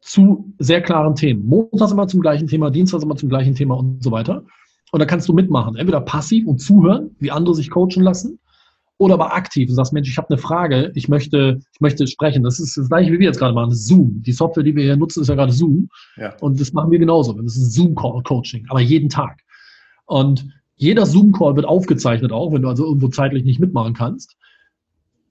zu 0.00 0.54
sehr 0.60 0.82
klaren 0.82 1.16
Themen. 1.16 1.46
Montag 1.46 1.90
immer 1.90 2.06
zum 2.06 2.20
gleichen 2.20 2.46
Thema, 2.46 2.70
Dienstag 2.70 3.02
immer 3.02 3.16
zum 3.16 3.28
gleichen 3.28 3.56
Thema 3.56 3.76
und 3.76 4.04
so 4.04 4.12
weiter. 4.12 4.44
Und 4.92 5.00
da 5.00 5.04
kannst 5.04 5.28
du 5.28 5.32
mitmachen. 5.32 5.74
Entweder 5.74 6.00
passiv 6.00 6.46
und 6.46 6.58
zuhören, 6.58 7.16
wie 7.18 7.32
andere 7.32 7.56
sich 7.56 7.70
coachen 7.70 8.04
lassen, 8.04 8.38
oder 8.98 9.14
aber 9.14 9.32
aktiv 9.34 9.68
und 9.68 9.76
sagst, 9.76 9.92
Mensch, 9.92 10.10
ich 10.10 10.18
habe 10.18 10.28
eine 10.28 10.38
Frage, 10.38 10.90
ich 10.94 11.08
möchte, 11.08 11.60
ich 11.72 11.80
möchte 11.80 12.06
sprechen. 12.06 12.42
Das 12.42 12.58
ist 12.58 12.76
das 12.76 12.88
gleiche, 12.88 13.12
wie 13.12 13.20
wir 13.20 13.26
jetzt 13.26 13.38
gerade 13.38 13.54
machen, 13.54 13.72
Zoom. 13.72 14.22
Die 14.22 14.32
Software, 14.32 14.64
die 14.64 14.74
wir 14.74 14.82
hier 14.82 14.96
nutzen, 14.96 15.22
ist 15.22 15.28
ja 15.28 15.36
gerade 15.36 15.52
Zoom. 15.52 15.88
Ja. 16.16 16.34
Und 16.40 16.60
das 16.60 16.72
machen 16.72 16.90
wir 16.90 16.98
genauso. 16.98 17.32
Das 17.32 17.56
ist 17.56 17.72
Zoom-Coaching, 17.72 18.66
aber 18.68 18.80
jeden 18.80 19.08
Tag. 19.08 19.40
Und 20.06 20.48
jeder 20.76 21.06
Zoom-Call 21.06 21.56
wird 21.56 21.66
aufgezeichnet 21.66 22.32
auch, 22.32 22.52
wenn 22.52 22.62
du 22.62 22.68
also 22.68 22.84
irgendwo 22.84 23.08
zeitlich 23.08 23.44
nicht 23.44 23.60
mitmachen 23.60 23.94
kannst, 23.94 24.36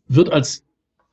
wird 0.07 0.32
als 0.32 0.63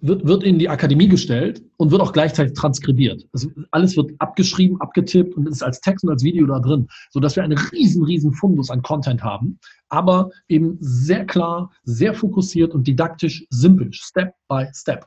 wird, 0.07 0.27
wird 0.27 0.45
in 0.45 0.59
die 0.59 0.69
Akademie 0.69 1.09
gestellt 1.09 1.63
und 1.79 1.91
wird 1.91 2.03
auch 2.03 2.13
gleichzeitig 2.13 2.53
transkribiert. 2.53 3.27
Also 3.33 3.51
alles 3.71 3.97
wird 3.97 4.13
abgeschrieben, 4.19 4.81
abgetippt 4.81 5.35
und 5.35 5.49
ist 5.49 5.63
als 5.63 5.81
Text 5.81 6.05
und 6.05 6.11
als 6.11 6.23
Video 6.23 6.47
da 6.47 6.61
drin, 6.61 6.89
sodass 7.11 7.37
wir 7.37 7.43
einen 7.43 7.57
riesen, 7.57 8.05
riesen 8.05 8.33
Fundus 8.33 8.71
an 8.71 8.83
Content 8.83 9.23
haben, 9.25 9.59
aber 9.89 10.31
eben 10.49 10.77
sehr 10.81 11.25
klar, 11.25 11.71
sehr 11.85 12.15
fokussiert 12.15 12.75
und 12.75 12.87
didaktisch 12.87 13.47
simpel, 13.49 13.89
Step 13.93 14.35
by 14.49 14.67
Step. 14.75 15.07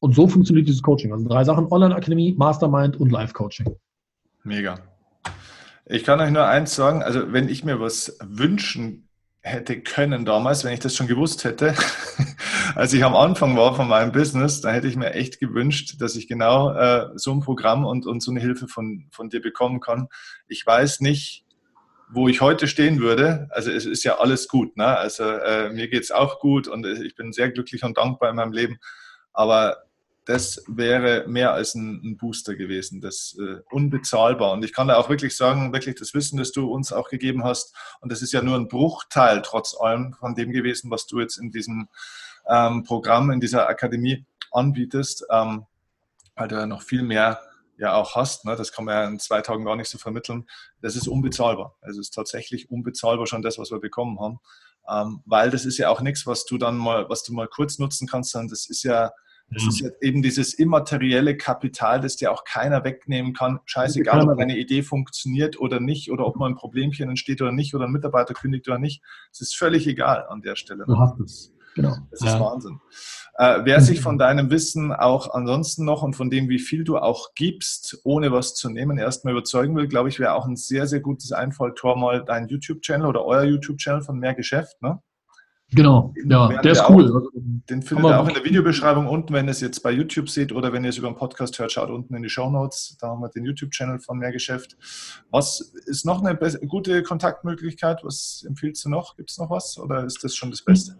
Und 0.00 0.14
so 0.14 0.28
funktioniert 0.28 0.68
dieses 0.68 0.82
Coaching. 0.82 1.12
Also 1.12 1.26
drei 1.26 1.42
Sachen, 1.42 1.66
Online-Akademie, 1.72 2.34
Mastermind 2.36 2.98
und 2.98 3.10
Live-Coaching. 3.10 3.74
Mega. 4.44 4.78
Ich 5.86 6.04
kann 6.04 6.20
euch 6.20 6.30
nur 6.30 6.46
eins 6.46 6.74
sagen, 6.74 7.02
also 7.02 7.32
wenn 7.32 7.48
ich 7.48 7.64
mir 7.64 7.80
was 7.80 8.18
wünschen 8.22 9.05
hätte 9.46 9.80
können 9.80 10.24
damals, 10.24 10.64
wenn 10.64 10.72
ich 10.72 10.80
das 10.80 10.96
schon 10.96 11.06
gewusst 11.06 11.44
hätte, 11.44 11.74
als 12.74 12.92
ich 12.92 13.04
am 13.04 13.14
Anfang 13.14 13.56
war 13.56 13.74
von 13.74 13.88
meinem 13.88 14.10
Business, 14.12 14.60
da 14.60 14.70
hätte 14.70 14.88
ich 14.88 14.96
mir 14.96 15.14
echt 15.14 15.38
gewünscht, 15.38 15.96
dass 16.00 16.16
ich 16.16 16.26
genau 16.26 16.72
äh, 16.72 17.08
so 17.14 17.32
ein 17.32 17.40
Programm 17.40 17.84
und, 17.84 18.06
und 18.06 18.22
so 18.22 18.32
eine 18.32 18.40
Hilfe 18.40 18.66
von, 18.66 19.06
von 19.12 19.30
dir 19.30 19.40
bekommen 19.40 19.80
kann. 19.80 20.08
Ich 20.48 20.66
weiß 20.66 21.00
nicht, 21.00 21.44
wo 22.08 22.28
ich 22.28 22.40
heute 22.40 22.66
stehen 22.66 23.00
würde. 23.00 23.46
Also 23.50 23.70
es 23.70 23.86
ist 23.86 24.04
ja 24.04 24.18
alles 24.18 24.48
gut. 24.48 24.76
Ne? 24.76 24.86
Also 24.86 25.24
äh, 25.24 25.70
mir 25.70 25.92
es 25.92 26.10
auch 26.10 26.40
gut 26.40 26.66
und 26.68 26.84
ich 26.84 27.14
bin 27.14 27.32
sehr 27.32 27.50
glücklich 27.50 27.84
und 27.84 27.96
dankbar 27.96 28.30
in 28.30 28.36
meinem 28.36 28.52
Leben. 28.52 28.78
Aber 29.32 29.76
das 30.26 30.64
wäre 30.66 31.24
mehr 31.28 31.52
als 31.52 31.76
ein, 31.76 32.00
ein 32.04 32.16
Booster 32.16 32.56
gewesen, 32.56 33.00
das 33.00 33.36
äh, 33.40 33.60
unbezahlbar. 33.70 34.52
Und 34.52 34.64
ich 34.64 34.72
kann 34.72 34.88
da 34.88 34.96
auch 34.96 35.08
wirklich 35.08 35.36
sagen, 35.36 35.72
wirklich 35.72 35.94
das 35.94 36.14
Wissen, 36.14 36.36
das 36.36 36.50
du 36.50 36.68
uns 36.68 36.92
auch 36.92 37.08
gegeben 37.08 37.44
hast, 37.44 37.74
und 38.00 38.10
das 38.10 38.22
ist 38.22 38.32
ja 38.32 38.42
nur 38.42 38.56
ein 38.56 38.66
Bruchteil 38.66 39.40
trotz 39.42 39.76
allem 39.80 40.14
von 40.14 40.34
dem 40.34 40.50
gewesen, 40.50 40.90
was 40.90 41.06
du 41.06 41.20
jetzt 41.20 41.36
in 41.38 41.52
diesem 41.52 41.88
ähm, 42.48 42.82
Programm, 42.82 43.30
in 43.30 43.40
dieser 43.40 43.68
Akademie 43.68 44.26
anbietest, 44.50 45.24
ähm, 45.30 45.66
weil 46.34 46.48
du 46.48 46.56
ja 46.56 46.66
noch 46.66 46.82
viel 46.82 47.02
mehr 47.02 47.40
ja 47.78 47.94
auch 47.94 48.16
hast. 48.16 48.44
Ne? 48.44 48.56
Das 48.56 48.72
kann 48.72 48.84
man 48.84 48.94
ja 48.94 49.04
in 49.08 49.20
zwei 49.20 49.42
Tagen 49.42 49.64
gar 49.64 49.76
nicht 49.76 49.90
so 49.90 49.96
vermitteln. 49.96 50.48
Das 50.80 50.96
ist 50.96 51.06
unbezahlbar. 51.06 51.76
Also 51.82 52.00
es 52.00 52.08
ist 52.08 52.14
tatsächlich 52.14 52.68
unbezahlbar 52.68 53.28
schon 53.28 53.42
das, 53.42 53.58
was 53.58 53.70
wir 53.70 53.78
bekommen 53.78 54.18
haben. 54.18 54.40
Ähm, 54.88 55.22
weil 55.24 55.50
das 55.50 55.64
ist 55.64 55.78
ja 55.78 55.88
auch 55.88 56.00
nichts, 56.00 56.26
was 56.26 56.46
du 56.46 56.58
dann 56.58 56.76
mal, 56.76 57.08
was 57.08 57.22
du 57.22 57.32
mal 57.32 57.46
kurz 57.46 57.78
nutzen 57.78 58.08
kannst, 58.08 58.32
sondern 58.32 58.48
das 58.48 58.66
ist 58.68 58.82
ja 58.82 59.12
das 59.50 59.64
ist 59.66 59.80
ja 59.80 59.90
eben 60.00 60.22
dieses 60.22 60.54
immaterielle 60.54 61.36
Kapital, 61.36 62.00
das 62.00 62.16
dir 62.16 62.32
auch 62.32 62.44
keiner 62.44 62.82
wegnehmen 62.84 63.32
kann. 63.32 63.60
Scheißegal, 63.64 64.28
ob 64.28 64.38
deine 64.38 64.58
Idee 64.58 64.82
funktioniert 64.82 65.60
oder 65.60 65.78
nicht, 65.78 66.10
oder 66.10 66.26
ob 66.26 66.36
mal 66.36 66.48
ein 66.48 66.56
Problemchen 66.56 67.08
entsteht 67.08 67.40
oder 67.40 67.52
nicht, 67.52 67.74
oder 67.74 67.84
ein 67.84 67.92
Mitarbeiter 67.92 68.34
kündigt 68.34 68.66
oder 68.68 68.78
nicht. 68.78 69.02
Es 69.32 69.40
ist 69.40 69.56
völlig 69.56 69.86
egal 69.86 70.26
an 70.28 70.42
der 70.42 70.56
Stelle. 70.56 70.84
Du 70.86 70.98
hast 70.98 71.20
es. 71.20 71.52
Genau. 71.76 71.94
Das 72.10 72.22
ist 72.22 72.26
ja. 72.26 72.40
Wahnsinn. 72.40 72.80
Äh, 73.38 73.60
wer 73.64 73.82
sich 73.82 74.00
von 74.00 74.16
deinem 74.16 74.50
Wissen 74.50 74.92
auch 74.92 75.34
ansonsten 75.34 75.84
noch 75.84 76.02
und 76.02 76.16
von 76.16 76.30
dem, 76.30 76.48
wie 76.48 76.58
viel 76.58 76.84
du 76.84 76.96
auch 76.96 77.34
gibst, 77.34 78.00
ohne 78.02 78.32
was 78.32 78.54
zu 78.54 78.70
nehmen, 78.70 78.96
erstmal 78.96 79.34
überzeugen 79.34 79.76
will, 79.76 79.86
glaube 79.86 80.08
ich, 80.08 80.18
wäre 80.18 80.32
auch 80.32 80.46
ein 80.46 80.56
sehr, 80.56 80.86
sehr 80.86 81.00
gutes 81.00 81.32
Einfalltor 81.32 81.98
mal 81.98 82.24
dein 82.24 82.48
YouTube-Channel 82.48 83.06
oder 83.06 83.26
euer 83.26 83.44
YouTube-Channel 83.44 84.00
von 84.00 84.18
Mehr 84.18 84.34
Geschäft. 84.34 84.80
Ne? 84.80 85.02
Genau, 85.72 86.14
ja, 86.28 86.60
der 86.62 86.72
ist 86.72 86.84
cool. 86.88 87.10
Auch, 87.10 87.28
den 87.34 87.82
findet 87.82 88.06
ihr 88.06 88.20
auch 88.20 88.28
in 88.28 88.34
der 88.34 88.44
Videobeschreibung 88.44 89.08
unten, 89.08 89.32
wenn 89.32 89.46
ihr 89.46 89.50
es 89.50 89.60
jetzt 89.60 89.82
bei 89.82 89.90
YouTube 89.90 90.28
seht 90.28 90.52
oder 90.52 90.72
wenn 90.72 90.84
ihr 90.84 90.90
es 90.90 90.98
über 90.98 91.08
den 91.08 91.16
Podcast 91.16 91.58
hört, 91.58 91.72
schaut 91.72 91.90
unten 91.90 92.14
in 92.14 92.22
die 92.22 92.28
Show 92.28 92.48
Notes. 92.48 92.96
Da 93.00 93.08
haben 93.08 93.20
wir 93.20 93.28
den 93.30 93.44
YouTube-Channel 93.44 93.98
von 93.98 94.18
Mehrgeschäft. 94.18 94.76
Was 95.30 95.60
ist 95.86 96.06
noch 96.06 96.22
eine 96.22 96.38
gute 96.68 97.02
Kontaktmöglichkeit? 97.02 98.04
Was 98.04 98.44
empfiehlst 98.46 98.84
du 98.84 98.90
noch? 98.90 99.16
Gibt 99.16 99.30
es 99.30 99.38
noch 99.38 99.50
was 99.50 99.76
oder 99.76 100.04
ist 100.04 100.22
das 100.22 100.36
schon 100.36 100.50
das 100.50 100.62
Beste? 100.62 100.98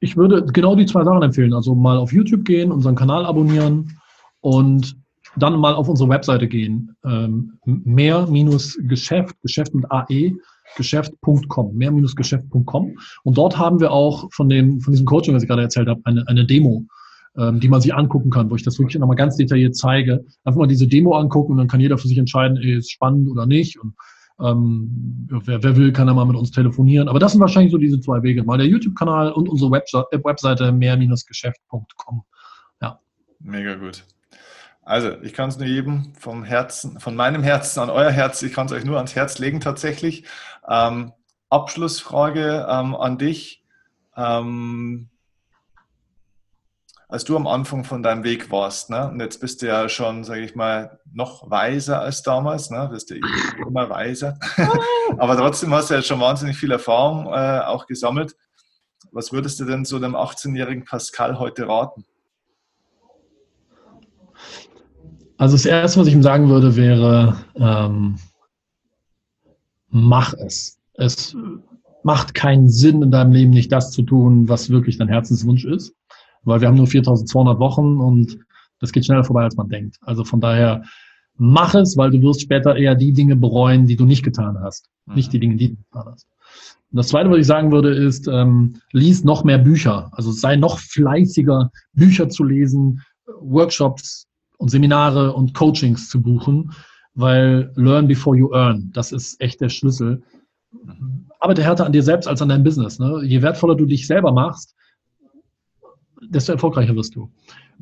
Ich 0.00 0.16
würde 0.16 0.44
genau 0.44 0.76
die 0.76 0.86
zwei 0.86 1.02
Sachen 1.02 1.22
empfehlen. 1.22 1.52
Also 1.52 1.74
mal 1.74 1.98
auf 1.98 2.12
YouTube 2.12 2.44
gehen, 2.44 2.70
unseren 2.70 2.94
Kanal 2.94 3.26
abonnieren 3.26 3.98
und 4.40 4.96
dann 5.36 5.58
mal 5.58 5.74
auf 5.74 5.88
unsere 5.88 6.08
Webseite 6.08 6.46
gehen. 6.46 6.96
Ähm, 7.04 7.58
mehr-geschäft, 7.64 9.36
Geschäft 9.42 9.74
mit 9.74 9.90
AE, 9.90 10.34
geschäft.com, 10.76 11.74
mehr-geschäft.com. 11.74 12.98
Und 13.24 13.38
dort 13.38 13.58
haben 13.58 13.80
wir 13.80 13.90
auch 13.90 14.28
von, 14.32 14.48
dem, 14.48 14.80
von 14.80 14.92
diesem 14.92 15.06
Coaching, 15.06 15.34
was 15.34 15.42
ich 15.42 15.48
gerade 15.48 15.62
erzählt 15.62 15.88
habe, 15.88 16.00
eine, 16.04 16.26
eine 16.28 16.46
Demo, 16.46 16.84
ähm, 17.36 17.60
die 17.60 17.68
man 17.68 17.80
sich 17.80 17.94
angucken 17.94 18.30
kann, 18.30 18.50
wo 18.50 18.56
ich 18.56 18.62
das 18.62 18.78
wirklich 18.78 18.98
nochmal 18.98 19.16
ganz 19.16 19.36
detailliert 19.36 19.76
zeige. 19.76 20.24
Einfach 20.44 20.58
mal 20.58 20.66
diese 20.66 20.86
Demo 20.86 21.16
angucken 21.16 21.52
und 21.52 21.58
dann 21.58 21.68
kann 21.68 21.80
jeder 21.80 21.98
für 21.98 22.08
sich 22.08 22.18
entscheiden, 22.18 22.56
ey, 22.56 22.78
ist 22.78 22.90
spannend 22.90 23.28
oder 23.28 23.46
nicht. 23.46 23.78
Und 23.78 23.94
ähm, 24.40 25.28
wer, 25.44 25.62
wer 25.62 25.76
will, 25.76 25.92
kann 25.92 26.06
da 26.06 26.14
mal 26.14 26.24
mit 26.24 26.36
uns 26.36 26.50
telefonieren. 26.50 27.08
Aber 27.08 27.18
das 27.18 27.32
sind 27.32 27.40
wahrscheinlich 27.40 27.72
so 27.72 27.78
diese 27.78 28.00
zwei 28.00 28.22
Wege. 28.22 28.44
Mal 28.44 28.58
der 28.58 28.66
YouTube-Kanal 28.66 29.32
und 29.32 29.48
unsere 29.48 29.70
Webseite 29.70 30.72
mehr-geschäft.com. 30.72 32.22
Ja. 32.80 33.00
Mega 33.40 33.74
gut. 33.74 34.04
Also, 34.88 35.10
ich 35.20 35.34
kann 35.34 35.50
es 35.50 35.58
nur 35.58 35.66
jedem 35.66 36.14
vom 36.18 36.44
Herzen, 36.44 36.98
von 36.98 37.14
meinem 37.14 37.42
Herzen 37.42 37.80
an 37.80 37.90
euer 37.90 38.10
Herz, 38.10 38.40
ich 38.40 38.54
kann 38.54 38.64
es 38.68 38.72
euch 38.72 38.86
nur 38.86 38.96
ans 38.96 39.14
Herz 39.14 39.38
legen 39.38 39.60
tatsächlich. 39.60 40.24
Ähm, 40.66 41.12
Abschlussfrage 41.50 42.66
ähm, 42.66 42.96
an 42.96 43.18
dich. 43.18 43.62
Ähm, 44.16 45.10
als 47.06 47.24
du 47.24 47.36
am 47.36 47.46
Anfang 47.46 47.84
von 47.84 48.02
deinem 48.02 48.24
Weg 48.24 48.50
warst, 48.50 48.88
ne? 48.88 49.10
und 49.10 49.20
jetzt 49.20 49.42
bist 49.42 49.60
du 49.60 49.66
ja 49.66 49.90
schon, 49.90 50.24
sage 50.24 50.40
ich 50.40 50.54
mal, 50.54 50.98
noch 51.12 51.50
weiser 51.50 52.00
als 52.00 52.22
damals, 52.22 52.70
ne? 52.70 52.88
bist 52.90 53.10
du 53.10 53.16
immer 53.66 53.90
weiser, 53.90 54.38
aber 55.18 55.36
trotzdem 55.36 55.72
hast 55.74 55.90
du 55.90 55.94
ja 55.94 56.02
schon 56.02 56.20
wahnsinnig 56.20 56.56
viel 56.56 56.72
Erfahrung 56.72 57.26
äh, 57.26 57.60
auch 57.60 57.86
gesammelt. 57.86 58.36
Was 59.12 59.32
würdest 59.32 59.60
du 59.60 59.66
denn 59.66 59.84
so 59.84 59.98
dem 59.98 60.16
18-jährigen 60.16 60.86
Pascal 60.86 61.38
heute 61.38 61.68
raten? 61.68 62.06
Also 65.38 65.54
das 65.54 65.66
Erste, 65.66 66.00
was 66.00 66.08
ich 66.08 66.14
ihm 66.14 66.22
sagen 66.22 66.48
würde, 66.48 66.76
wäre, 66.76 67.36
ähm, 67.54 68.16
mach 69.88 70.34
es. 70.34 70.78
Es 70.94 71.36
macht 72.02 72.34
keinen 72.34 72.68
Sinn 72.68 73.02
in 73.02 73.12
deinem 73.12 73.32
Leben 73.32 73.50
nicht 73.50 73.70
das 73.70 73.92
zu 73.92 74.02
tun, 74.02 74.48
was 74.48 74.68
wirklich 74.68 74.98
dein 74.98 75.08
Herzenswunsch 75.08 75.64
ist, 75.64 75.94
weil 76.42 76.60
wir 76.60 76.66
haben 76.66 76.76
nur 76.76 76.88
4200 76.88 77.58
Wochen 77.60 77.98
und 77.98 78.38
das 78.80 78.92
geht 78.92 79.06
schneller 79.06 79.24
vorbei, 79.24 79.44
als 79.44 79.56
man 79.56 79.68
denkt. 79.68 79.98
Also 80.02 80.24
von 80.24 80.40
daher, 80.40 80.82
mach 81.36 81.74
es, 81.74 81.96
weil 81.96 82.10
du 82.10 82.20
wirst 82.20 82.40
später 82.40 82.76
eher 82.76 82.96
die 82.96 83.12
Dinge 83.12 83.36
bereuen, 83.36 83.86
die 83.86 83.96
du 83.96 84.06
nicht 84.06 84.24
getan 84.24 84.58
hast, 84.60 84.88
mhm. 85.06 85.14
nicht 85.14 85.32
die 85.32 85.38
Dinge, 85.38 85.56
die 85.56 85.68
du 85.68 85.76
getan 85.76 86.12
hast. 86.12 86.26
Und 86.90 86.96
das 86.96 87.08
Zweite, 87.08 87.30
was 87.30 87.38
ich 87.38 87.46
sagen 87.46 87.70
würde, 87.70 87.90
ist, 87.90 88.26
ähm, 88.26 88.80
lies 88.92 89.22
noch 89.22 89.44
mehr 89.44 89.58
Bücher. 89.58 90.10
Also 90.12 90.32
sei 90.32 90.56
noch 90.56 90.78
fleißiger, 90.78 91.70
Bücher 91.92 92.28
zu 92.28 92.42
lesen, 92.42 93.02
Workshops 93.40 94.27
und 94.58 94.68
Seminare 94.70 95.32
und 95.32 95.54
Coachings 95.54 96.08
zu 96.10 96.20
buchen, 96.22 96.72
weil 97.14 97.72
learn 97.74 98.06
before 98.06 98.36
you 98.36 98.52
earn, 98.52 98.90
das 98.92 99.12
ist 99.12 99.40
echt 99.40 99.60
der 99.60 99.70
Schlüssel. 99.70 100.22
Arbeite 101.40 101.62
härter 101.62 101.86
an 101.86 101.92
dir 101.92 102.02
selbst 102.02 102.28
als 102.28 102.42
an 102.42 102.50
deinem 102.50 102.64
Business. 102.64 102.98
Ne? 102.98 103.22
Je 103.24 103.40
wertvoller 103.42 103.74
du 103.76 103.86
dich 103.86 104.06
selber 104.06 104.32
machst, 104.32 104.74
desto 106.28 106.52
erfolgreicher 106.52 106.94
wirst 106.94 107.16
du. 107.16 107.30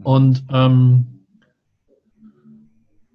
Und, 0.02 0.44
ähm, 0.50 1.24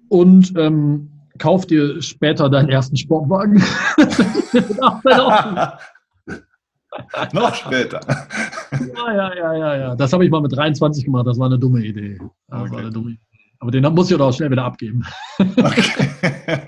und 0.08 0.52
ähm, 0.56 1.10
kauf 1.38 1.66
dir 1.66 2.02
später 2.02 2.50
deinen 2.50 2.68
ersten 2.68 2.96
Sportwagen. 2.96 3.62
Noch 7.32 7.54
später. 7.54 8.00
Ja, 8.94 9.14
ja, 9.14 9.34
ja, 9.34 9.54
ja, 9.54 9.76
ja. 9.76 9.96
Das 9.96 10.12
habe 10.12 10.24
ich 10.24 10.30
mal 10.30 10.42
mit 10.42 10.54
23 10.54 11.04
gemacht. 11.04 11.26
Das 11.26 11.38
war 11.38 11.46
eine 11.46 11.58
dumme 11.58 11.84
Idee. 11.84 12.18
Das 12.48 12.60
okay. 12.60 12.70
war 12.70 12.78
eine 12.80 12.90
dumme 12.90 13.12
Idee. 13.12 13.31
Aber 13.62 13.70
den 13.70 13.84
muss 13.94 14.10
ich 14.10 14.20
auch 14.20 14.32
schnell 14.32 14.50
wieder 14.50 14.64
abgeben. 14.64 15.04
Okay. 15.38 16.66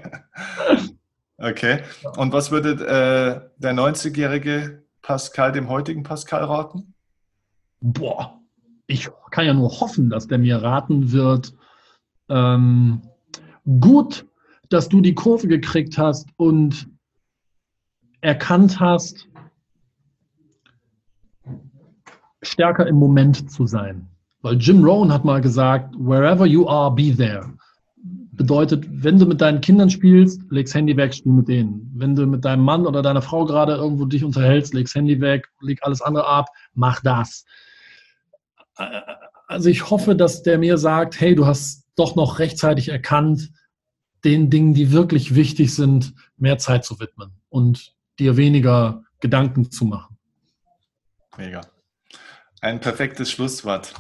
okay. 1.39 1.81
Und 2.17 2.33
was 2.33 2.53
würde 2.53 2.71
äh, 2.71 3.61
der 3.61 3.75
90-jährige 3.75 4.85
Pascal 5.03 5.51
dem 5.51 5.69
heutigen 5.69 6.05
Pascal 6.05 6.45
raten? 6.45 6.95
Boah, 7.81 8.41
ich 8.87 9.11
kann 9.33 9.45
ja 9.45 9.55
nur 9.55 9.81
hoffen, 9.81 10.09
dass 10.09 10.29
der 10.29 10.39
mir 10.39 10.63
raten 10.63 11.11
wird, 11.11 11.53
ähm, 12.29 13.03
gut, 13.81 14.25
dass 14.69 14.89
du 14.89 15.01
die 15.01 15.17
Kurve 15.17 15.49
gekriegt 15.49 15.99
hast 15.99 16.29
und 16.37 16.89
erkannt 18.21 18.79
hast, 18.79 19.29
stärker 22.41 22.87
im 22.87 22.97
Moment 23.01 23.51
zu 23.51 23.67
sein. 23.67 24.14
Weil 24.45 24.59
Jim 24.59 24.85
Rohn 24.85 25.11
hat 25.11 25.25
mal 25.25 25.41
gesagt, 25.41 25.95
wherever 25.97 26.45
you 26.45 26.69
are, 26.69 26.95
be 26.95 27.17
there. 27.17 27.51
Bedeutet, 27.97 28.85
wenn 28.91 29.19
du 29.19 29.25
mit 29.25 29.41
deinen 29.41 29.63
Kindern 29.63 29.89
spielst, 29.89 30.43
legst 30.51 30.75
Handy 30.75 30.95
weg, 30.99 31.15
spiel 31.15 31.33
mit 31.33 31.49
denen. 31.49 31.91
Wenn 31.95 32.15
du 32.15 32.27
mit 32.27 32.45
deinem 32.45 32.63
Mann 32.63 32.87
oder 32.87 33.01
deiner 33.01 33.23
Frau 33.23 33.47
gerade 33.47 33.73
irgendwo 33.73 34.05
dich 34.05 34.23
unterhältst, 34.23 34.75
legst 34.75 34.95
Handy 34.95 35.19
weg, 35.23 35.49
leg 35.63 35.79
alles 35.81 36.03
andere 36.03 36.27
ab, 36.27 36.51
mach 36.75 37.01
das. 37.01 37.47
Also 39.47 39.71
ich 39.71 39.89
hoffe, 39.89 40.15
dass 40.15 40.43
der 40.43 40.59
mir 40.59 40.77
sagt, 40.77 41.19
hey, 41.19 41.35
du 41.35 41.47
hast 41.47 41.87
doch 41.97 42.15
noch 42.15 42.39
rechtzeitig 42.39 42.91
erkannt, 42.91 43.51
den 44.25 44.51
Dingen, 44.51 44.75
die 44.75 44.93
wirklich 44.93 45.35
wichtig 45.35 45.75
sind, 45.75 46.13
mehr 46.37 46.59
Zeit 46.59 46.85
zu 46.85 47.01
widmen 47.01 47.31
und 47.49 47.95
dir 48.19 48.37
weniger 48.37 49.05
Gedanken 49.21 49.71
zu 49.71 49.87
machen. 49.87 50.19
Mega. 51.39 51.63
Ein 52.61 52.81
perfektes 52.81 53.31
Schlusswort. 53.31 53.95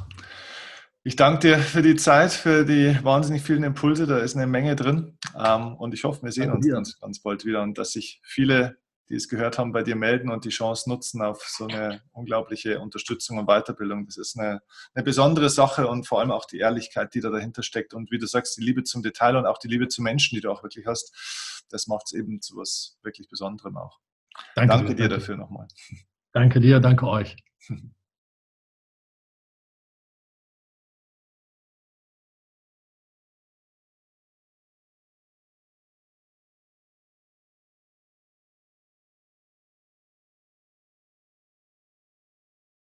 Ich 1.06 1.16
danke 1.16 1.40
dir 1.40 1.58
für 1.58 1.82
die 1.82 1.96
Zeit, 1.96 2.32
für 2.32 2.64
die 2.64 2.98
wahnsinnig 3.04 3.42
vielen 3.42 3.62
Impulse. 3.62 4.06
Da 4.06 4.18
ist 4.20 4.36
eine 4.36 4.46
Menge 4.46 4.74
drin. 4.74 5.18
Ähm, 5.38 5.74
und 5.74 5.92
ich 5.92 6.04
hoffe, 6.04 6.22
wir 6.22 6.32
sehen 6.32 6.50
uns 6.50 6.66
ganz, 6.66 6.98
ganz 6.98 7.20
bald 7.20 7.44
wieder 7.44 7.60
und 7.60 7.76
dass 7.76 7.92
sich 7.92 8.22
viele, 8.24 8.78
die 9.10 9.14
es 9.14 9.28
gehört 9.28 9.58
haben, 9.58 9.72
bei 9.72 9.82
dir 9.82 9.96
melden 9.96 10.30
und 10.30 10.46
die 10.46 10.48
Chance 10.48 10.88
nutzen 10.88 11.20
auf 11.20 11.42
so 11.42 11.66
eine 11.66 12.00
unglaubliche 12.12 12.80
Unterstützung 12.80 13.36
und 13.36 13.46
Weiterbildung. 13.46 14.06
Das 14.06 14.16
ist 14.16 14.38
eine, 14.38 14.62
eine 14.94 15.04
besondere 15.04 15.50
Sache 15.50 15.88
und 15.88 16.06
vor 16.06 16.20
allem 16.20 16.30
auch 16.30 16.46
die 16.46 16.60
Ehrlichkeit, 16.60 17.12
die 17.12 17.20
da 17.20 17.28
dahinter 17.28 17.62
steckt. 17.62 17.92
Und 17.92 18.10
wie 18.10 18.18
du 18.18 18.26
sagst, 18.26 18.56
die 18.56 18.62
Liebe 18.62 18.82
zum 18.82 19.02
Detail 19.02 19.36
und 19.36 19.44
auch 19.44 19.58
die 19.58 19.68
Liebe 19.68 19.88
zu 19.88 20.00
Menschen, 20.00 20.36
die 20.36 20.40
du 20.40 20.50
auch 20.50 20.62
wirklich 20.62 20.86
hast, 20.86 21.66
das 21.68 21.86
macht 21.86 22.06
es 22.06 22.12
eben 22.14 22.40
zu 22.40 22.56
was 22.56 22.96
wirklich 23.02 23.28
Besonderem 23.28 23.76
auch. 23.76 24.00
Danke, 24.54 24.74
danke 24.74 24.94
dir, 24.94 25.08
dir 25.08 25.16
dafür 25.16 25.36
nochmal. 25.36 25.68
Danke 26.32 26.60
dir, 26.60 26.80
danke 26.80 27.06
euch. 27.06 27.36